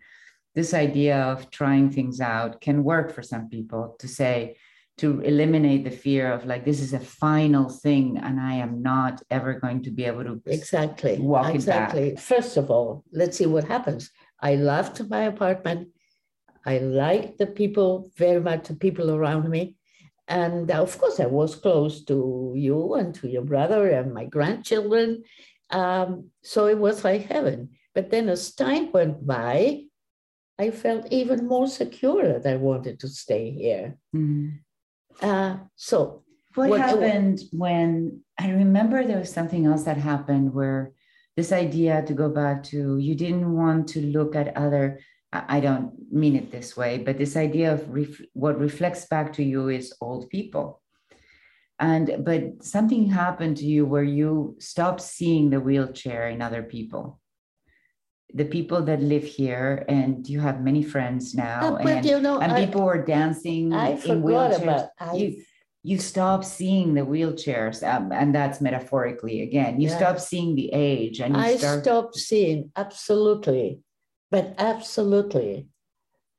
this 0.55 0.73
idea 0.73 1.21
of 1.23 1.51
trying 1.51 1.91
things 1.91 2.21
out 2.21 2.61
can 2.61 2.85
work 2.85 3.13
for 3.13 3.23
some 3.23 3.49
people 3.49 3.97
to 3.99 4.09
say 4.09 4.57
to 4.97 5.21
eliminate 5.23 5.83
the 5.83 5.91
fear 5.91 6.33
of 6.33 6.47
like 6.47 6.65
this 6.65 6.81
is 6.81 6.93
a 6.93 7.01
final 7.01 7.69
thing 7.69 8.17
and 8.19 8.41
i 8.41 8.55
am 8.55 8.81
not 8.81 9.21
ever 9.29 9.55
going 9.55 9.83
to 9.83 9.91
be 9.91 10.05
able 10.05 10.23
to 10.23 10.41
exactly. 10.47 11.19
walk 11.19 11.53
exactly 11.53 12.09
it 12.11 12.15
back. 12.15 12.25
first 12.25 12.57
of 12.57 12.71
all 12.71 13.03
let's 13.13 13.37
see 13.39 13.47
what 13.47 13.65
happens. 13.65 14.11
I 14.41 14.57
loved 14.57 15.09
my 15.09 15.23
apartment. 15.23 15.89
I 16.67 16.79
liked 16.79 17.39
the 17.39 17.47
people 17.47 18.11
very 18.17 18.41
much 18.41 18.69
the 18.69 18.77
people 18.77 19.11
around 19.11 19.49
me 19.49 19.77
and 20.29 20.71
of 20.71 20.99
course 20.99 21.21
i 21.21 21.27
was 21.27 21.55
close 21.55 22.05
to 22.05 22.53
you 22.57 22.95
and 22.95 23.15
to 23.15 23.29
your 23.29 23.43
brother 23.43 23.89
and 23.91 24.15
my 24.15 24.25
grandchildren. 24.25 25.25
Um, 25.71 26.31
so 26.43 26.67
it 26.67 26.79
was 26.79 27.05
like 27.05 27.27
heaven. 27.27 27.71
But 27.95 28.11
then 28.11 28.29
as 28.29 28.55
time 28.55 28.93
went 28.93 29.27
by 29.27 29.85
i 30.59 30.71
felt 30.71 31.11
even 31.11 31.49
more 31.49 31.67
secure 31.67 32.39
that 32.39 32.47
i 32.47 32.57
wanted 32.57 33.01
to 33.01 33.09
stay 33.09 33.51
here. 33.51 33.97
Mm-hmm. 34.15 34.57
Uh, 35.21 35.57
so, 35.77 36.23
what, 36.55 36.71
what 36.71 36.81
happened 36.81 37.41
when 37.53 38.21
I 38.39 38.51
remember 38.51 39.05
there 39.05 39.19
was 39.19 39.33
something 39.33 39.67
else 39.67 39.85
that 39.85 39.97
happened 39.97 40.55
where 40.55 40.93
this 41.37 41.53
idea 41.53 42.03
to 42.07 42.15
go 42.15 42.29
back 42.29 42.63
to 42.65 42.99
you 42.99 43.15
didn't 43.15 43.53
want 43.53 43.89
to 43.89 44.01
look 44.01 44.37
at 44.37 44.57
other 44.57 45.01
I 45.49 45.61
don't 45.61 45.91
mean 46.13 46.37
it 46.37 46.51
this 46.51 46.77
way, 46.77 46.99
but 46.99 47.19
this 47.19 47.37
idea 47.37 47.73
of 47.75 47.89
ref, 47.89 48.21
what 48.35 48.59
reflects 48.59 49.07
back 49.07 49.33
to 49.35 49.43
you 49.43 49.69
is 49.69 49.93
old 50.01 50.31
people. 50.31 50.81
And 51.81 52.25
but 52.25 52.63
something 52.63 53.11
happened 53.11 53.57
to 53.59 53.67
you 53.67 53.85
where 53.85 54.05
you 54.05 54.57
stopped 54.61 55.01
seeing 55.01 55.51
the 55.51 55.61
wheelchair 55.61 56.29
in 56.29 56.41
other 56.41 56.63
people 56.63 57.21
the 58.35 58.45
people 58.45 58.83
that 58.83 59.01
live 59.01 59.25
here, 59.25 59.85
and 59.89 60.29
you 60.29 60.41
have 60.41 60.61
many 60.61 60.83
friends 60.83 61.35
now, 61.35 61.77
uh, 61.77 61.77
and, 61.77 62.05
you 62.05 62.19
know, 62.21 62.41
and 62.41 62.51
I, 62.53 62.67
people 62.67 62.83
were 62.83 63.03
dancing 63.03 63.73
I 63.73 63.91
in 63.91 64.23
wheelchairs. 64.23 64.63
About, 64.63 64.89
I, 64.99 65.15
you, 65.15 65.43
you 65.85 65.99
stop 65.99 66.45
seeing 66.45 66.95
the 66.95 67.03
wheelchairs, 67.03 67.87
um, 67.87 68.11
and 68.11 68.35
that's 68.35 68.61
metaphorically 68.61 69.43
again. 69.43 69.81
You 69.81 69.89
yeah. 69.89 69.97
stop 69.97 70.19
seeing 70.19 70.57
the 70.57 70.71
age, 70.73 71.21
and 71.21 71.37
I 71.37 71.57
start... 71.57 71.85
stopped 71.85 72.17
seeing 72.17 72.73
absolutely, 72.75 73.81
but 74.31 74.55
absolutely. 74.59 75.69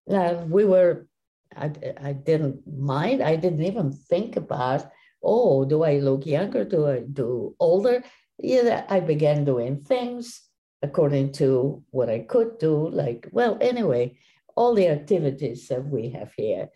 Uh, 0.09 0.43
we 0.47 0.65
were 0.65 1.07
I, 1.55 1.71
I 2.01 2.13
didn't 2.13 2.61
mind. 2.67 3.21
I 3.21 3.35
didn't 3.35 3.63
even 3.63 3.91
think 3.91 4.35
about, 4.35 4.91
oh, 5.23 5.65
do 5.65 5.83
I 5.83 5.99
look 5.99 6.25
younger? 6.25 6.65
Do 6.65 6.87
I 6.87 6.99
do 6.99 7.55
older? 7.59 8.03
Yeah, 8.37 8.85
I 8.89 8.99
began 8.99 9.45
doing 9.45 9.81
things 9.81 10.41
according 10.81 11.31
to 11.33 11.83
what 11.91 12.09
I 12.09 12.19
could 12.19 12.59
do. 12.59 12.89
Like, 12.89 13.27
well, 13.31 13.57
anyway, 13.61 14.17
all 14.55 14.75
the 14.75 14.89
activities 14.89 15.67
that 15.69 15.85
we 15.85 16.09
have 16.09 16.33
here. 16.35 16.69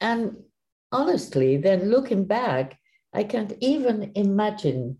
And 0.00 0.36
honestly, 0.90 1.56
then 1.56 1.90
looking 1.90 2.24
back, 2.24 2.78
I 3.12 3.24
can't 3.24 3.52
even 3.60 4.12
imagine 4.14 4.98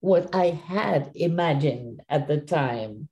what 0.00 0.34
I 0.34 0.46
had 0.50 1.12
imagined 1.14 2.02
at 2.08 2.26
the 2.26 2.38
time. 2.38 3.08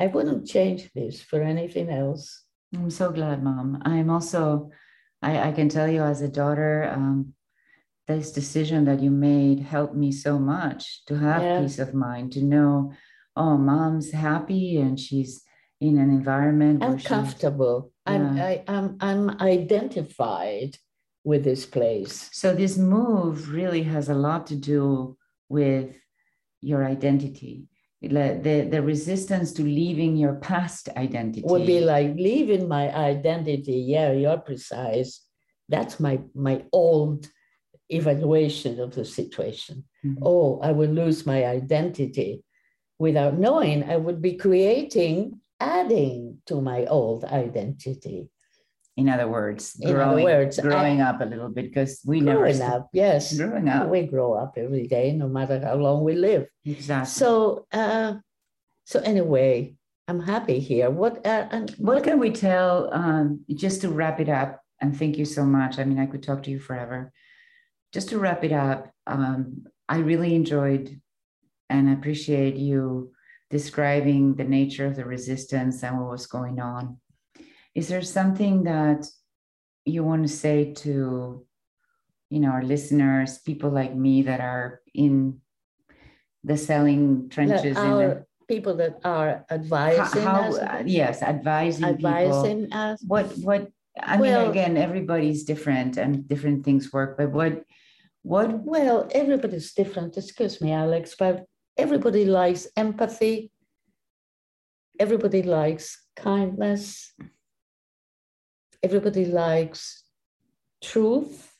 I 0.00 0.08
wouldn't 0.08 0.46
change 0.46 0.90
this 0.94 1.22
for 1.22 1.42
anything 1.42 1.88
else. 1.90 2.44
I'm 2.74 2.90
so 2.90 3.10
glad, 3.12 3.42
Mom. 3.42 3.80
I'm 3.84 4.10
also, 4.10 4.70
I, 5.22 5.48
I 5.48 5.52
can 5.52 5.68
tell 5.68 5.88
you 5.88 6.02
as 6.02 6.20
a 6.20 6.28
daughter, 6.28 6.90
um, 6.92 7.34
this 8.08 8.32
decision 8.32 8.84
that 8.84 9.00
you 9.00 9.10
made 9.10 9.60
helped 9.60 9.94
me 9.94 10.12
so 10.12 10.38
much 10.38 11.04
to 11.06 11.16
have 11.16 11.42
yeah. 11.42 11.60
peace 11.60 11.78
of 11.78 11.94
mind, 11.94 12.32
to 12.32 12.42
know, 12.42 12.92
oh, 13.36 13.56
mom's 13.56 14.10
happy 14.10 14.78
and 14.78 14.98
she's 14.98 15.42
in 15.80 15.98
an 15.98 16.10
environment. 16.10 16.82
I'm 16.82 16.98
comfortable. 16.98 17.92
Yeah. 18.06 18.12
I'm, 18.12 18.38
I, 18.38 18.64
I'm, 18.68 18.96
I'm 19.00 19.30
identified 19.40 20.76
with 21.24 21.44
this 21.44 21.64
place. 21.64 22.28
So 22.32 22.54
this 22.54 22.76
move 22.76 23.52
really 23.52 23.84
has 23.84 24.08
a 24.08 24.14
lot 24.14 24.46
to 24.48 24.56
do 24.56 25.16
with 25.48 25.96
your 26.60 26.84
identity 26.84 27.68
the, 28.08 28.68
the 28.70 28.82
resistance 28.82 29.52
to 29.52 29.62
leaving 29.62 30.16
your 30.16 30.34
past 30.34 30.88
identity. 30.96 31.42
Would 31.46 31.66
be 31.66 31.80
like 31.80 32.14
leaving 32.16 32.68
my 32.68 32.94
identity. 32.94 33.84
Yeah 33.86 34.12
you're 34.12 34.38
precise. 34.38 35.20
That's 35.68 35.98
my 36.00 36.20
my 36.34 36.64
old 36.72 37.28
evaluation 37.88 38.80
of 38.80 38.94
the 38.94 39.04
situation. 39.04 39.84
Mm-hmm. 40.04 40.22
oh 40.22 40.60
i 40.60 40.72
will 40.72 40.90
lose 40.90 41.26
my 41.26 41.44
identity. 41.46 42.44
Without 42.98 43.38
knowing 43.38 43.84
i 43.84 43.96
would 43.96 44.22
be 44.22 44.34
creating 44.34 45.40
adding 45.60 46.38
to 46.46 46.60
my 46.60 46.84
old 46.86 47.24
identity 47.24 48.28
in 48.96 49.08
other 49.08 49.28
words 49.28 49.76
in 49.80 49.92
growing, 49.92 50.08
other 50.08 50.22
words 50.22 50.60
growing 50.60 51.00
I, 51.00 51.10
up 51.10 51.20
a 51.20 51.24
little 51.24 51.48
bit 51.48 51.68
because 51.68 52.00
we 52.04 52.20
growing 52.20 52.58
never 52.58 52.76
up 52.76 52.90
yes. 52.92 53.36
growing 53.36 53.68
up. 53.68 53.88
We 53.88 54.02
grow 54.02 54.34
up 54.34 54.54
every 54.56 54.86
day 54.86 55.12
no 55.12 55.28
matter 55.28 55.60
how 55.60 55.74
long 55.74 56.04
we 56.04 56.14
live. 56.14 56.46
Exactly. 56.64 57.10
So 57.10 57.66
uh 57.72 58.14
so 58.84 59.00
anyway 59.00 59.74
i'm 60.06 60.20
happy 60.20 60.60
here. 60.60 60.90
What 60.90 61.26
uh, 61.26 61.48
and 61.50 61.70
what, 61.78 61.96
what 61.96 62.04
can 62.04 62.20
we 62.20 62.30
tell 62.30 62.92
um 62.92 63.44
just 63.54 63.80
to 63.80 63.88
wrap 63.88 64.20
it 64.20 64.28
up 64.28 64.60
and 64.80 64.96
thank 64.96 65.18
you 65.18 65.24
so 65.24 65.44
much. 65.44 65.78
I 65.78 65.84
mean 65.84 65.98
i 65.98 66.06
could 66.06 66.22
talk 66.22 66.44
to 66.44 66.50
you 66.50 66.60
forever. 66.60 67.12
Just 67.92 68.10
to 68.10 68.18
wrap 68.18 68.44
it 68.44 68.52
up 68.52 68.90
um 69.06 69.64
i 69.88 69.98
really 69.98 70.34
enjoyed 70.34 71.00
and 71.68 71.92
appreciate 71.92 72.56
you 72.56 73.12
describing 73.50 74.34
the 74.34 74.44
nature 74.44 74.86
of 74.86 74.96
the 74.96 75.04
resistance 75.04 75.82
and 75.82 75.98
what 75.98 76.10
was 76.10 76.26
going 76.26 76.60
on 76.60 76.98
is 77.74 77.88
there 77.88 78.02
something 78.02 78.64
that 78.64 79.06
you 79.84 80.04
want 80.04 80.22
to 80.22 80.28
say 80.28 80.72
to 80.72 81.44
you 82.30 82.40
know 82.40 82.50
our 82.50 82.62
listeners 82.62 83.38
people 83.38 83.70
like 83.70 83.94
me 83.94 84.22
that 84.22 84.40
are 84.40 84.80
in 84.94 85.40
the 86.42 86.56
selling 86.56 87.28
trenches 87.28 87.76
our, 87.76 87.96
the, 87.96 88.26
people 88.48 88.74
that 88.76 88.98
are 89.04 89.44
advising 89.50 90.22
how, 90.22 90.42
us? 90.42 90.58
uh, 90.58 90.82
yes 90.86 91.22
advising 91.22 91.84
advising 91.84 92.64
people. 92.64 92.78
us? 92.78 93.02
What 93.06 93.26
what 93.38 93.70
i 94.00 94.16
well, 94.16 94.42
mean 94.42 94.50
again 94.50 94.76
everybody's 94.76 95.44
different 95.44 95.96
and 95.96 96.26
different 96.28 96.64
things 96.64 96.92
work 96.92 97.16
but 97.16 97.30
what 97.30 97.64
what 98.22 98.50
well 98.64 99.08
everybody's 99.12 99.72
different 99.72 100.16
excuse 100.16 100.60
me 100.60 100.72
alex 100.72 101.14
but 101.18 101.46
everybody 101.76 102.24
likes 102.24 102.66
empathy. 102.76 103.50
Everybody 104.98 105.42
likes 105.42 106.06
kindness 106.16 107.12
everybody 108.84 109.24
likes 109.24 110.04
truth, 110.82 111.56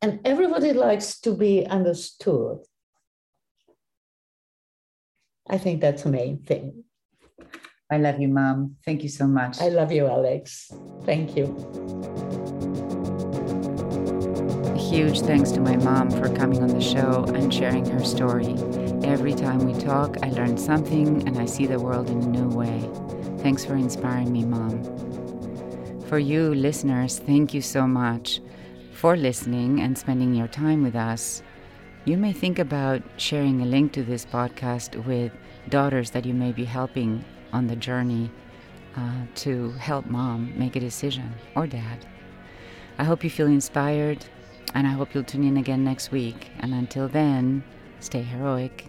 and 0.00 0.20
everybody 0.24 0.72
likes 0.72 1.20
to 1.22 1.34
be 1.34 1.66
understood. 1.66 2.58
I 5.50 5.58
think 5.58 5.80
that's 5.80 6.04
the 6.04 6.10
main 6.10 6.38
thing. 6.38 6.84
I 7.90 7.98
love 7.98 8.20
you, 8.20 8.28
Mom. 8.28 8.76
Thank 8.84 9.02
you 9.02 9.08
so 9.08 9.26
much. 9.26 9.60
I 9.60 9.68
love 9.68 9.90
you, 9.90 10.06
Alex. 10.06 10.70
Thank 11.04 11.36
you. 11.36 11.46
A 14.74 14.78
huge 14.78 15.20
thanks 15.22 15.50
to 15.52 15.60
my 15.60 15.76
mom 15.76 16.10
for 16.10 16.28
coming 16.34 16.62
on 16.62 16.68
the 16.68 16.80
show 16.80 17.24
and 17.34 17.52
sharing 17.52 17.84
her 17.90 18.04
story. 18.04 18.54
Every 19.02 19.34
time 19.34 19.58
we 19.58 19.74
talk, 19.80 20.18
I 20.22 20.30
learn 20.30 20.56
something 20.56 21.26
and 21.26 21.36
I 21.38 21.46
see 21.46 21.66
the 21.66 21.80
world 21.80 22.10
in 22.10 22.22
a 22.22 22.26
new 22.26 22.48
way. 22.48 22.78
Thanks 23.42 23.64
for 23.64 23.74
inspiring 23.74 24.32
me, 24.32 24.44
Mom. 24.44 25.25
For 26.08 26.20
you, 26.20 26.54
listeners, 26.54 27.18
thank 27.18 27.52
you 27.52 27.60
so 27.60 27.84
much 27.84 28.40
for 28.94 29.16
listening 29.16 29.80
and 29.80 29.98
spending 29.98 30.36
your 30.36 30.46
time 30.46 30.84
with 30.84 30.94
us. 30.94 31.42
You 32.04 32.16
may 32.16 32.32
think 32.32 32.60
about 32.60 33.02
sharing 33.16 33.60
a 33.60 33.66
link 33.66 33.92
to 33.94 34.04
this 34.04 34.24
podcast 34.24 35.04
with 35.04 35.32
daughters 35.68 36.12
that 36.12 36.24
you 36.24 36.32
may 36.32 36.52
be 36.52 36.64
helping 36.64 37.24
on 37.52 37.66
the 37.66 37.74
journey 37.74 38.30
uh, 38.96 39.24
to 39.34 39.72
help 39.72 40.06
mom 40.06 40.56
make 40.56 40.76
a 40.76 40.80
decision 40.80 41.34
or 41.56 41.66
dad. 41.66 42.06
I 42.98 43.04
hope 43.04 43.24
you 43.24 43.30
feel 43.30 43.48
inspired 43.48 44.24
and 44.74 44.86
I 44.86 44.90
hope 44.90 45.12
you'll 45.12 45.24
tune 45.24 45.42
in 45.42 45.56
again 45.56 45.82
next 45.82 46.12
week. 46.12 46.50
And 46.60 46.72
until 46.72 47.08
then, 47.08 47.64
stay 47.98 48.22
heroic. 48.22 48.86